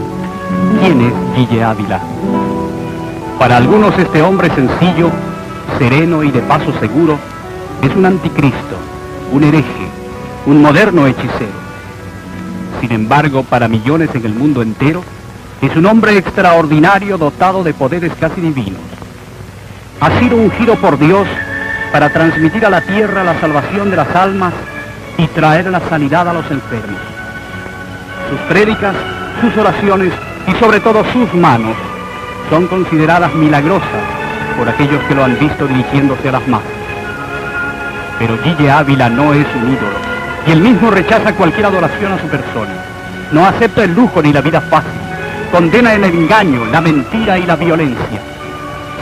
¿quién 0.80 1.02
es 1.02 1.14
Guille 1.36 1.64
Ávila? 1.64 2.00
Para 3.38 3.58
algunos 3.58 3.98
este 3.98 4.22
hombre 4.22 4.50
sencillo, 4.56 5.12
sereno 5.78 6.24
y 6.24 6.32
de 6.32 6.40
paso 6.42 6.72
seguro, 6.80 7.18
es 7.82 7.94
un 7.96 8.06
anticristo, 8.06 8.78
un 9.32 9.44
hereje, 9.44 9.88
un 10.46 10.62
moderno 10.62 11.06
hechicero. 11.06 11.60
Sin 12.80 12.94
embargo, 12.94 13.44
para 13.44 13.68
millones 13.68 14.10
en 14.14 14.26
el 14.26 14.34
mundo 14.34 14.62
entero, 14.62 15.04
es 15.62 15.76
un 15.76 15.86
hombre 15.86 16.18
extraordinario 16.18 17.18
dotado 17.18 17.64
de 17.64 17.74
poderes 17.74 18.14
casi 18.20 18.40
divinos. 18.40 18.82
Ha 20.00 20.18
sido 20.20 20.38
ungido 20.38 20.76
por 20.76 20.98
Dios 20.98 21.28
para 21.92 22.10
transmitir 22.10 22.66
a 22.66 22.70
la 22.70 22.82
tierra 22.82 23.26
la 23.26 23.40
salvación 23.42 23.90
de 23.90 23.98
las 23.98 24.16
almas 24.16 24.54
y 25.18 25.28
traer 25.28 25.70
la 25.70 25.82
sanidad 25.90 26.30
a 26.30 26.34
los 26.34 26.50
enfermos 26.50 27.09
sus 28.30 28.40
prédicas, 28.42 28.96
sus 29.42 29.56
oraciones 29.58 30.14
y 30.48 30.54
sobre 30.60 30.80
todo 30.80 31.04
sus 31.12 31.34
manos 31.34 31.76
son 32.50 32.68
consideradas 32.68 33.34
milagrosas 33.36 34.04
por 34.58 34.70
aquellos 34.70 35.02
que 35.04 35.16
lo 35.16 35.24
han 35.24 35.38
visto 35.40 35.68
dirigiéndose 35.68 36.30
a 36.30 36.34
las 36.34 36.48
masas. 36.48 36.68
Pero 38.20 38.38
Guille 38.44 38.70
Ávila 38.70 39.10
no 39.10 39.34
es 39.34 39.48
un 39.56 39.74
ídolo 39.74 40.10
y 40.48 40.52
él 40.52 40.62
mismo 40.62 40.92
rechaza 40.92 41.34
cualquier 41.34 41.66
adoración 41.66 42.14
a 42.14 42.20
su 42.20 42.28
persona. 42.28 42.74
No 43.32 43.46
acepta 43.46 43.84
el 43.84 43.94
lujo 43.94 44.22
ni 44.22 44.34
la 44.34 44.42
vida 44.42 44.62
fácil. 44.62 44.92
Condena 45.52 45.94
el 45.94 46.04
engaño, 46.04 46.66
la 46.66 46.82
mentira 46.82 47.38
y 47.38 47.46
la 47.46 47.56
violencia. 47.56 48.20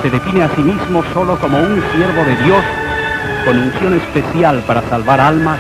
Se 0.01 0.09
define 0.09 0.43
a 0.43 0.55
sí 0.55 0.61
mismo 0.61 1.03
solo 1.13 1.37
como 1.39 1.59
un 1.59 1.83
siervo 1.93 2.23
de 2.23 2.35
Dios 2.43 2.63
con 3.45 3.57
unción 3.57 3.93
especial 3.95 4.63
para 4.67 4.81
salvar 4.89 5.19
almas 5.19 5.59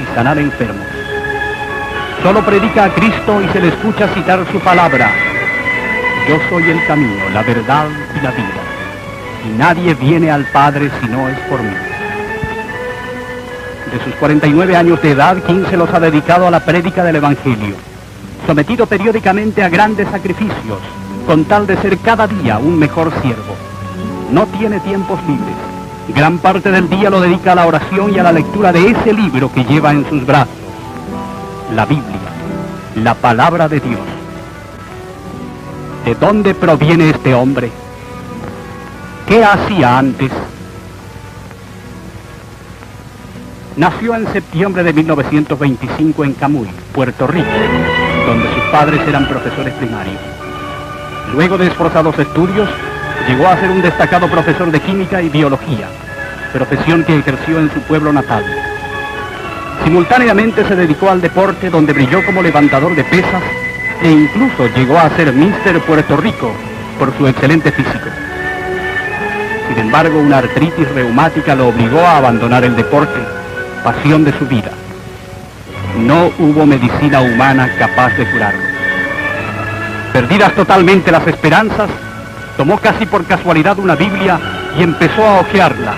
y 0.00 0.14
sanar 0.14 0.38
enfermos. 0.38 0.95
Solo 2.22 2.44
predica 2.44 2.84
a 2.84 2.94
Cristo 2.94 3.40
y 3.42 3.48
se 3.52 3.60
le 3.60 3.68
escucha 3.68 4.08
citar 4.08 4.44
su 4.50 4.58
palabra. 4.60 5.10
Yo 6.28 6.36
soy 6.48 6.70
el 6.70 6.84
camino, 6.86 7.28
la 7.32 7.42
verdad 7.42 7.86
y 8.18 8.24
la 8.24 8.30
vida. 8.32 8.62
Y 9.46 9.58
nadie 9.58 9.94
viene 9.94 10.30
al 10.30 10.44
Padre 10.46 10.90
si 11.00 11.08
no 11.08 11.28
es 11.28 11.38
por 11.48 11.62
mí. 11.62 11.70
De 13.92 14.04
sus 14.04 14.14
49 14.16 14.76
años 14.76 15.00
de 15.00 15.12
edad, 15.12 15.36
15 15.40 15.76
los 15.76 15.92
ha 15.94 16.00
dedicado 16.00 16.48
a 16.48 16.50
la 16.50 16.60
prédica 16.60 17.04
del 17.04 17.16
Evangelio. 17.16 17.76
sometido 18.46 18.86
periódicamente 18.86 19.62
a 19.62 19.68
grandes 19.68 20.08
sacrificios, 20.08 20.78
con 21.26 21.44
tal 21.46 21.66
de 21.66 21.76
ser 21.78 21.98
cada 21.98 22.26
día 22.28 22.58
un 22.58 22.78
mejor 22.78 23.10
siervo. 23.20 23.56
No 24.30 24.46
tiene 24.46 24.78
tiempos 24.80 25.18
libres. 25.26 25.56
Gran 26.14 26.38
parte 26.38 26.70
del 26.70 26.88
día 26.88 27.10
lo 27.10 27.20
dedica 27.20 27.52
a 27.52 27.54
la 27.56 27.66
oración 27.66 28.14
y 28.14 28.18
a 28.18 28.22
la 28.22 28.32
lectura 28.32 28.72
de 28.72 28.90
ese 28.90 29.12
libro 29.12 29.52
que 29.52 29.64
lleva 29.64 29.90
en 29.90 30.08
sus 30.08 30.24
brazos, 30.24 30.54
la 31.74 31.84
Biblia, 31.84 32.30
la 32.96 33.14
palabra 33.14 33.68
de 33.68 33.80
Dios. 33.80 34.00
¿De 36.04 36.14
dónde 36.14 36.54
proviene 36.54 37.10
este 37.10 37.34
hombre? 37.34 37.70
¿Qué 39.26 39.44
hacía 39.44 39.98
antes? 39.98 40.30
Nació 43.76 44.14
en 44.14 44.32
septiembre 44.32 44.84
de 44.84 44.92
1925 44.92 46.24
en 46.24 46.32
Camuy, 46.34 46.68
Puerto 46.92 47.26
Rico, 47.26 47.48
donde 48.26 48.54
sus 48.54 48.62
padres 48.70 49.00
eran 49.06 49.28
profesores 49.28 49.74
primarios. 49.74 50.20
Luego 51.34 51.58
de 51.58 51.66
esforzados 51.66 52.18
estudios, 52.18 52.68
llegó 53.28 53.48
a 53.48 53.58
ser 53.58 53.70
un 53.70 53.82
destacado 53.82 54.30
profesor 54.30 54.70
de 54.70 54.80
química 54.80 55.20
y 55.20 55.28
biología, 55.28 55.88
profesión 56.52 57.04
que 57.04 57.18
ejerció 57.18 57.58
en 57.58 57.70
su 57.70 57.80
pueblo 57.80 58.12
natal. 58.12 58.65
Simultáneamente 59.86 60.66
se 60.66 60.74
dedicó 60.74 61.10
al 61.10 61.20
deporte 61.20 61.70
donde 61.70 61.92
brilló 61.92 62.26
como 62.26 62.42
levantador 62.42 62.96
de 62.96 63.04
pesas 63.04 63.40
e 64.02 64.10
incluso 64.10 64.66
llegó 64.74 64.98
a 64.98 65.08
ser 65.10 65.32
Mister 65.32 65.78
Puerto 65.82 66.16
Rico 66.16 66.50
por 66.98 67.16
su 67.16 67.28
excelente 67.28 67.70
físico. 67.70 68.08
Sin 69.68 69.78
embargo, 69.78 70.18
una 70.18 70.38
artritis 70.38 70.90
reumática 70.92 71.54
lo 71.54 71.68
obligó 71.68 72.00
a 72.00 72.16
abandonar 72.16 72.64
el 72.64 72.74
deporte, 72.74 73.20
pasión 73.84 74.24
de 74.24 74.36
su 74.36 74.44
vida. 74.46 74.72
No 76.00 76.32
hubo 76.40 76.66
medicina 76.66 77.20
humana 77.20 77.70
capaz 77.78 78.12
de 78.16 78.28
curarlo. 78.28 78.64
Perdidas 80.12 80.52
totalmente 80.56 81.12
las 81.12 81.28
esperanzas, 81.28 81.90
tomó 82.56 82.76
casi 82.78 83.06
por 83.06 83.24
casualidad 83.24 83.78
una 83.78 83.94
Biblia 83.94 84.40
y 84.76 84.82
empezó 84.82 85.24
a 85.24 85.40
hojearla. 85.42 85.94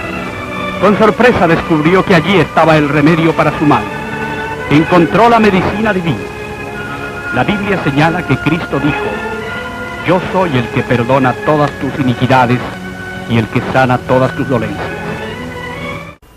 Con 0.81 0.97
sorpresa 0.97 1.49
descubrió 1.49 2.05
que 2.05 2.14
allí 2.14 2.37
estaba 2.37 2.76
el 2.76 2.89
remedio 2.89 3.35
para 3.35 3.59
su 3.59 3.64
mal. 3.64 3.83
Encontró 4.70 5.29
la 5.29 5.41
medicina 5.41 5.93
divina. 5.93 6.18
La 7.35 7.43
Biblia 7.43 7.83
señala 7.83 8.24
que 8.24 8.37
Cristo 8.37 8.79
dijo, 8.79 8.97
yo 10.07 10.20
soy 10.33 10.57
el 10.57 10.68
que 10.68 10.83
perdona 10.83 11.33
todas 11.45 11.70
tus 11.81 11.99
iniquidades 11.99 12.61
y 13.29 13.39
el 13.39 13.49
que 13.49 13.61
sana 13.72 13.99
todas 13.99 14.35
tus 14.37 14.49
dolencias. 14.49 14.87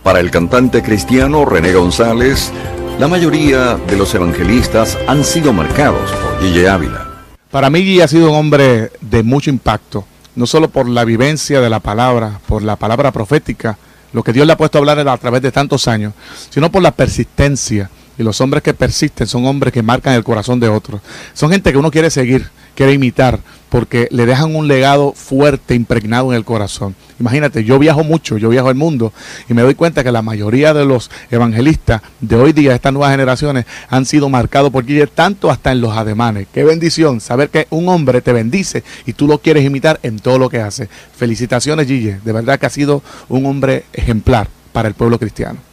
Para 0.02 0.20
el 0.20 0.32
cantante 0.32 0.82
cristiano 0.82 1.46
René 1.46 1.74
González, 1.74 2.52
la 2.98 3.08
mayoría 3.08 3.76
de 3.76 3.96
los 3.96 4.14
evangelistas 4.16 4.98
han 5.08 5.24
sido 5.24 5.54
marcados 5.54 6.12
por 6.12 6.42
Gille 6.42 6.68
Ávila. 6.68 7.08
Para 7.52 7.70
mí 7.70 7.84
Gille 7.84 8.04
ha 8.04 8.08
sido 8.08 8.32
un 8.32 8.38
hombre 8.38 8.92
de 9.02 9.22
mucho 9.22 9.52
impacto, 9.52 10.04
no 10.36 10.48
solo 10.48 10.70
por 10.70 10.89
la 10.89 11.06
vivencia 11.06 11.62
de 11.62 11.70
la 11.70 11.80
palabra, 11.80 12.39
por 12.48 12.64
la 12.64 12.76
palabra 12.76 13.12
profética, 13.12 13.78
lo 14.14 14.24
que 14.24 14.34
Dios 14.34 14.45
le 14.45 14.53
ha 14.53 14.57
puesto 14.57 14.78
a 14.78 14.80
hablar 14.80 14.99
a 15.07 15.18
través 15.18 15.41
de 15.41 15.51
tantos 15.51 15.88
años, 15.88 16.14
sino 16.49 16.72
por 16.72 16.82
la 16.82 16.91
persistencia. 16.91 17.89
Y 18.18 18.24
los 18.24 18.39
hombres 18.41 18.62
que 18.62 18.74
persisten 18.74 19.26
son 19.26 19.45
hombres 19.45 19.74
que 19.74 19.82
marcan 19.82 20.14
el 20.14 20.24
corazón 20.24 20.59
de 20.59 20.70
otros. 20.70 21.01
Son 21.34 21.49
gente 21.49 21.72
que 21.72 21.78
uno 21.78 21.89
quiere 21.89 22.09
seguir, 22.09 22.49
quiere 22.76 22.94
imitar, 22.94 23.40
porque 23.70 24.10
le 24.12 24.26
dejan 24.26 24.54
un 24.54 24.68
legado 24.68 25.14
fuerte, 25.14 25.76
impregnado 25.76 26.32
en 26.32 26.38
el 26.38 26.44
corazón. 26.44 26.94
Imagínate, 27.22 27.64
yo 27.64 27.80
viajo 27.80 28.04
mucho, 28.04 28.38
yo 28.38 28.50
viajo 28.50 28.70
el 28.70 28.76
mundo 28.76 29.14
y 29.48 29.54
me 29.54 29.62
doy 29.62 29.76
cuenta 29.76 30.04
que 30.04 30.12
la 30.12 30.22
mayoría 30.22 30.74
de 30.74 30.86
los 30.86 31.10
evangelistas 31.30 32.02
de 32.20 32.36
hoy 32.36 32.52
día, 32.52 32.76
estas 32.76 32.92
nuevas 32.92 33.12
generaciones, 33.12 33.66
han 33.90 34.06
sido 34.06 34.28
marcados 34.28 34.72
por 34.72 34.86
Guille, 34.86 35.08
tanto 35.08 35.50
hasta 35.50 35.72
en 35.72 35.80
los 35.80 35.96
ademanes. 35.96 36.48
Qué 36.54 36.66
bendición 36.66 37.22
saber 37.22 37.50
que 37.50 37.68
un 37.70 37.88
hombre 37.88 38.22
te 38.22 38.34
bendice 38.34 38.84
y 39.06 39.14
tú 39.14 39.26
lo 39.28 39.38
quieres 39.38 39.64
imitar 39.64 40.00
en 40.04 40.20
todo 40.20 40.38
lo 40.38 40.50
que 40.50 40.60
hace. 40.60 40.90
Felicitaciones, 41.16 41.88
Gille. 41.88 42.20
De 42.26 42.34
verdad 42.34 42.60
que 42.60 42.66
ha 42.66 42.70
sido 42.70 43.02
un 43.30 43.46
hombre 43.46 43.86
ejemplar 43.94 44.50
para 44.74 44.90
el 44.90 44.96
pueblo 44.96 45.18
cristiano. 45.18 45.71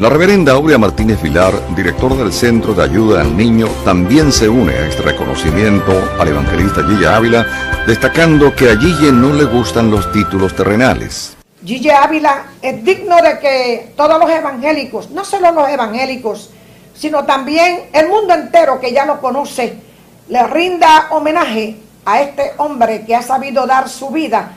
La 0.00 0.08
reverenda 0.08 0.54
Aurea 0.54 0.76
Martínez 0.76 1.22
Vilar, 1.22 1.52
director 1.76 2.16
del 2.16 2.32
Centro 2.32 2.74
de 2.74 2.82
Ayuda 2.82 3.20
al 3.20 3.36
Niño, 3.36 3.68
también 3.84 4.32
se 4.32 4.48
une 4.48 4.72
a 4.72 4.88
este 4.88 5.02
reconocimiento 5.02 5.92
al 6.18 6.26
evangelista 6.26 6.82
Gille 6.82 7.06
Ávila, 7.06 7.46
destacando 7.86 8.52
que 8.56 8.70
a 8.70 8.76
Gille 8.76 9.12
no 9.12 9.32
le 9.32 9.44
gustan 9.44 9.92
los 9.92 10.10
títulos 10.10 10.56
terrenales. 10.56 11.36
Gille 11.64 11.92
Ávila 11.92 12.46
es 12.60 12.84
digno 12.84 13.22
de 13.22 13.38
que 13.38 13.92
todos 13.96 14.18
los 14.18 14.28
evangélicos, 14.28 15.10
no 15.10 15.24
solo 15.24 15.52
los 15.52 15.68
evangélicos, 15.68 16.50
sino 16.96 17.24
también 17.24 17.82
el 17.92 18.08
mundo 18.08 18.34
entero 18.34 18.80
que 18.80 18.92
ya 18.92 19.06
lo 19.06 19.20
conoce, 19.20 19.78
le 20.26 20.42
rinda 20.48 21.06
homenaje 21.10 21.76
a 22.04 22.20
este 22.20 22.50
hombre 22.56 23.04
que 23.06 23.14
ha 23.14 23.22
sabido 23.22 23.64
dar 23.64 23.88
su 23.88 24.10
vida, 24.10 24.56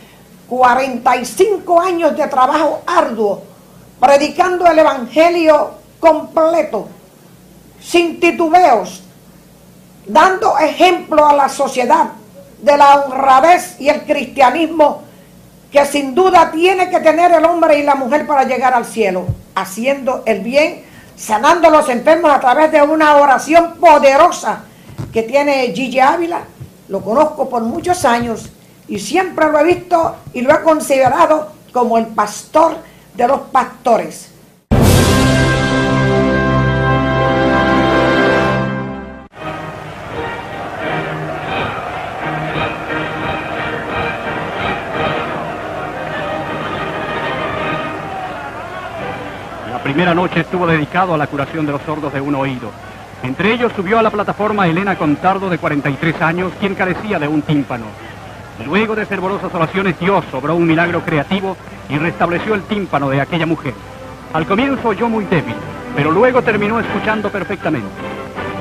45 0.49 1.79
años 1.79 2.17
de 2.17 2.27
trabajo 2.27 2.81
arduo 2.88 3.46
predicando 3.99 4.65
el 4.67 4.79
Evangelio 4.79 5.71
completo, 5.99 6.87
sin 7.81 8.19
titubeos, 8.19 9.03
dando 10.05 10.57
ejemplo 10.57 11.25
a 11.27 11.33
la 11.33 11.49
sociedad 11.49 12.09
de 12.61 12.77
la 12.77 13.01
honradez 13.01 13.79
y 13.79 13.89
el 13.89 14.03
cristianismo 14.05 15.03
que 15.71 15.85
sin 15.85 16.15
duda 16.15 16.51
tiene 16.51 16.89
que 16.89 16.99
tener 16.99 17.31
el 17.31 17.45
hombre 17.45 17.79
y 17.79 17.83
la 17.83 17.95
mujer 17.95 18.25
para 18.25 18.43
llegar 18.43 18.73
al 18.73 18.85
cielo, 18.85 19.25
haciendo 19.53 20.23
el 20.25 20.39
bien, 20.39 20.83
sanando 21.15 21.67
a 21.67 21.71
los 21.71 21.89
enfermos 21.89 22.31
a 22.31 22.39
través 22.39 22.71
de 22.71 22.81
una 22.81 23.17
oración 23.17 23.75
poderosa 23.79 24.63
que 25.11 25.23
tiene 25.23 25.73
Gigi 25.73 25.99
Ávila. 25.99 26.41
Lo 26.87 27.01
conozco 27.01 27.49
por 27.49 27.63
muchos 27.63 28.05
años 28.05 28.49
y 28.87 28.99
siempre 28.99 29.51
lo 29.51 29.59
he 29.59 29.63
visto 29.65 30.15
y 30.33 30.41
lo 30.41 30.53
he 30.53 30.63
considerado 30.63 31.51
como 31.73 31.97
el 31.97 32.07
pastor 32.07 32.77
de 33.18 33.28
los 33.28 33.39
pastores. 33.41 34.32
La 49.72 49.84
primera 49.84 50.13
noche 50.13 50.41
estuvo 50.41 50.68
dedicado 50.68 51.15
a 51.15 51.18
la 51.18 51.26
curación 51.26 51.65
de 51.65 51.72
los 51.72 51.82
sordos 51.82 52.13
de 52.13 52.22
un 52.22 52.36
oído. 52.36 52.70
Entre 53.24 53.51
ellos 53.51 53.72
subió 53.76 53.97
a 53.97 54.03
la 54.03 54.11
plataforma 54.11 54.68
Elena 54.68 54.95
Contardo, 54.95 55.49
de 55.49 55.57
43 55.57 56.22
años, 56.22 56.53
quien 56.59 56.76
carecía 56.76 57.18
de 57.18 57.28
un 57.28 57.41
tímpano. 57.41 57.86
Luego 58.65 58.95
de 58.95 59.05
fervorosas 59.05 59.53
oraciones, 59.53 59.99
Dios 59.99 60.25
sobró 60.31 60.55
un 60.55 60.65
milagro 60.65 61.01
creativo 61.01 61.55
y 61.89 61.97
restableció 61.97 62.55
el 62.55 62.63
tímpano 62.63 63.09
de 63.09 63.21
aquella 63.21 63.45
mujer. 63.45 63.73
Al 64.33 64.45
comienzo 64.45 64.89
oyó 64.89 65.07
muy 65.07 65.25
débil, 65.25 65.55
pero 65.95 66.11
luego 66.11 66.41
terminó 66.41 66.79
escuchando 66.79 67.29
perfectamente. 67.29 67.87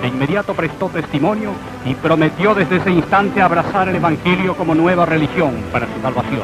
De 0.02 0.08
inmediato 0.08 0.54
prestó 0.54 0.88
testimonio 0.88 1.52
y 1.84 1.94
prometió 1.94 2.54
desde 2.54 2.76
ese 2.76 2.90
instante 2.90 3.40
abrazar 3.40 3.88
el 3.88 3.96
Evangelio 3.96 4.54
como 4.54 4.74
nueva 4.74 5.06
religión 5.06 5.54
para 5.72 5.86
su 5.86 6.00
salvación. 6.02 6.42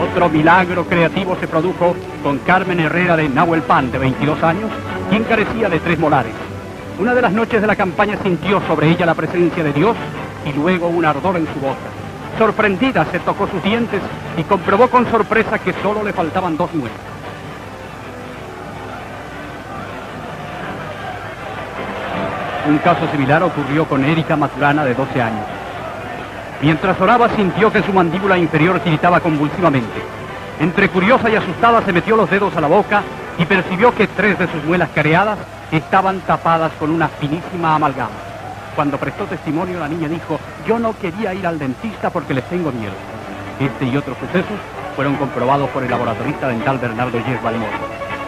Otro 0.00 0.28
milagro 0.28 0.84
creativo 0.86 1.36
se 1.38 1.48
produjo 1.48 1.94
con 2.22 2.38
Carmen 2.38 2.80
Herrera 2.80 3.16
de 3.16 3.28
Nahuelpan, 3.28 3.90
de 3.90 3.98
22 3.98 4.42
años, 4.42 4.70
quien 5.10 5.24
carecía 5.24 5.68
de 5.68 5.80
tres 5.80 5.98
molares. 5.98 6.32
Una 6.98 7.14
de 7.14 7.22
las 7.22 7.32
noches 7.32 7.60
de 7.60 7.66
la 7.66 7.76
campaña 7.76 8.16
sintió 8.22 8.62
sobre 8.66 8.90
ella 8.90 9.06
la 9.06 9.14
presencia 9.14 9.62
de 9.62 9.72
Dios 9.72 9.96
y 10.46 10.52
luego 10.52 10.88
un 10.88 11.04
ardor 11.04 11.36
en 11.36 11.46
su 11.46 11.60
boca. 11.60 12.01
Sorprendida 12.38 13.04
se 13.10 13.20
tocó 13.20 13.46
sus 13.46 13.62
dientes 13.62 14.00
y 14.36 14.42
comprobó 14.44 14.88
con 14.88 15.10
sorpresa 15.10 15.58
que 15.58 15.72
solo 15.82 16.02
le 16.02 16.12
faltaban 16.12 16.56
dos 16.56 16.72
muelas. 16.74 16.98
Un 22.68 22.78
caso 22.78 23.06
similar 23.10 23.42
ocurrió 23.42 23.84
con 23.86 24.04
Erika 24.04 24.36
Maturana 24.36 24.84
de 24.84 24.94
12 24.94 25.20
años. 25.20 25.46
Mientras 26.62 27.00
oraba 27.00 27.28
sintió 27.30 27.72
que 27.72 27.82
su 27.82 27.92
mandíbula 27.92 28.38
inferior 28.38 28.78
tiritaba 28.80 29.18
convulsivamente. 29.18 30.00
Entre 30.60 30.88
curiosa 30.88 31.28
y 31.28 31.34
asustada 31.34 31.82
se 31.82 31.92
metió 31.92 32.16
los 32.16 32.30
dedos 32.30 32.56
a 32.56 32.60
la 32.60 32.68
boca 32.68 33.02
y 33.36 33.44
percibió 33.44 33.92
que 33.94 34.06
tres 34.06 34.38
de 34.38 34.46
sus 34.46 34.62
muelas 34.64 34.90
careadas 34.94 35.38
estaban 35.72 36.20
tapadas 36.20 36.70
con 36.78 36.90
una 36.90 37.08
finísima 37.08 37.74
amalgama. 37.74 38.31
Cuando 38.74 38.96
prestó 38.96 39.24
testimonio, 39.24 39.78
la 39.78 39.88
niña 39.88 40.08
dijo, 40.08 40.40
yo 40.66 40.78
no 40.78 40.96
quería 40.98 41.34
ir 41.34 41.46
al 41.46 41.58
dentista 41.58 42.10
porque 42.10 42.32
les 42.34 42.44
tengo 42.44 42.72
miedo. 42.72 42.94
Este 43.60 43.84
y 43.84 43.96
otros 43.96 44.16
sucesos 44.18 44.58
fueron 44.96 45.16
comprobados 45.16 45.68
por 45.70 45.82
el 45.82 45.90
laboratorista 45.90 46.48
dental 46.48 46.78
Bernardo 46.78 47.18
Yes. 47.18 47.38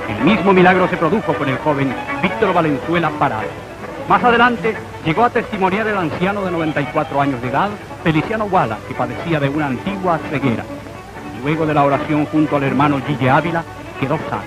El 0.08 0.24
mismo 0.24 0.52
milagro 0.52 0.86
se 0.88 0.98
produjo 0.98 1.32
con 1.32 1.48
el 1.48 1.56
joven 1.58 1.94
Víctor 2.22 2.52
Valenzuela 2.52 3.10
Parado. 3.18 3.48
Más 4.06 4.22
adelante 4.22 4.76
llegó 5.04 5.24
a 5.24 5.30
testimoniar 5.30 5.86
el 5.86 5.96
anciano 5.96 6.44
de 6.44 6.50
94 6.50 7.20
años 7.20 7.40
de 7.40 7.48
edad, 7.48 7.70
Feliciano 8.02 8.46
Guala, 8.46 8.76
que 8.86 8.94
padecía 8.94 9.40
de 9.40 9.48
una 9.48 9.66
antigua 9.68 10.18
ceguera. 10.30 10.64
Luego 11.42 11.64
de 11.64 11.72
la 11.72 11.84
oración 11.84 12.26
junto 12.26 12.56
al 12.56 12.64
hermano 12.64 13.00
Gille 13.06 13.30
Ávila, 13.30 13.64
quedó 13.98 14.18
sano. 14.28 14.42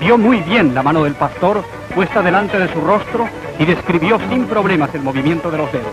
Vio 0.00 0.18
muy 0.18 0.40
bien 0.40 0.74
la 0.74 0.82
mano 0.82 1.04
del 1.04 1.14
pastor 1.14 1.64
puesta 1.90 2.22
delante 2.22 2.58
de 2.58 2.72
su 2.72 2.80
rostro 2.80 3.28
y 3.58 3.64
describió 3.64 4.18
sin 4.30 4.46
problemas 4.46 4.94
el 4.94 5.02
movimiento 5.02 5.50
de 5.50 5.58
los 5.58 5.72
dedos. 5.72 5.92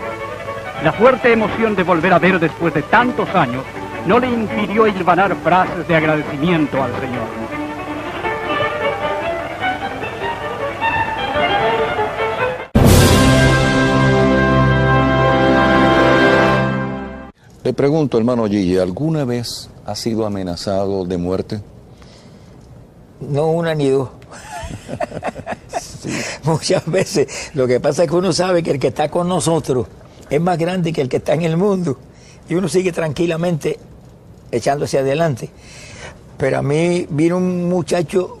La 0.82 0.92
fuerte 0.92 1.32
emoción 1.32 1.74
de 1.74 1.82
volver 1.82 2.12
a 2.12 2.18
ver 2.18 2.38
después 2.38 2.72
de 2.72 2.82
tantos 2.82 3.28
años 3.34 3.64
no 4.06 4.18
le 4.18 4.28
impidió 4.28 4.86
hilvanar 4.86 5.34
frases 5.36 5.86
de 5.88 5.96
agradecimiento 5.96 6.82
al 6.82 6.92
Señor. 7.00 7.26
Le 17.64 17.74
pregunto, 17.74 18.16
hermano 18.16 18.46
Gigi, 18.46 18.78
¿alguna 18.78 19.24
vez 19.24 19.68
ha 19.84 19.94
sido 19.94 20.24
amenazado 20.24 21.04
de 21.04 21.18
muerte? 21.18 21.60
No 23.20 23.48
una 23.48 23.74
ni 23.74 23.90
dos. 23.90 24.08
Muchas 26.44 26.86
veces 26.86 27.50
lo 27.54 27.66
que 27.66 27.80
pasa 27.80 28.04
es 28.04 28.10
que 28.10 28.16
uno 28.16 28.32
sabe 28.32 28.62
que 28.62 28.70
el 28.72 28.78
que 28.78 28.88
está 28.88 29.10
con 29.10 29.28
nosotros 29.28 29.86
es 30.30 30.40
más 30.40 30.58
grande 30.58 30.92
que 30.92 31.00
el 31.00 31.08
que 31.08 31.18
está 31.18 31.34
en 31.34 31.42
el 31.42 31.56
mundo 31.56 31.98
y 32.48 32.54
uno 32.54 32.68
sigue 32.68 32.92
tranquilamente 32.92 33.78
echándose 34.50 34.98
adelante. 34.98 35.50
Pero 36.36 36.58
a 36.58 36.62
mí 36.62 37.06
vino 37.10 37.36
un 37.36 37.68
muchacho 37.68 38.38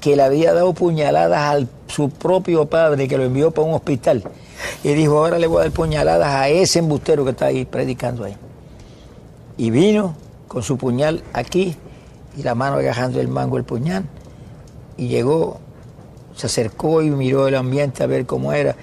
que 0.00 0.16
le 0.16 0.22
había 0.22 0.54
dado 0.54 0.72
puñaladas 0.72 1.54
a 1.62 1.66
su 1.88 2.08
propio 2.08 2.66
padre 2.66 3.06
que 3.06 3.18
lo 3.18 3.24
envió 3.24 3.50
para 3.50 3.68
un 3.68 3.74
hospital 3.74 4.24
y 4.82 4.94
dijo, 4.94 5.18
ahora 5.18 5.38
le 5.38 5.46
voy 5.46 5.58
a 5.58 5.64
dar 5.64 5.72
puñaladas 5.72 6.28
a 6.28 6.48
ese 6.48 6.78
embustero 6.78 7.24
que 7.24 7.30
está 7.30 7.46
ahí 7.46 7.64
predicando 7.64 8.24
ahí. 8.24 8.36
Y 9.58 9.70
vino 9.70 10.14
con 10.48 10.62
su 10.62 10.78
puñal 10.78 11.22
aquí 11.32 11.76
y 12.36 12.42
la 12.42 12.54
mano 12.54 12.76
agajando 12.76 13.20
el 13.20 13.28
mango 13.28 13.58
el 13.58 13.64
puñal 13.64 14.04
y 14.96 15.08
llegó, 15.08 15.60
se 16.36 16.46
acercó 16.46 17.02
y 17.02 17.10
miró 17.10 17.48
el 17.48 17.54
ambiente 17.56 18.02
a 18.02 18.06
ver 18.06 18.26
cómo 18.26 18.52
era. 18.52 18.74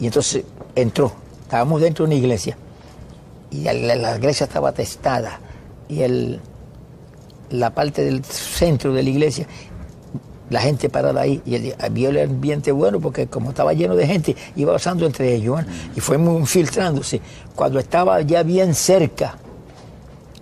Y 0.00 0.06
entonces 0.06 0.44
entró. 0.74 1.12
Estábamos 1.42 1.80
dentro 1.80 2.04
de 2.04 2.10
una 2.14 2.18
iglesia. 2.20 2.56
Y 3.50 3.62
la, 3.62 3.72
la 3.96 4.16
iglesia 4.16 4.44
estaba 4.44 4.72
testada. 4.72 5.40
Y 5.88 6.02
el, 6.02 6.40
la 7.50 7.70
parte 7.74 8.04
del 8.04 8.24
centro 8.24 8.92
de 8.92 9.02
la 9.02 9.10
iglesia 9.10 9.46
la 10.50 10.60
gente 10.60 10.88
parada 10.88 11.20
ahí. 11.20 11.42
Y 11.44 11.56
él 11.56 11.74
vio 11.92 12.08
el 12.10 12.18
ambiente 12.20 12.72
bueno 12.72 13.00
porque 13.00 13.26
como 13.26 13.50
estaba 13.50 13.72
lleno 13.74 13.94
de 13.96 14.06
gente 14.06 14.36
iba 14.56 14.72
pasando 14.72 15.04
entre 15.06 15.34
ellos 15.34 15.60
¿eh? 15.60 15.66
y 15.94 16.00
fue 16.00 16.16
muy 16.16 16.46
filtrándose 16.46 17.20
cuando 17.54 17.78
estaba 17.78 18.20
ya 18.22 18.42
bien 18.42 18.74
cerca 18.74 19.36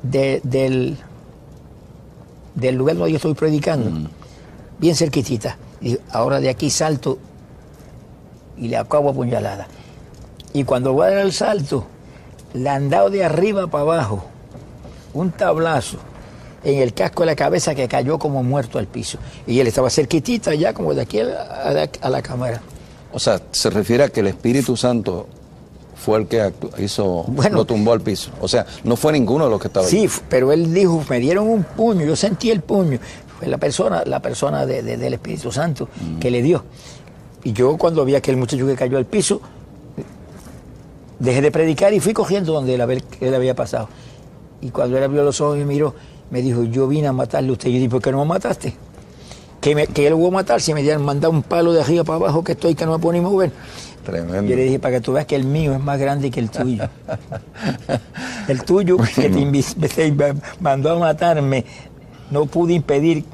de- 0.05 0.41
del, 0.45 0.97
del 2.55 2.77
lugar 2.77 2.97
donde 2.97 3.11
yo 3.13 3.17
estoy 3.17 3.35
predicando 3.35 4.09
bien 4.79 4.95
cerquitita 4.95 5.57
dijo 5.89 6.01
ahora 6.11 6.41
de 6.41 6.49
aquí 6.49 6.71
salto 6.71 7.19
y 8.57 8.69
le 8.69 8.77
acabo 8.77 9.11
a 9.11 9.13
puñalada 9.13 9.67
y 10.53 10.65
cuando 10.65 10.93
voy 10.93 11.07
a 11.07 11.11
dar 11.11 11.19
el 11.19 11.33
salto 11.33 11.87
le 12.55 12.69
han 12.69 12.89
dado 12.89 13.11
de 13.11 13.25
arriba 13.25 13.67
para 13.67 13.83
abajo 13.83 14.25
un 15.13 15.31
tablazo 15.31 15.99
en 16.65 16.79
el 16.83 16.95
casco 16.95 17.23
de 17.23 17.27
la 17.27 17.37
cabeza 17.37 17.75
que 17.75 17.87
cayó 17.87 18.19
como 18.19 18.43
muerto 18.43 18.79
al 18.81 18.87
piso. 18.89 19.19
Y 19.47 19.61
él 19.61 19.69
estaba 19.69 19.89
cerquitita 19.89 20.53
ya, 20.55 20.73
como 20.75 20.95
de 20.95 21.03
aquí 21.03 21.21
a 21.21 21.25
la, 21.25 21.89
a 22.01 22.11
la 22.11 22.23
cámara. 22.23 22.61
O 23.13 23.21
sea, 23.21 23.41
se 23.53 23.71
refiere 23.71 24.03
a 24.03 24.09
que 24.09 24.19
el 24.21 24.27
Espíritu 24.27 24.77
Santo 24.77 25.29
fue 25.95 26.19
el 26.19 26.27
que 26.27 26.53
hizo, 26.79 27.25
lo 27.53 27.65
tumbó 27.65 27.93
al 27.93 28.01
piso. 28.01 28.31
O 28.41 28.49
sea, 28.49 28.67
no 28.83 28.97
fue 28.97 29.13
ninguno 29.13 29.45
de 29.45 29.51
los 29.51 29.61
que 29.61 29.69
estaba 29.69 29.87
Sí, 29.87 29.99
ahí. 30.01 30.05
f- 30.07 30.23
pero 30.29 30.51
él 30.51 30.75
dijo, 30.75 31.05
me 31.09 31.21
dieron 31.21 31.49
un 31.49 31.63
puño, 31.63 32.05
yo 32.05 32.17
sentí 32.17 32.51
el 32.51 32.63
puño. 32.63 32.99
Fue 33.39 33.49
la 33.49 33.59
persona, 33.59 34.03
la 34.07 34.21
persona 34.21 34.65
de- 34.67 34.83
de- 34.83 34.97
del 34.97 35.15
Espíritu 35.15 35.51
Santo 35.53 35.89
que 36.21 36.31
le 36.31 36.43
dio. 36.43 36.65
Y 37.45 37.53
yo 37.53 37.77
cuando 37.77 38.05
vi 38.05 38.15
a 38.15 38.19
aquel 38.19 38.37
muchacho 38.37 38.67
que 38.67 38.75
cayó 38.75 38.99
al 38.99 39.05
piso, 39.07 39.41
dejé 41.19 41.41
de 41.43 41.51
predicar 41.51 41.93
y 41.95 42.01
fui 42.01 42.13
cogiendo 42.13 42.53
donde 42.53 42.75
él, 42.75 42.81
a 42.81 42.87
ver 42.87 43.03
qué 43.03 43.31
le 43.31 43.37
había 43.37 43.55
pasado. 43.55 43.89
Y 44.61 44.71
cuando 44.71 44.97
él 44.99 45.05
abrió 45.05 45.23
los 45.23 45.41
ojos 45.41 45.59
y 45.59 45.65
miró, 45.65 45.95
me 46.31 46.43
dijo, 46.43 46.65
yo 46.65 46.89
vine 46.89 47.07
a 47.09 47.13
matarle 47.13 47.51
a 47.51 47.53
usted. 47.53 47.69
Yo 47.69 47.75
dije, 47.77 47.89
¿por 47.89 48.03
qué 48.03 48.11
no 48.11 48.19
me 48.19 48.25
mataste? 48.25 48.75
Que, 49.61 49.75
me, 49.75 49.87
que 49.87 50.07
él 50.07 50.15
voy 50.15 50.29
a 50.29 50.31
matar 50.31 50.61
si 50.61 50.75
me 50.75 50.83
dieran 50.83 51.05
mandado 51.05 51.33
un 51.33 51.43
palo 51.43 51.73
de 51.73 51.81
arriba 51.81 52.05
para 52.05 52.17
abajo 52.17 52.43
que 52.45 52.53
estoy 52.53 52.75
que 52.75 52.85
no 52.87 52.93
me 52.93 52.99
puedo 52.99 53.13
ni 53.15 53.21
mover. 53.21 53.53
Tremendo. 54.05 54.43
Yo 54.45 54.55
le 54.57 54.63
dije, 54.65 54.79
para 54.79 54.97
que 54.97 55.01
tú 55.01 55.13
veas 55.13 55.27
que 55.27 55.35
el 55.37 55.45
mío 55.45 55.73
es 55.75 55.81
más 55.81 55.99
grande 55.99 56.31
que 56.31 56.39
el 56.41 56.51
tuyo. 56.51 56.85
el 58.49 58.63
tuyo 58.63 58.97
que 58.99 59.29
te, 59.29 59.89
te 59.89 60.35
mandó 60.61 60.93
a 60.93 60.99
matarme, 60.99 61.65
no 62.31 62.47
pude 62.47 62.75
impedir 62.75 63.25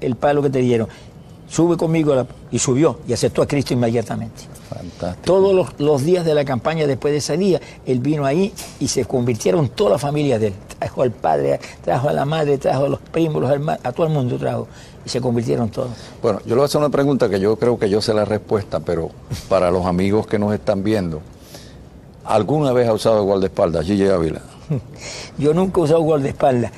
el 0.00 0.16
palo 0.16 0.42
que 0.42 0.50
te 0.50 0.60
dieron. 0.60 0.88
Sube 1.48 1.76
conmigo 1.76 2.14
la- 2.14 2.26
y 2.52 2.58
subió 2.60 3.00
y 3.08 3.12
aceptó 3.12 3.42
a 3.42 3.46
Cristo 3.46 3.74
inmediatamente. 3.74 4.42
Fantástico. 4.68 5.24
Todos 5.24 5.52
los, 5.52 5.68
los 5.80 6.04
días 6.04 6.24
de 6.24 6.32
la 6.32 6.44
campaña 6.44 6.86
después 6.86 7.10
de 7.12 7.18
ese 7.18 7.36
día, 7.36 7.60
él 7.86 7.98
vino 7.98 8.24
ahí 8.24 8.52
y 8.78 8.86
se 8.86 9.04
convirtieron 9.04 9.68
toda 9.70 9.90
la 9.90 9.98
familia 9.98 10.38
de 10.38 10.48
él. 10.48 10.54
Trajo 10.78 11.02
al 11.02 11.10
padre, 11.10 11.58
trajo 11.84 12.08
a 12.08 12.12
la 12.12 12.24
madre, 12.24 12.56
trajo 12.56 12.84
a 12.84 12.88
los 12.88 13.00
primos, 13.00 13.42
los 13.42 13.50
hermanos, 13.50 13.84
a 13.84 13.90
todo 13.92 14.06
el 14.06 14.12
mundo 14.12 14.38
trajo. 14.38 14.68
Y 15.04 15.08
se 15.08 15.20
convirtieron 15.20 15.70
todos. 15.70 15.90
Bueno, 16.22 16.38
yo 16.40 16.50
le 16.50 16.54
voy 16.56 16.62
a 16.62 16.66
hacer 16.66 16.78
una 16.78 16.90
pregunta 16.90 17.28
que 17.28 17.40
yo 17.40 17.56
creo 17.56 17.78
que 17.78 17.90
yo 17.90 18.00
sé 18.00 18.14
la 18.14 18.24
respuesta, 18.24 18.78
pero 18.80 19.10
para 19.48 19.70
los 19.72 19.86
amigos 19.86 20.26
que 20.28 20.38
nos 20.38 20.54
están 20.54 20.84
viendo, 20.84 21.20
¿alguna 22.24 22.72
vez 22.72 22.88
ha 22.88 22.92
usado 22.92 23.24
guardaespaldas, 23.24 23.84
Gigi 23.86 24.06
Ávila? 24.06 24.40
Yo 25.38 25.52
nunca 25.54 25.80
he 25.80 25.84
usado 25.84 26.00
guardaespaldas. 26.02 26.70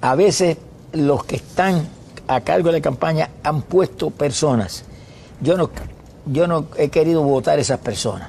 A 0.00 0.14
veces 0.14 0.56
los 0.94 1.24
que 1.24 1.36
están 1.36 1.86
a 2.26 2.40
cargo 2.40 2.68
de 2.68 2.78
la 2.78 2.80
campaña 2.82 3.30
han 3.42 3.62
puesto 3.62 4.10
personas. 4.10 4.84
Yo 5.40 5.56
no, 5.56 5.70
yo 6.26 6.46
no 6.46 6.66
he 6.76 6.88
querido 6.88 7.22
votar 7.22 7.58
esas 7.58 7.78
personas. 7.80 8.28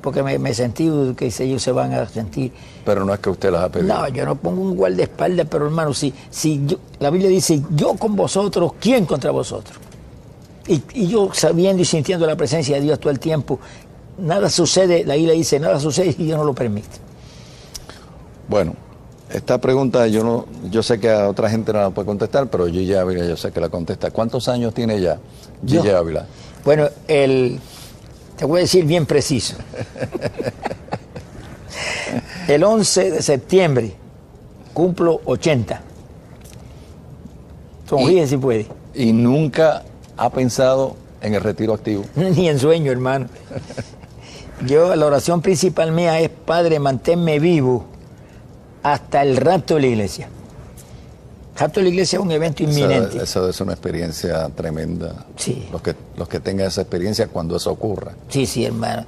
Porque 0.00 0.22
me, 0.22 0.38
me 0.38 0.50
he 0.50 0.54
sentido 0.54 1.14
que 1.14 1.32
ellos 1.38 1.62
se 1.62 1.72
van 1.72 1.92
a 1.92 2.08
sentir. 2.08 2.52
Pero 2.86 3.04
no 3.04 3.12
es 3.12 3.20
que 3.20 3.28
usted 3.30 3.50
las 3.52 3.64
ha 3.64 3.68
pedido. 3.68 3.94
No, 3.94 4.08
yo 4.08 4.24
no 4.24 4.34
pongo 4.34 4.62
un 4.62 4.74
guardaespaldas, 4.74 5.46
pero 5.50 5.66
hermano, 5.66 5.92
si, 5.92 6.12
si 6.30 6.62
yo- 6.66 6.78
la 6.98 7.10
Biblia 7.10 7.28
dice, 7.28 7.62
yo 7.70 7.94
con 7.96 8.16
vosotros, 8.16 8.72
¿quién 8.80 9.04
contra 9.04 9.30
vosotros? 9.30 9.76
Y, 10.66 10.82
y 10.94 11.06
yo 11.08 11.30
sabiendo 11.34 11.82
y 11.82 11.84
sintiendo 11.84 12.26
la 12.26 12.36
presencia 12.36 12.76
de 12.76 12.82
Dios 12.82 12.98
todo 12.98 13.10
el 13.10 13.18
tiempo, 13.20 13.58
nada 14.18 14.48
sucede, 14.48 15.04
la 15.04 15.16
Biblia 15.16 15.34
dice, 15.34 15.60
nada 15.60 15.78
sucede 15.78 16.14
y 16.18 16.24
Dios 16.24 16.38
no 16.38 16.44
lo 16.44 16.54
permite. 16.54 16.88
Bueno, 18.48 18.74
esta 19.32 19.58
pregunta 19.58 20.06
yo 20.08 20.24
no, 20.24 20.46
yo 20.70 20.82
sé 20.82 20.98
que 20.98 21.10
a 21.10 21.28
otra 21.28 21.48
gente 21.48 21.72
no 21.72 21.80
la 21.80 21.90
puede 21.90 22.06
contestar, 22.06 22.48
pero 22.48 22.66
Gigi 22.66 22.94
Ávila 22.94 23.24
yo 23.26 23.36
sé 23.36 23.52
que 23.52 23.60
la 23.60 23.68
contesta. 23.68 24.10
¿Cuántos 24.10 24.48
años 24.48 24.74
tiene 24.74 25.00
ya 25.00 25.18
Gigi 25.64 25.88
Yo. 25.88 25.96
Ávila? 25.96 26.26
Bueno, 26.64 26.88
el, 27.06 27.60
te 28.36 28.44
voy 28.44 28.58
a 28.58 28.62
decir 28.62 28.84
bien 28.84 29.06
preciso. 29.06 29.56
El 32.48 32.64
11 32.64 33.10
de 33.12 33.22
septiembre 33.22 33.94
cumplo 34.74 35.20
80. 35.24 35.80
Sonríe 37.88 38.26
si 38.26 38.36
puede. 38.36 38.66
Y 38.92 39.12
nunca 39.12 39.84
ha 40.16 40.30
pensado 40.30 40.96
en 41.22 41.34
el 41.34 41.40
retiro 41.40 41.74
activo. 41.74 42.04
Ni 42.16 42.48
en 42.48 42.58
sueño, 42.58 42.90
hermano. 42.90 43.28
Yo, 44.66 44.96
la 44.96 45.06
oración 45.06 45.40
principal 45.40 45.92
mía 45.92 46.18
es, 46.18 46.28
Padre, 46.28 46.80
manténme 46.80 47.38
vivo 47.38 47.86
hasta 48.82 49.22
el 49.22 49.36
rapto 49.36 49.74
de 49.74 49.80
la 49.80 49.86
iglesia. 49.88 50.28
Rapto 51.56 51.80
de 51.80 51.84
la 51.84 51.90
iglesia 51.90 52.18
es 52.18 52.24
un 52.24 52.32
evento 52.32 52.62
inminente. 52.62 53.16
Eso, 53.16 53.22
eso 53.22 53.48
es 53.48 53.60
una 53.60 53.72
experiencia 53.72 54.48
tremenda. 54.50 55.26
Sí. 55.36 55.68
Los 55.70 55.82
que, 55.82 55.94
los 56.16 56.28
que 56.28 56.40
tengan 56.40 56.68
esa 56.68 56.82
experiencia 56.82 57.28
cuando 57.28 57.56
eso 57.56 57.70
ocurra. 57.70 58.12
Sí, 58.28 58.46
sí, 58.46 58.64
hermano. 58.64 59.04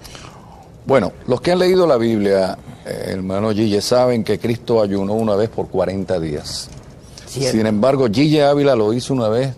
Bueno, 0.85 1.13
los 1.27 1.41
que 1.41 1.53
han 1.53 1.61
leído 1.61 1.87
la 1.87 1.97
Biblia, 1.97 2.59
eh, 2.85 3.05
hermano 3.09 3.53
Gille, 3.53 3.81
saben 3.81 4.25
que 4.25 4.39
Cristo 4.39 4.83
ayunó 4.83 5.15
una 5.15 5.37
vez 5.37 5.49
por 5.49 5.69
40 5.69 6.19
días. 6.19 6.69
Cierto. 7.27 7.57
Sin 7.57 7.67
embargo, 7.67 8.09
Gille 8.13 8.45
Ávila 8.45 8.75
lo 8.75 8.93
hizo 8.93 9.15
una 9.15 9.29
vez, 9.29 9.55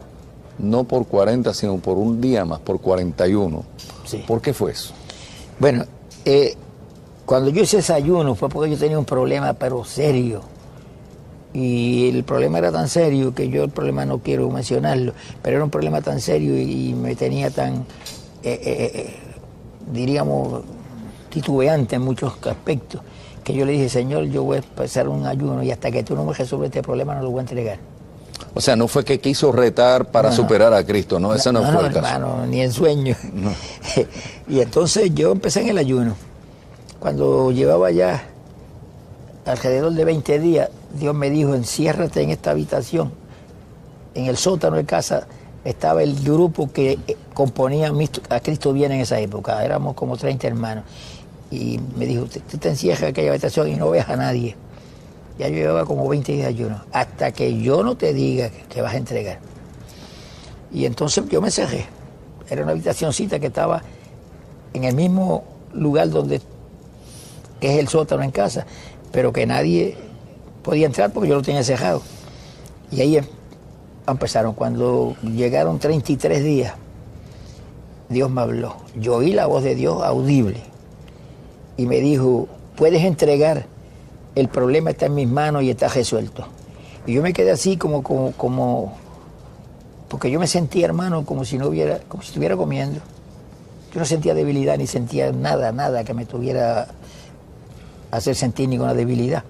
no 0.59 0.85
por 0.85 1.07
40, 1.07 1.53
sino 1.55 1.79
por 1.79 1.97
un 1.97 2.21
día 2.21 2.45
más, 2.45 2.61
por 2.61 2.81
41. 2.81 3.65
¿Por 4.27 4.41
qué 4.41 4.53
fue 4.53 4.73
eso? 4.73 4.93
Bueno, 5.59 5.85
eh, 6.25 6.55
cuando 7.27 7.51
yo 7.51 7.63
hice 7.63 7.79
ese 7.79 7.93
ayuno 7.93 8.35
fue 8.35 8.49
porque 8.49 8.71
yo 8.71 8.77
tenía 8.79 8.99
un 8.99 9.05
problema, 9.05 9.53
pero 9.55 9.85
serio. 9.85 10.43
Y 11.53 12.09
el 12.09 12.25
problema 12.25 12.59
era 12.59 12.73
tan 12.73 12.89
serio 12.89 13.33
que 13.35 13.49
yo 13.49 13.63
el 13.65 13.71
problema 13.71 14.05
no 14.05 14.19
quiero 14.19 14.51
mencionarlo, 14.51 15.13
pero 15.43 15.57
era 15.57 15.65
un 15.65 15.71
problema 15.71 16.01
tan 16.01 16.21
serio 16.21 16.57
y, 16.59 16.91
y 16.91 16.95
me 16.95 17.15
tenía 17.15 17.49
tan, 17.51 17.75
eh, 18.43 18.61
eh, 18.61 18.91
eh, 18.95 19.15
diríamos, 19.93 20.63
titubeante 21.31 21.95
en 21.97 22.03
muchos 22.03 22.33
aspectos, 22.47 23.01
que 23.45 23.55
yo 23.55 23.65
le 23.65 23.73
dije, 23.73 23.89
Señor, 23.89 24.25
yo 24.25 24.43
voy 24.43 24.57
a 24.57 24.61
empezar 24.61 25.09
un 25.09 25.27
ayuno 25.27 25.63
y 25.63 25.71
hasta 25.71 25.93
que 25.93 26.03
tú 26.03 26.17
no 26.17 26.25
me 26.25 26.33
resuelvas 26.33 26.67
este 26.67 26.83
problema 26.83 27.15
no 27.15 27.23
lo 27.23 27.31
voy 27.31 27.39
a 27.39 27.43
entregar. 27.43 27.79
O 28.53 28.61
sea, 28.61 28.75
no 28.75 28.89
fue 28.89 29.05
que 29.05 29.21
quiso 29.21 29.53
retar 29.53 30.07
para 30.11 30.31
No. 30.31 30.35
superar 30.37 30.75
a 30.75 30.85
Cristo, 30.85 31.21
no, 31.21 31.33
ese 31.35 31.53
no, 31.53 31.63
fue 31.73 31.87
el 31.87 31.93
caso. 31.93 32.07
hermano, 32.15 32.47
ni 32.47 32.63
en 32.63 32.73
sueño. 32.73 33.15
y 34.49 34.59
entonces 34.61 35.15
yo 35.15 35.31
empecé 35.33 35.61
en 35.61 35.69
el 35.69 35.79
ayuno. 35.79 36.17
Cuando 37.05 37.53
llevaba 37.53 37.91
ya 37.91 38.25
alrededor 39.45 39.93
de 39.93 40.07
20 40.07 40.39
días, 40.39 40.71
Dios 40.99 41.15
me 41.15 41.29
dijo, 41.29 41.55
enciérrate 41.55 42.23
en 42.23 42.31
esta 42.31 42.53
habitación, 42.53 43.13
en 44.15 44.25
el 44.25 44.39
sótano 44.39 44.77
de 44.77 44.87
casa, 44.87 45.27
estaba 45.67 46.03
el 46.03 46.19
grupo 46.19 46.73
que 46.73 46.99
eh, 47.07 47.17
componía 47.35 47.93
a 48.31 48.41
Cristo 48.41 48.73
Viene 48.73 48.95
en 48.95 49.01
esa 49.03 49.21
época. 49.21 49.63
Éramos 49.63 49.95
como 49.97 50.17
30 50.17 50.47
hermanos. 50.47 50.85
Y 51.51 51.79
me 51.95 52.07
dijo, 52.07 52.25
tú 52.51 52.57
te 52.57 52.71
encierras 52.71 53.03
en 53.03 53.09
aquella 53.11 53.33
habitación 53.33 53.69
y 53.69 53.75
no 53.75 53.91
veas 53.91 54.09
a 54.09 54.17
nadie. 54.17 54.57
Ya 55.39 55.49
yo 55.49 55.57
llevaba 55.57 55.85
como 55.85 56.09
20 56.09 56.33
días 56.33 56.45
de 56.45 56.55
ayuno. 56.55 56.87
Hasta 56.91 57.33
que 57.33 57.61
yo 57.61 57.83
no 57.83 57.99
te 57.99 58.15
diga 58.15 58.49
que 58.49 58.81
vas 58.81 58.95
a 58.95 58.97
entregar. 58.97 59.41
Y 60.73 60.87
entonces 60.87 61.23
yo 61.29 61.43
me 61.43 61.51
cerré. 61.51 61.85
Era 62.49 62.63
una 62.63 62.73
habitacióncita 62.73 63.39
que 63.41 63.49
estaba 63.49 63.83
en 64.73 64.85
el 64.85 64.95
mismo 64.95 65.45
lugar 65.75 66.09
donde 66.09 66.41
que 67.65 67.73
es 67.73 67.79
el 67.79 67.89
sótano 67.89 68.23
en 68.23 68.31
casa, 68.31 68.67
pero 69.11 69.33
que 69.33 69.47
nadie 69.47 69.97
podía 70.63 70.85
entrar 70.85 71.15
porque 71.15 71.31
yo 71.31 71.37
lo 71.37 71.41
tenía 71.41 71.65
cerrado. 71.65 72.03
Y 72.91 73.01
ahí 73.01 73.17
em, 73.17 73.25
empezaron. 74.07 74.53
Cuando 74.53 75.17
llegaron 75.23 75.79
33 75.79 76.45
días, 76.45 76.75
Dios 78.11 78.31
me 78.31 78.43
habló. 78.43 78.77
Yo 78.97 79.15
oí 79.15 79.33
la 79.33 79.47
voz 79.47 79.65
de 79.65 79.75
Dios 79.75 80.03
audible 80.03 80.61
y 81.79 81.87
me 81.87 82.01
dijo, 82.01 82.49
puedes 82.77 83.03
entregar, 83.03 83.65
el 84.35 84.49
problema 84.49 84.91
está 84.91 85.07
en 85.07 85.15
mis 85.15 85.27
manos 85.27 85.63
y 85.63 85.71
está 85.71 85.89
resuelto. 85.89 86.47
Y 87.07 87.15
yo 87.15 87.23
me 87.23 87.33
quedé 87.33 87.51
así 87.51 87.79
como, 87.79 88.03
como, 88.03 88.33
como, 88.33 88.93
porque 90.11 90.31
yo 90.31 90.39
me 90.39 90.49
sentía, 90.49 90.85
hermano, 90.85 91.25
como 91.25 91.47
si 91.47 91.57
no 91.57 91.69
hubiera, 91.69 92.01
como 92.09 92.23
si 92.23 92.29
estuviera 92.29 92.59
comiendo. 92.59 93.01
Yo 93.95 94.01
no 94.01 94.05
sentía 94.05 94.35
debilidad 94.35 94.77
ni 94.77 94.87
sentía 94.87 95.33
nada, 95.33 95.73
nada 95.73 96.05
que 96.05 96.13
me 96.13 96.27
tuviera 96.27 96.89
hacer 98.17 98.35
sentir 98.35 98.69
ninguna 98.69 98.95
debilidad. 98.95 99.45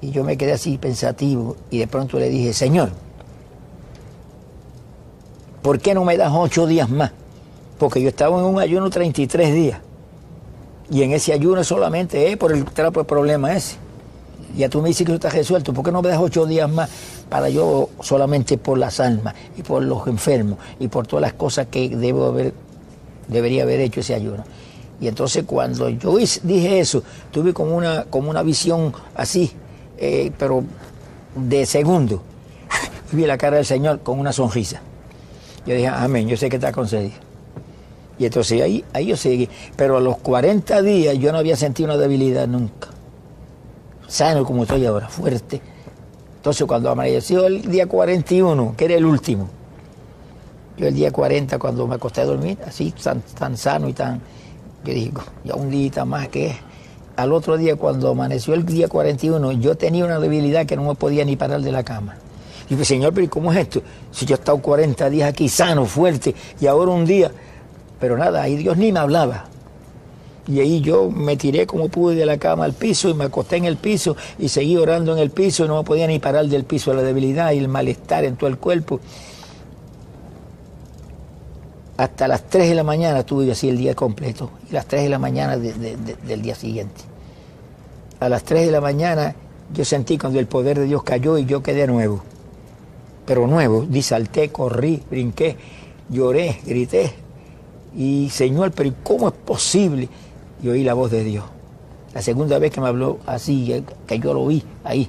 Y 0.00 0.10
yo 0.10 0.24
me 0.24 0.36
quedé 0.36 0.52
así 0.52 0.78
pensativo 0.78 1.56
y 1.70 1.78
de 1.78 1.86
pronto 1.86 2.18
le 2.18 2.28
dije, 2.28 2.52
Señor, 2.52 2.90
¿por 5.62 5.78
qué 5.80 5.94
no 5.94 6.04
me 6.04 6.16
das 6.16 6.32
ocho 6.34 6.66
días 6.66 6.88
más? 6.88 7.12
Porque 7.78 8.00
yo 8.00 8.08
estaba 8.08 8.38
en 8.38 8.44
un 8.44 8.60
ayuno 8.60 8.90
33 8.90 9.54
días. 9.54 9.80
Y 10.90 11.02
en 11.02 11.12
ese 11.12 11.32
ayuno 11.32 11.64
solamente 11.64 12.30
es 12.30 12.36
por 12.36 12.52
el 12.52 12.64
trapo 12.64 13.00
de 13.00 13.04
problema 13.04 13.54
ese. 13.54 13.76
Ya 14.56 14.68
tú 14.68 14.80
me 14.80 14.88
dices 14.88 15.04
que 15.04 15.12
eso 15.12 15.16
está 15.16 15.30
resuelto. 15.30 15.72
¿Por 15.72 15.84
qué 15.84 15.92
no 15.92 16.00
me 16.00 16.08
das 16.08 16.20
ocho 16.20 16.46
días 16.46 16.70
más 16.70 16.88
para 17.28 17.48
yo 17.48 17.90
solamente 18.00 18.56
por 18.56 18.78
las 18.78 19.00
almas 19.00 19.34
y 19.56 19.62
por 19.62 19.82
los 19.82 20.06
enfermos 20.06 20.58
y 20.78 20.88
por 20.88 21.06
todas 21.06 21.22
las 21.22 21.32
cosas 21.32 21.66
que 21.66 21.88
debo 21.88 22.26
haber, 22.26 22.54
debería 23.28 23.64
haber 23.64 23.80
hecho 23.80 24.00
ese 24.00 24.14
ayuno? 24.14 24.44
Y 25.00 25.08
entonces 25.08 25.44
cuando 25.46 25.88
yo 25.88 26.16
dije 26.16 26.80
eso, 26.80 27.02
tuve 27.30 27.52
como 27.52 27.76
una, 27.76 28.04
como 28.04 28.30
una 28.30 28.42
visión 28.42 28.92
así, 29.14 29.52
eh, 29.98 30.32
pero 30.38 30.64
de 31.34 31.66
segundo. 31.66 32.22
vi 33.12 33.26
la 33.26 33.36
cara 33.36 33.56
del 33.56 33.66
Señor 33.66 34.00
con 34.00 34.18
una 34.18 34.32
sonrisa. 34.32 34.80
Yo 35.66 35.74
dije, 35.74 35.88
amén, 35.88 36.28
yo 36.28 36.36
sé 36.36 36.48
que 36.48 36.56
está 36.56 36.72
concedido. 36.72 37.26
Y 38.18 38.24
entonces 38.24 38.62
ahí, 38.62 38.84
ahí 38.92 39.06
yo 39.06 39.16
seguí. 39.16 39.48
Pero 39.76 39.98
a 39.98 40.00
los 40.00 40.16
40 40.18 40.80
días 40.82 41.18
yo 41.18 41.32
no 41.32 41.38
había 41.38 41.56
sentido 41.56 41.88
una 41.88 41.98
debilidad 41.98 42.46
nunca. 42.46 42.88
Sano 44.06 44.44
como 44.44 44.62
estoy 44.62 44.86
ahora, 44.86 45.08
fuerte. 45.08 45.60
Entonces 46.36 46.66
cuando 46.66 46.90
amaneció 46.90 47.46
el 47.46 47.62
día 47.62 47.86
41, 47.86 48.74
que 48.76 48.84
era 48.84 48.94
el 48.94 49.04
último, 49.04 49.48
yo 50.76 50.86
el 50.86 50.94
día 50.94 51.10
40 51.10 51.58
cuando 51.58 51.86
me 51.86 51.96
acosté 51.96 52.20
a 52.20 52.24
dormir, 52.24 52.58
así 52.64 52.92
tan, 52.92 53.20
tan 53.22 53.56
sano 53.56 53.88
y 53.88 53.92
tan, 53.92 54.20
yo 54.86 54.94
digo, 54.94 55.22
ya 55.44 55.54
un 55.54 55.70
día 55.70 56.04
más 56.04 56.28
que 56.28 56.48
es. 56.48 56.56
Al 57.16 57.32
otro 57.32 57.56
día, 57.56 57.76
cuando 57.76 58.10
amaneció 58.10 58.54
el 58.54 58.64
día 58.64 58.88
41, 58.88 59.52
yo 59.52 59.76
tenía 59.76 60.04
una 60.04 60.18
debilidad 60.18 60.66
que 60.66 60.76
no 60.76 60.84
me 60.84 60.94
podía 60.94 61.24
ni 61.24 61.34
parar 61.34 61.60
de 61.62 61.72
la 61.72 61.82
cama. 61.82 62.16
Y 62.68 62.74
dije, 62.74 62.84
Señor, 62.84 63.14
pero 63.14 63.28
¿cómo 63.30 63.52
es 63.52 63.58
esto? 63.58 63.82
Si 64.10 64.26
yo 64.26 64.34
he 64.34 64.38
estado 64.38 64.58
40 64.58 65.08
días 65.10 65.30
aquí 65.30 65.48
sano, 65.48 65.86
fuerte, 65.86 66.34
y 66.60 66.66
ahora 66.66 66.92
un 66.92 67.06
día. 67.06 67.30
Pero 67.98 68.18
nada, 68.18 68.42
ahí 68.42 68.56
Dios 68.56 68.76
ni 68.76 68.92
me 68.92 69.00
hablaba. 69.00 69.46
Y 70.46 70.60
ahí 70.60 70.80
yo 70.80 71.10
me 71.10 71.36
tiré 71.36 71.66
como 71.66 71.88
pude 71.88 72.14
de 72.14 72.26
la 72.26 72.38
cama 72.38 72.64
al 72.64 72.72
piso 72.72 73.08
y 73.08 73.14
me 73.14 73.24
acosté 73.24 73.56
en 73.56 73.64
el 73.64 73.76
piso 73.76 74.16
y 74.38 74.48
seguí 74.48 74.76
orando 74.76 75.12
en 75.12 75.18
el 75.18 75.30
piso 75.30 75.64
y 75.64 75.68
no 75.68 75.78
me 75.78 75.84
podía 75.84 76.06
ni 76.06 76.20
parar 76.20 76.46
del 76.46 76.64
piso, 76.64 76.94
la 76.94 77.02
debilidad 77.02 77.50
y 77.50 77.58
el 77.58 77.68
malestar 77.68 78.24
en 78.24 78.36
todo 78.36 78.48
el 78.48 78.58
cuerpo. 78.58 79.00
Hasta 81.96 82.28
las 82.28 82.42
3 82.44 82.68
de 82.68 82.74
la 82.74 82.82
mañana 82.82 83.24
tuve 83.24 83.50
así 83.50 83.68
el 83.68 83.78
día 83.78 83.94
completo 83.94 84.50
y 84.68 84.74
las 84.74 84.86
3 84.86 85.04
de 85.04 85.08
la 85.08 85.18
mañana 85.18 85.56
del 85.56 86.42
día 86.42 86.54
siguiente. 86.54 87.02
A 88.20 88.28
las 88.28 88.42
3 88.44 88.66
de 88.66 88.72
la 88.72 88.82
mañana 88.82 89.34
yo 89.72 89.84
sentí 89.84 90.18
cuando 90.18 90.38
el 90.38 90.46
poder 90.46 90.78
de 90.78 90.84
Dios 90.84 91.02
cayó 91.02 91.38
y 91.38 91.46
yo 91.46 91.62
quedé 91.62 91.86
nuevo. 91.86 92.22
Pero 93.24 93.46
nuevo, 93.46 93.86
disalté, 93.88 94.50
corrí, 94.50 95.02
brinqué, 95.10 95.56
lloré, 96.10 96.60
grité. 96.66 97.12
Y 97.96 98.28
Señor, 98.30 98.72
pero 98.72 98.92
¿cómo 99.02 99.28
es 99.28 99.34
posible? 99.34 100.08
Y 100.62 100.68
oí 100.68 100.84
la 100.84 100.94
voz 100.94 101.10
de 101.10 101.24
Dios. 101.24 101.44
La 102.12 102.20
segunda 102.20 102.58
vez 102.58 102.72
que 102.72 102.80
me 102.80 102.88
habló 102.88 103.18
así, 103.26 103.84
que 104.06 104.18
yo 104.18 104.34
lo 104.34 104.42
oí 104.42 104.62
ahí. 104.84 105.08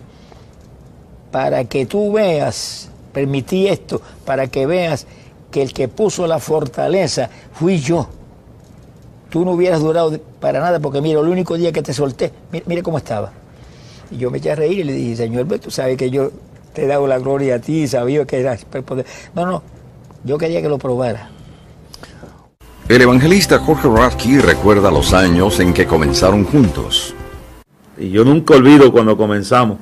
Para 1.31 1.65
que 1.65 1.85
tú 1.85 2.13
veas, 2.13 2.89
permití 3.13 3.67
esto, 3.67 4.01
para 4.25 4.47
que 4.47 4.65
veas 4.65 5.05
que 5.51 5.61
el 5.61 5.73
que 5.73 5.87
puso 5.87 6.27
la 6.27 6.39
fortaleza 6.39 7.29
fui 7.53 7.79
yo. 7.79 8.07
Tú 9.29 9.43
no 9.43 9.51
hubieras 9.51 9.81
durado 9.81 10.17
para 10.39 10.59
nada, 10.59 10.79
porque 10.79 11.01
mira, 11.01 11.19
el 11.19 11.27
único 11.27 11.57
día 11.57 11.71
que 11.71 11.81
te 11.81 11.93
solté, 11.93 12.31
mire, 12.51 12.81
cómo 12.81 12.97
estaba. 12.97 13.31
Y 14.09 14.17
yo 14.17 14.31
me 14.31 14.37
eché 14.37 14.51
a 14.51 14.55
reír 14.55 14.79
y 14.79 14.83
le 14.83 14.93
dije, 14.93 15.15
Señor, 15.17 15.47
tú 15.59 15.69
sabes 15.69 15.97
que 15.97 16.09
yo 16.09 16.31
te 16.73 16.85
he 16.85 16.87
dado 16.87 17.07
la 17.07 17.19
gloria 17.19 17.55
a 17.55 17.59
ti, 17.59 17.87
sabía 17.87 18.25
que 18.25 18.39
era 18.39 18.57
poder. 18.85 19.05
No, 19.35 19.45
no, 19.45 19.63
yo 20.23 20.37
quería 20.37 20.61
que 20.61 20.69
lo 20.69 20.77
probara. 20.77 21.29
El 22.87 23.01
evangelista 23.01 23.59
Jorge 23.59 23.89
Radke 23.89 24.41
recuerda 24.41 24.89
los 24.89 25.13
años 25.13 25.59
en 25.59 25.73
que 25.73 25.85
comenzaron 25.85 26.45
juntos. 26.45 27.13
Y 27.97 28.11
yo 28.11 28.23
nunca 28.23 28.55
olvido 28.55 28.93
cuando 28.93 29.17
comenzamos, 29.17 29.77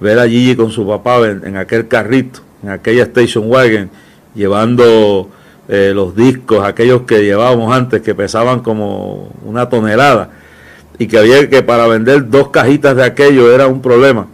ver 0.00 0.18
a 0.18 0.28
Gigi 0.28 0.54
con 0.54 0.70
su 0.70 0.86
papá 0.86 1.26
en, 1.28 1.46
en 1.46 1.56
aquel 1.56 1.88
carrito, 1.88 2.40
en 2.62 2.70
aquella 2.70 3.04
station 3.04 3.50
wagon, 3.50 3.90
llevando 4.34 5.28
eh, 5.68 5.92
los 5.94 6.14
discos, 6.16 6.64
aquellos 6.64 7.02
que 7.02 7.22
llevábamos 7.24 7.74
antes, 7.74 8.02
que 8.02 8.14
pesaban 8.14 8.60
como 8.60 9.30
una 9.44 9.68
tonelada, 9.68 10.30
y 10.98 11.06
que 11.06 11.18
había 11.18 11.48
que 11.48 11.62
para 11.62 11.86
vender 11.86 12.28
dos 12.28 12.48
cajitas 12.48 12.96
de 12.96 13.04
aquello 13.04 13.52
era 13.52 13.66
un 13.66 13.80
problema. 13.80 14.26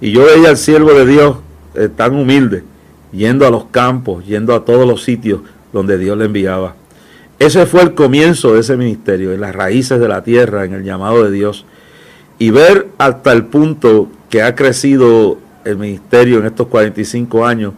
Y 0.00 0.12
yo 0.12 0.24
veía 0.24 0.50
al 0.50 0.56
siervo 0.56 0.92
de 0.92 1.06
Dios 1.06 1.36
eh, 1.74 1.88
tan 1.94 2.14
humilde, 2.14 2.64
yendo 3.12 3.46
a 3.46 3.50
los 3.50 3.66
campos, 3.66 4.24
yendo 4.26 4.54
a 4.54 4.64
todos 4.64 4.86
los 4.86 5.02
sitios 5.02 5.40
donde 5.72 5.98
Dios 5.98 6.16
le 6.18 6.26
enviaba. 6.26 6.74
Ese 7.38 7.66
fue 7.66 7.82
el 7.82 7.94
comienzo 7.94 8.54
de 8.54 8.60
ese 8.60 8.76
ministerio, 8.76 9.32
en 9.32 9.40
las 9.40 9.54
raíces 9.54 9.98
de 10.00 10.08
la 10.08 10.22
tierra, 10.22 10.64
en 10.64 10.72
el 10.72 10.84
llamado 10.84 11.24
de 11.24 11.30
Dios. 11.30 11.66
Y 12.38 12.50
ver 12.50 12.88
hasta 12.98 13.32
el 13.32 13.44
punto 13.46 14.08
que 14.30 14.42
ha 14.42 14.54
crecido 14.54 15.38
el 15.64 15.76
ministerio 15.76 16.38
en 16.38 16.46
estos 16.46 16.68
45 16.68 17.44
años, 17.46 17.74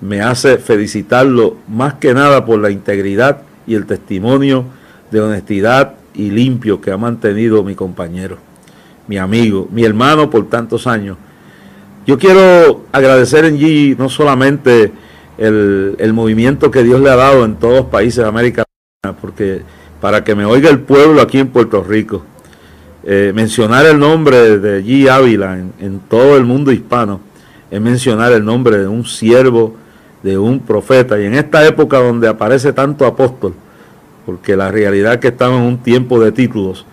me 0.00 0.20
hace 0.22 0.58
felicitarlo 0.58 1.56
más 1.68 1.94
que 1.94 2.14
nada 2.14 2.44
por 2.44 2.58
la 2.60 2.70
integridad 2.70 3.42
y 3.66 3.74
el 3.74 3.86
testimonio 3.86 4.64
de 5.10 5.20
honestidad 5.20 5.94
y 6.14 6.30
limpio 6.30 6.80
que 6.80 6.90
ha 6.90 6.96
mantenido 6.96 7.62
mi 7.62 7.74
compañero, 7.74 8.38
mi 9.06 9.18
amigo, 9.18 9.68
mi 9.70 9.84
hermano 9.84 10.30
por 10.30 10.48
tantos 10.48 10.86
años. 10.86 11.16
Yo 12.06 12.18
quiero 12.18 12.86
agradecer 12.92 13.44
en 13.44 13.58
G 13.58 13.96
no 13.96 14.08
solamente 14.08 14.92
el, 15.38 16.12
movimiento 16.12 16.70
que 16.70 16.82
Dios 16.82 17.00
le 17.00 17.10
ha 17.10 17.16
dado 17.16 17.44
en 17.44 17.56
todos 17.56 17.76
los 17.76 17.86
países 17.86 18.22
de 18.24 18.28
América 18.28 18.64
Latina, 19.02 19.20
porque 19.20 19.62
para 20.00 20.24
que 20.24 20.34
me 20.34 20.44
oiga 20.44 20.70
el 20.70 20.80
pueblo 20.80 21.20
aquí 21.20 21.38
en 21.38 21.48
Puerto 21.48 21.82
Rico, 21.82 22.24
eh, 23.04 23.32
mencionar 23.34 23.86
el 23.86 23.98
nombre 23.98 24.58
de 24.58 24.84
G. 24.84 25.08
Ávila 25.08 25.58
en 25.58 26.00
todo 26.08 26.36
el 26.36 26.44
mundo 26.44 26.72
hispano 26.72 27.20
es 27.70 27.80
mencionar 27.80 28.32
el 28.32 28.44
nombre 28.44 28.78
de 28.78 28.88
un 28.88 29.04
siervo 29.06 29.76
de 30.22 30.38
un 30.38 30.60
profeta. 30.60 31.20
Y 31.20 31.26
en 31.26 31.34
esta 31.34 31.66
época 31.66 31.98
donde 31.98 32.28
aparece 32.28 32.72
tanto 32.72 33.06
apóstol, 33.06 33.54
porque 34.26 34.56
la 34.56 34.70
realidad 34.70 35.14
es 35.14 35.20
que 35.20 35.28
estamos 35.28 35.60
en 35.60 35.66
un 35.66 35.78
tiempo 35.78 36.20
de 36.20 36.32
títulos, 36.32 36.86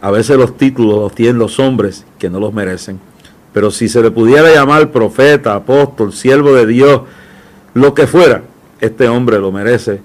a 0.00 0.10
veces 0.10 0.36
los 0.36 0.56
títulos 0.56 0.98
los 0.98 1.14
tienen 1.14 1.38
los 1.38 1.58
hombres 1.60 2.04
que 2.18 2.28
no 2.28 2.40
los 2.40 2.52
merecen. 2.52 2.98
Pero 3.52 3.70
si 3.70 3.88
se 3.88 4.02
le 4.02 4.10
pudiera 4.10 4.52
llamar 4.52 4.90
profeta, 4.90 5.54
apóstol, 5.54 6.12
siervo 6.12 6.52
de 6.52 6.66
Dios, 6.66 7.02
lo 7.74 7.94
que 7.94 8.06
fuera, 8.06 8.42
este 8.80 9.08
hombre 9.08 9.38
lo 9.38 9.52
merece 9.52 10.00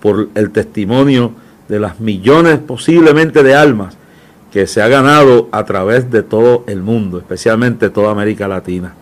por 0.00 0.28
el 0.34 0.50
testimonio 0.50 1.32
de 1.68 1.78
las 1.78 2.00
millones 2.00 2.58
posiblemente 2.58 3.42
de 3.42 3.54
almas 3.54 3.96
que 4.52 4.66
se 4.66 4.80
ha 4.80 4.88
ganado 4.88 5.48
a 5.52 5.64
través 5.64 6.10
de 6.10 6.22
todo 6.22 6.64
el 6.66 6.80
mundo, 6.80 7.18
especialmente 7.18 7.90
toda 7.90 8.10
América 8.10 8.48
Latina. 8.48 8.94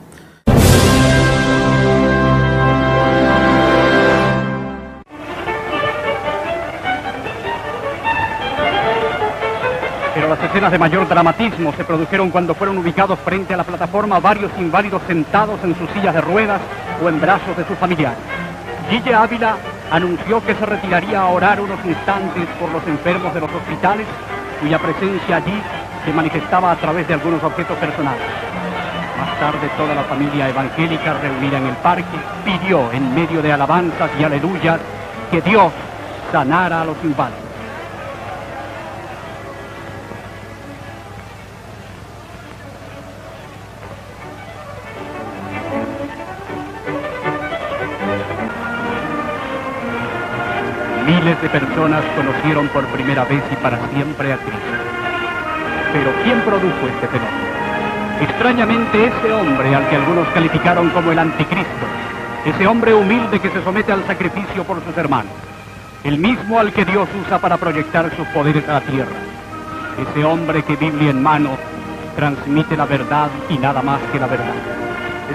Escenas 10.44 10.70
de 10.70 10.78
mayor 10.78 11.08
dramatismo 11.08 11.72
se 11.72 11.84
produjeron 11.84 12.30
cuando 12.30 12.54
fueron 12.54 12.78
ubicados 12.78 13.18
frente 13.20 13.54
a 13.54 13.56
la 13.56 13.64
plataforma 13.64 14.20
varios 14.20 14.50
inválidos 14.58 15.02
sentados 15.06 15.58
en 15.64 15.74
sus 15.76 15.90
sillas 15.90 16.14
de 16.14 16.20
ruedas 16.20 16.60
o 17.02 17.08
en 17.08 17.20
brazos 17.20 17.56
de 17.56 17.64
sus 17.64 17.76
familiares. 17.78 18.18
Gille 18.90 19.14
Ávila 19.14 19.56
anunció 19.90 20.44
que 20.44 20.54
se 20.54 20.66
retiraría 20.66 21.20
a 21.20 21.28
orar 21.28 21.60
unos 21.60 21.78
instantes 21.84 22.46
por 22.60 22.70
los 22.70 22.86
enfermos 22.86 23.32
de 23.32 23.40
los 23.40 23.52
hospitales, 23.52 24.06
cuya 24.60 24.78
presencia 24.78 25.36
allí 25.36 25.62
se 26.04 26.12
manifestaba 26.12 26.72
a 26.72 26.76
través 26.76 27.08
de 27.08 27.14
algunos 27.14 27.42
objetos 27.42 27.76
personales. 27.78 28.22
Más 29.18 29.38
tarde 29.38 29.68
toda 29.76 29.94
la 29.94 30.04
familia 30.04 30.48
evangélica 30.48 31.14
reunida 31.14 31.58
en 31.58 31.66
el 31.66 31.76
parque 31.76 32.18
pidió 32.44 32.92
en 32.92 33.14
medio 33.14 33.40
de 33.40 33.52
alabanzas 33.52 34.10
y 34.18 34.24
aleluyas 34.24 34.80
que 35.30 35.40
Dios 35.40 35.72
sanara 36.30 36.82
a 36.82 36.84
los 36.84 36.96
inválidos. 37.02 37.43
Miles 51.06 51.42
de 51.42 51.48
personas 51.50 52.02
conocieron 52.16 52.68
por 52.68 52.86
primera 52.86 53.24
vez 53.24 53.42
y 53.52 53.56
para 53.56 53.78
siempre 53.92 54.32
a 54.32 54.36
Cristo. 54.38 54.74
Pero 55.92 56.10
¿quién 56.24 56.40
produjo 56.40 56.88
este 56.88 57.08
fenómeno? 57.08 57.44
Extrañamente 58.22 59.06
ese 59.08 59.32
hombre 59.32 59.74
al 59.74 59.86
que 59.88 59.96
algunos 59.96 60.26
calificaron 60.28 60.88
como 60.90 61.12
el 61.12 61.18
anticristo, 61.18 61.86
ese 62.46 62.66
hombre 62.66 62.94
humilde 62.94 63.38
que 63.38 63.50
se 63.50 63.62
somete 63.62 63.92
al 63.92 64.06
sacrificio 64.06 64.64
por 64.64 64.82
sus 64.82 64.96
hermanos, 64.96 65.32
el 66.04 66.18
mismo 66.18 66.58
al 66.58 66.72
que 66.72 66.86
Dios 66.86 67.06
usa 67.26 67.38
para 67.38 67.58
proyectar 67.58 68.10
sus 68.16 68.26
poderes 68.28 68.66
a 68.68 68.74
la 68.74 68.80
tierra, 68.80 69.16
ese 70.10 70.24
hombre 70.24 70.62
que 70.62 70.76
Biblia 70.76 71.10
en 71.10 71.22
mano 71.22 71.50
transmite 72.16 72.78
la 72.78 72.86
verdad 72.86 73.28
y 73.50 73.58
nada 73.58 73.82
más 73.82 74.00
que 74.10 74.18
la 74.18 74.26
verdad, 74.26 74.54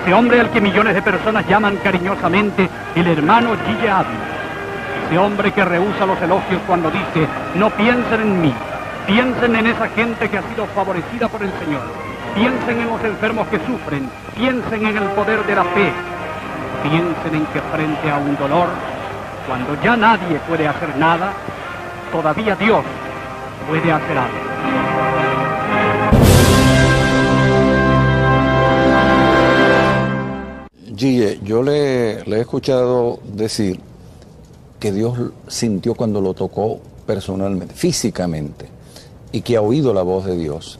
ese 0.02 0.14
hombre 0.16 0.40
al 0.40 0.50
que 0.50 0.62
millones 0.62 0.96
de 0.96 1.02
personas 1.04 1.48
llaman 1.48 1.78
cariñosamente 1.78 2.68
el 2.96 3.08
hermano 3.08 3.52
Gille 3.68 3.90
Ávila, 3.90 4.29
ese 5.10 5.18
hombre 5.18 5.52
que 5.52 5.66
rehúsa 5.66 6.06
los 6.06 6.22
elogios 6.22 6.62
cuando 6.68 6.92
dice, 6.92 7.28
no 7.56 7.72
piensen 7.72 8.22
en 8.22 8.42
mí, 8.42 8.54
piensen 9.08 9.56
en 9.56 9.66
esa 9.66 9.88
gente 9.90 10.30
que 10.30 10.38
ha 10.38 10.44
sido 10.50 10.68
favorecida 10.68 11.28
por 11.28 11.42
el 11.42 11.52
Señor, 11.54 11.82
piensen 12.36 12.82
en 12.82 12.88
los 12.88 13.04
enfermos 13.04 13.48
que 13.48 13.58
sufren, 13.66 14.08
piensen 14.36 14.86
en 14.86 14.98
el 14.98 15.10
poder 15.10 15.44
de 15.48 15.56
la 15.56 15.64
fe, 15.64 15.92
piensen 16.84 17.42
en 17.42 17.46
que 17.48 17.60
frente 17.76 18.12
a 18.12 18.18
un 18.18 18.38
dolor, 18.38 18.68
cuando 19.48 19.82
ya 19.82 19.98
nadie 19.98 20.40
puede 20.48 20.68
hacer 20.68 20.96
nada, 20.98 21.34
todavía 22.12 22.56
Dios 22.56 22.84
puede 23.68 23.92
hacer 23.92 24.16
algo. 24.16 24.38
Gille, 30.96 31.40
yo 31.42 31.64
le, 31.64 32.24
le 32.26 32.38
he 32.38 32.42
escuchado 32.42 33.20
decir 33.24 33.89
que 34.80 34.92
Dios 34.92 35.18
sintió 35.48 35.96
cuando 35.96 36.22
lo 36.22 36.34
tocó 36.34 36.80
personalmente, 37.06 37.74
físicamente, 37.74 38.68
y 39.32 39.42
que 39.42 39.58
ha 39.58 39.62
oído 39.62 39.94
la 39.94 40.04
voz 40.04 40.26
de 40.26 40.38
Dios. 40.38 40.80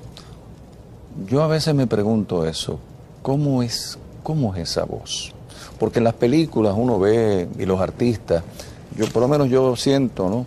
Yo 1.28 1.42
a 1.44 1.48
veces 1.48 1.76
me 1.76 1.88
pregunto 1.88 2.46
eso, 2.46 2.80
¿cómo 3.22 3.62
es, 3.62 3.98
cómo 4.24 4.56
es 4.56 4.70
esa 4.70 4.86
voz? 4.86 5.34
Porque 5.80 6.00
en 6.00 6.06
las 6.06 6.14
películas 6.14 6.76
uno 6.78 7.00
ve, 7.00 7.48
y 7.58 7.66
los 7.66 7.82
artistas, 7.82 8.44
yo 8.98 9.08
por 9.08 9.22
lo 9.22 9.28
menos 9.28 9.50
yo 9.50 9.76
siento, 9.76 10.30
¿no? 10.30 10.46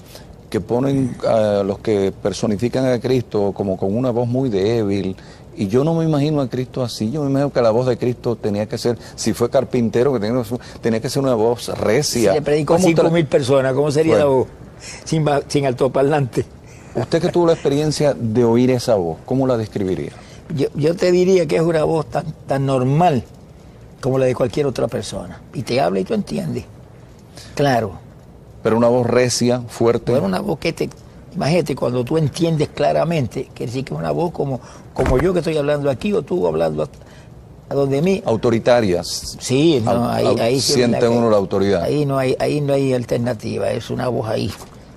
que 0.52 0.60
ponen 0.60 1.16
a 1.26 1.62
los 1.62 1.78
que 1.78 2.12
personifican 2.12 2.84
a 2.84 3.00
Cristo 3.00 3.52
como 3.56 3.78
con 3.78 3.96
una 3.96 4.10
voz 4.10 4.28
muy 4.28 4.50
débil, 4.50 5.16
y 5.56 5.68
yo 5.68 5.84
no 5.84 5.94
me 5.94 6.04
imagino 6.04 6.40
a 6.40 6.48
Cristo 6.48 6.82
así, 6.82 7.10
yo 7.10 7.22
me 7.22 7.30
imagino 7.30 7.52
que 7.52 7.60
la 7.60 7.70
voz 7.70 7.86
de 7.86 7.96
Cristo 7.98 8.36
tenía 8.36 8.66
que 8.66 8.78
ser, 8.78 8.98
si 9.16 9.32
fue 9.32 9.50
carpintero, 9.50 10.12
que 10.12 10.20
tenía, 10.20 10.42
tenía 10.80 11.00
que 11.00 11.10
ser 11.10 11.22
una 11.22 11.34
voz 11.34 11.68
recia. 11.78 12.32
Si 12.32 12.36
le 12.38 12.42
predicó 12.42 12.74
a 12.74 12.76
¿Cómo 12.76 12.88
cinco 12.88 13.10
mil 13.10 13.26
personas, 13.26 13.74
¿cómo 13.74 13.90
sería 13.90 14.14
Bueno. 14.14 14.28
la 14.28 14.34
voz? 14.36 14.48
Sin, 15.04 15.24
sin 15.48 15.66
altoparlante. 15.66 16.44
Usted 16.94 17.22
que 17.22 17.28
tuvo 17.28 17.46
la 17.46 17.52
experiencia 17.54 18.14
de 18.14 18.44
oír 18.44 18.70
esa 18.70 18.94
voz, 18.96 19.18
¿cómo 19.24 19.46
la 19.46 19.56
describiría? 19.56 20.12
Yo, 20.54 20.66
yo 20.74 20.94
te 20.94 21.10
diría 21.12 21.46
que 21.46 21.56
es 21.56 21.62
una 21.62 21.84
voz 21.84 22.06
tan, 22.06 22.26
tan 22.46 22.66
normal 22.66 23.24
como 24.00 24.18
la 24.18 24.26
de 24.26 24.34
cualquier 24.34 24.66
otra 24.66 24.88
persona. 24.88 25.40
Y 25.54 25.62
te 25.62 25.80
habla 25.80 26.00
y 26.00 26.04
tú 26.04 26.12
entiendes. 26.12 26.64
Claro. 27.54 27.92
Pero 28.62 28.76
una 28.76 28.88
voz 28.88 29.06
recia, 29.06 29.62
fuerte. 29.68 30.12
Bueno, 30.12 30.26
una 30.26 30.40
voz 30.40 30.58
que 30.58 30.72
te... 30.72 30.90
Imagínate, 31.34 31.74
cuando 31.74 32.04
tú 32.04 32.18
entiendes 32.18 32.68
claramente, 32.68 33.48
quiere 33.54 33.72
decir 33.72 33.84
que 33.84 33.94
es 33.94 33.98
una 33.98 34.10
voz 34.10 34.32
como, 34.32 34.60
como 34.94 35.18
yo 35.18 35.32
que 35.32 35.38
estoy 35.40 35.56
hablando 35.56 35.90
aquí 35.90 36.12
o 36.12 36.22
tú 36.22 36.46
hablando 36.46 36.82
a, 36.82 36.88
a 37.70 37.74
donde 37.74 38.02
mí. 38.02 38.22
autoritarias. 38.26 39.36
Sí, 39.40 39.80
no, 39.84 40.08
ahí, 40.08 40.26
ahí 40.40 40.60
siente 40.60 41.00
que- 41.00 41.08
uno 41.08 41.30
la 41.30 41.36
autoridad. 41.36 41.82
Ahí 41.82 42.04
no 42.06 42.18
hay, 42.18 42.36
ahí 42.38 42.60
no 42.60 42.72
hay 42.74 42.92
alternativa, 42.92 43.70
es 43.70 43.90
una 43.90 44.08
voz 44.08 44.28
ahí, 44.28 44.50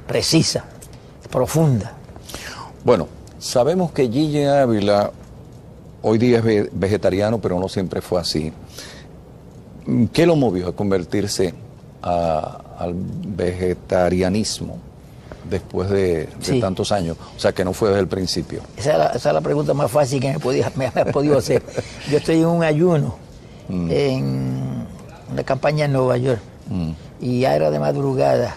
precisa, 0.07 0.65
profunda. 1.31 1.93
Bueno, 2.83 3.07
sabemos 3.39 3.91
que 3.91 4.09
Gille 4.09 4.47
Ávila 4.49 5.11
hoy 6.01 6.17
día 6.17 6.37
es 6.39 6.43
ve- 6.43 6.69
vegetariano, 6.73 7.39
pero 7.39 7.59
no 7.59 7.67
siempre 7.69 8.01
fue 8.01 8.19
así. 8.19 8.51
¿Qué 10.13 10.25
lo 10.25 10.35
movió 10.35 10.67
a 10.69 10.75
convertirse 10.75 11.53
a- 12.01 12.61
al 12.77 12.93
vegetarianismo 12.95 14.77
después 15.49 15.89
de, 15.89 16.25
de 16.25 16.29
Sí. 16.41 16.59
tantos 16.59 16.91
años? 16.91 17.17
O 17.35 17.39
sea, 17.39 17.51
que 17.53 17.63
no 17.65 17.73
fue 17.73 17.89
desde 17.89 18.01
el 18.01 18.07
principio. 18.07 18.61
Esa 18.77 18.91
es 18.93 18.97
la, 18.97 19.05
esa 19.07 19.29
es 19.29 19.33
la 19.35 19.41
pregunta 19.41 19.73
más 19.73 19.89
fácil 19.91 20.19
que 20.21 20.33
me, 20.33 20.39
podía, 20.39 20.71
me 20.75 20.85
has 20.87 20.93
podido 21.11 21.37
hacer. 21.37 21.61
Yo 22.09 22.17
estoy 22.17 22.39
en 22.39 22.47
un 22.47 22.63
ayuno, 22.63 23.15
Mm. 23.67 23.89
en 23.91 24.85
una 25.31 25.43
campaña 25.43 25.85
en 25.85 25.93
Nueva 25.93 26.17
York, 26.17 26.39
y 27.19 27.39
ya 27.41 27.55
era 27.55 27.71
de 27.71 27.79
madrugada, 27.79 28.55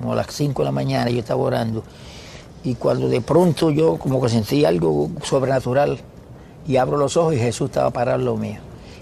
como 0.00 0.12
a 0.14 0.16
las 0.16 0.26
5 0.34 0.62
de 0.62 0.64
la 0.66 0.72
mañana, 0.72 1.10
yo 1.10 1.20
estaba 1.20 1.40
orando. 1.40 1.84
Y 2.64 2.74
cuando 2.74 3.08
de 3.08 3.20
pronto 3.20 3.70
yo 3.70 3.96
como 3.98 4.20
que 4.20 4.28
sentí 4.28 4.64
algo 4.64 5.10
sobrenatural, 5.22 5.98
y 6.66 6.76
abro 6.76 6.96
los 6.96 7.16
ojos 7.16 7.34
y 7.34 7.38
Jesús 7.38 7.70
estaba 7.70 7.90
parado 7.90 8.18
lado 8.18 8.36
mío. 8.36 8.58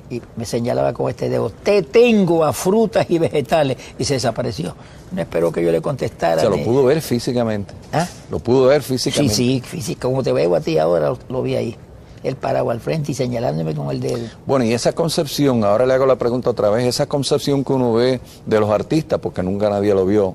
Y 0.08 0.22
me 0.36 0.44
señalaba 0.46 0.92
con 0.92 1.10
este 1.10 1.28
dedo, 1.28 1.50
te 1.50 1.82
tengo 1.82 2.44
a 2.44 2.52
frutas 2.52 3.06
y 3.08 3.18
vegetales. 3.18 3.76
Y 3.98 4.04
se 4.04 4.14
desapareció. 4.14 4.74
No 5.12 5.20
esperó 5.20 5.50
que 5.50 5.64
yo 5.64 5.72
le 5.72 5.80
contestara. 5.80 6.36
O 6.36 6.40
sea, 6.40 6.50
lo 6.50 6.62
pudo 6.62 6.84
ver 6.84 7.00
físicamente. 7.02 7.74
¿Ah? 7.92 8.06
Lo 8.30 8.38
pudo 8.38 8.66
ver 8.66 8.82
Sí, 8.82 8.92
físicamente. 8.94 9.34
sí, 9.34 9.62
física. 9.64 10.02
Como 10.08 10.22
te 10.22 10.32
veo 10.32 10.54
a 10.54 10.60
ti 10.60 10.78
ahora, 10.78 11.08
lo, 11.10 11.18
lo 11.28 11.42
vi 11.42 11.56
ahí. 11.56 11.76
Él 12.22 12.34
parado 12.36 12.70
al 12.70 12.80
frente 12.80 13.12
y 13.12 13.14
señalándome 13.14 13.74
con 13.74 13.90
el 13.90 14.00
dedo. 14.00 14.18
Bueno, 14.46 14.64
y 14.64 14.72
esa 14.72 14.92
concepción, 14.92 15.62
ahora 15.64 15.86
le 15.86 15.94
hago 15.94 16.06
la 16.06 16.16
pregunta 16.16 16.50
otra 16.50 16.70
vez, 16.70 16.84
esa 16.86 17.06
concepción 17.06 17.62
que 17.64 17.72
uno 17.72 17.92
ve 17.92 18.20
de 18.46 18.60
los 18.60 18.70
artistas, 18.70 19.20
porque 19.20 19.42
nunca 19.44 19.70
nadie 19.70 19.94
lo 19.94 20.04
vio, 20.06 20.34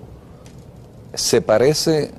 ¿se 1.13 1.41
parece 1.41 2.11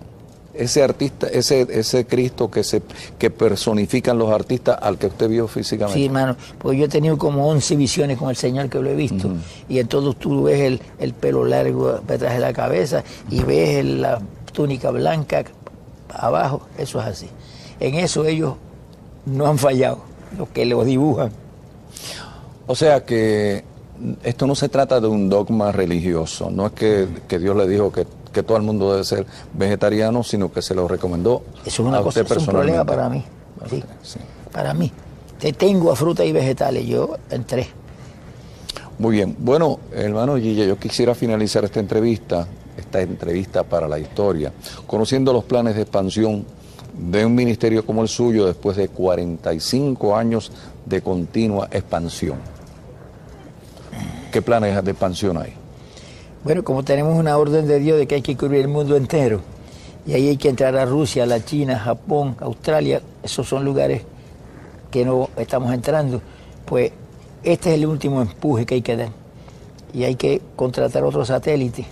ese 0.54 0.82
artista, 0.82 1.26
ese, 1.28 1.66
ese 1.70 2.06
Cristo 2.06 2.50
que 2.50 2.62
se 2.62 2.82
que 3.18 3.30
personifican 3.30 4.18
los 4.18 4.30
artistas 4.30 4.76
al 4.82 4.98
que 4.98 5.06
usted 5.06 5.28
vio 5.28 5.48
físicamente? 5.48 5.98
Sí, 5.98 6.06
hermano, 6.06 6.36
porque 6.58 6.76
yo 6.78 6.84
he 6.84 6.88
tenido 6.88 7.16
como 7.16 7.48
11 7.48 7.76
visiones 7.76 8.18
con 8.18 8.28
el 8.30 8.36
Señor 8.36 8.68
que 8.68 8.78
lo 8.80 8.90
he 8.90 8.94
visto. 8.94 9.30
Y 9.68 9.78
entonces 9.78 10.16
tú 10.20 10.42
ves 10.44 10.60
el, 10.60 10.80
el 10.98 11.14
pelo 11.14 11.44
largo 11.44 12.00
detrás 12.06 12.34
de 12.34 12.40
la 12.40 12.52
cabeza 12.52 13.02
y 13.30 13.42
ves 13.42 13.76
el- 13.76 14.02
la 14.02 14.20
túnica 14.52 14.90
blanca 14.90 15.44
abajo. 16.10 16.62
Eso 16.76 17.00
es 17.00 17.06
así. 17.06 17.28
En 17.80 17.94
eso 17.94 18.26
ellos 18.26 18.54
no 19.24 19.46
han 19.46 19.56
fallado, 19.58 20.00
los 20.36 20.48
que 20.50 20.66
lo 20.66 20.84
dibujan. 20.84 21.32
O 22.66 22.74
sea 22.74 23.04
que 23.04 23.64
esto 24.22 24.46
no 24.46 24.54
se 24.54 24.68
trata 24.68 25.00
de 25.00 25.06
un 25.06 25.28
dogma 25.28 25.72
religioso, 25.72 26.50
no 26.50 26.66
es 26.66 26.72
que, 26.72 27.06
que 27.28 27.38
Dios 27.38 27.56
le 27.56 27.66
dijo 27.68 27.92
que, 27.92 28.06
que 28.32 28.42
todo 28.42 28.56
el 28.56 28.62
mundo 28.62 28.92
debe 28.92 29.04
ser 29.04 29.26
vegetariano, 29.52 30.22
sino 30.22 30.50
que 30.52 30.62
se 30.62 30.74
lo 30.74 30.88
recomendó 30.88 31.42
Eso 31.64 31.82
es 31.82 31.88
una 31.88 31.98
a 31.98 32.02
cosa, 32.02 32.22
usted 32.22 32.36
es 32.36 32.42
un 32.42 32.54
problema 32.54 32.84
para 32.84 33.08
mí. 33.08 33.24
Sí, 33.68 34.18
Para 34.50 34.74
mí. 34.74 34.90
Te 35.38 35.52
tengo 35.52 35.92
a 35.92 35.96
frutas 35.96 36.26
y 36.26 36.32
vegetales. 36.32 36.86
Yo 36.86 37.16
entré. 37.30 37.68
Muy 38.98 39.16
bien. 39.16 39.36
Bueno, 39.38 39.80
hermano 39.92 40.36
Gille, 40.36 40.66
yo 40.66 40.78
quisiera 40.78 41.14
finalizar 41.14 41.64
esta 41.64 41.80
entrevista, 41.80 42.46
esta 42.76 43.00
entrevista 43.00 43.64
para 43.64 43.88
la 43.88 43.98
historia, 43.98 44.52
conociendo 44.86 45.32
los 45.32 45.44
planes 45.44 45.74
de 45.74 45.82
expansión 45.82 46.44
de 46.96 47.24
un 47.24 47.34
ministerio 47.34 47.84
como 47.84 48.02
el 48.02 48.08
suyo 48.08 48.46
después 48.46 48.76
de 48.76 48.88
45 48.88 50.16
años 50.16 50.52
de 50.86 51.00
continua 51.02 51.68
expansión. 51.72 52.38
¿Qué 54.30 54.42
planes 54.42 54.82
de 54.84 54.90
expansión 54.90 55.36
hay? 55.38 55.61
Bueno, 56.44 56.64
como 56.64 56.82
tenemos 56.82 57.16
una 57.16 57.38
orden 57.38 57.68
de 57.68 57.78
Dios 57.78 57.98
de 57.98 58.08
que 58.08 58.16
hay 58.16 58.22
que 58.22 58.36
cubrir 58.36 58.62
el 58.62 58.68
mundo 58.68 58.96
entero, 58.96 59.40
y 60.04 60.14
ahí 60.14 60.28
hay 60.28 60.36
que 60.36 60.48
entrar 60.48 60.76
a 60.76 60.84
Rusia, 60.84 61.24
la 61.24 61.44
China, 61.44 61.78
Japón, 61.78 62.34
Australia, 62.40 63.00
esos 63.22 63.46
son 63.46 63.64
lugares 63.64 64.02
que 64.90 65.04
no 65.04 65.30
estamos 65.36 65.72
entrando, 65.72 66.20
pues 66.64 66.90
este 67.44 67.70
es 67.70 67.74
el 67.76 67.86
último 67.86 68.20
empuje 68.20 68.66
que 68.66 68.74
hay 68.74 68.82
que 68.82 68.96
dar. 68.96 69.10
Y 69.94 70.02
hay 70.02 70.16
que 70.16 70.42
contratar 70.56 71.04
otro 71.04 71.24
satélite, 71.24 71.86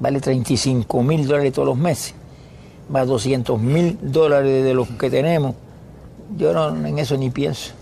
vale 0.00 0.18
35 0.20 1.02
mil 1.02 1.26
dólares 1.26 1.52
todos 1.52 1.68
los 1.68 1.76
meses, 1.76 2.14
más 2.88 3.06
200 3.06 3.60
mil 3.60 3.98
dólares 4.00 4.64
de 4.64 4.72
los 4.72 4.88
que 4.88 5.10
tenemos. 5.10 5.54
Yo 6.38 6.54
no, 6.54 6.68
en 6.86 6.98
eso 6.98 7.18
ni 7.18 7.28
pienso. 7.28 7.72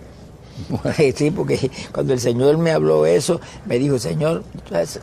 Sí, 1.14 1.30
porque 1.30 1.70
cuando 1.92 2.12
el 2.12 2.20
Señor 2.20 2.58
me 2.58 2.72
habló 2.72 3.06
eso, 3.06 3.40
me 3.66 3.78
dijo, 3.78 3.98
Señor, 3.98 4.42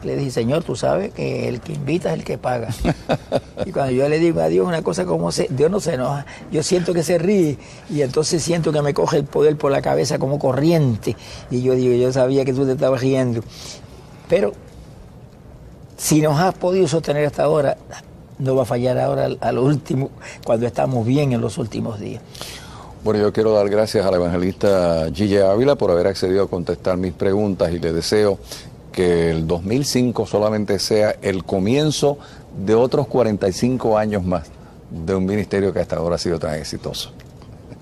le 0.03 0.15
dije, 0.15 0.31
Señor, 0.31 0.63
tú 0.63 0.75
sabes 0.75 1.13
que 1.13 1.47
el 1.47 1.61
que 1.61 1.73
invita 1.73 2.09
es 2.09 2.19
el 2.19 2.23
que 2.23 2.37
paga. 2.37 2.69
y 3.65 3.71
cuando 3.71 3.91
yo 3.91 4.09
le 4.09 4.19
digo 4.19 4.41
a 4.41 4.47
Dios 4.47 4.67
una 4.67 4.81
cosa 4.81 5.05
como 5.05 5.31
se, 5.31 5.47
Dios 5.49 5.69
no 5.71 5.79
se 5.79 5.93
enoja, 5.93 6.25
yo 6.51 6.63
siento 6.63 6.93
que 6.93 7.03
se 7.03 7.17
ríe 7.17 7.57
y 7.89 8.01
entonces 8.01 8.43
siento 8.43 8.71
que 8.71 8.81
me 8.81 8.93
coge 8.93 9.17
el 9.17 9.25
poder 9.25 9.55
por 9.57 9.71
la 9.71 9.81
cabeza 9.81 10.19
como 10.19 10.39
corriente. 10.39 11.15
Y 11.49 11.61
yo 11.61 11.75
digo, 11.75 11.95
yo 11.95 12.11
sabía 12.11 12.45
que 12.45 12.53
tú 12.53 12.65
te 12.65 12.73
estabas 12.73 13.01
riendo. 13.01 13.41
Pero 14.29 14.53
si 15.97 16.21
nos 16.21 16.39
has 16.39 16.53
podido 16.55 16.87
sostener 16.87 17.25
hasta 17.25 17.43
ahora, 17.43 17.77
no 18.39 18.55
va 18.55 18.63
a 18.63 18.65
fallar 18.65 18.97
ahora 18.99 19.29
a 19.39 19.51
lo 19.51 19.63
último, 19.63 20.09
cuando 20.45 20.65
estamos 20.65 21.05
bien 21.05 21.33
en 21.33 21.41
los 21.41 21.57
últimos 21.57 21.99
días. 21.99 22.21
Bueno, 23.03 23.19
yo 23.19 23.33
quiero 23.33 23.51
dar 23.51 23.69
gracias 23.69 24.05
al 24.05 24.13
evangelista 24.13 25.09
Gille 25.13 25.43
Ávila 25.43 25.75
por 25.75 25.91
haber 25.91 26.07
accedido 26.07 26.45
a 26.45 26.47
contestar 26.47 26.95
mis 26.95 27.11
preguntas 27.11 27.69
y 27.73 27.79
le 27.79 27.91
deseo 27.91 28.39
que 28.93 29.29
el 29.29 29.45
2005 29.45 30.25
solamente 30.25 30.79
sea 30.79 31.13
el 31.21 31.43
comienzo 31.43 32.17
de 32.65 32.75
otros 32.75 33.07
45 33.07 33.97
años 33.97 34.23
más 34.23 34.43
de 34.89 35.15
un 35.15 35.25
ministerio 35.25 35.73
que 35.73 35.81
hasta 35.81 35.97
ahora 35.97 36.15
ha 36.15 36.17
sido 36.17 36.39
tan 36.39 36.55
exitoso. 36.55 37.11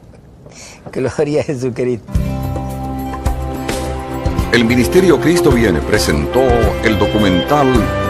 Gloria 0.92 1.42
a 1.42 1.44
Jesucristo. 1.44 2.12
El 4.54 4.66
Ministerio 4.66 5.22
Cristo 5.22 5.52
Viene 5.52 5.82
presentó 5.82 6.42
el 6.84 6.98
documental 6.98 7.68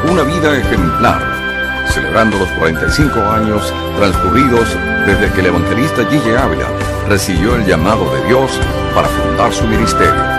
Una 0.10 0.24
vida 0.24 0.58
ejemplar, 0.58 1.22
celebrando 1.92 2.38
los 2.38 2.50
45 2.52 3.20
años 3.20 3.74
transcurridos 3.98 4.78
desde 5.06 5.34
que 5.34 5.42
el 5.42 5.48
evangelista 5.48 6.06
Gille 6.10 6.38
Ávila 6.38 6.68
recibió 7.12 7.58
el 7.58 7.66
llamado 7.66 8.10
de 8.16 8.26
Dios 8.26 8.58
para 8.96 9.06
fundar 9.10 9.52
su 9.52 9.68
ministerio. 9.68 10.31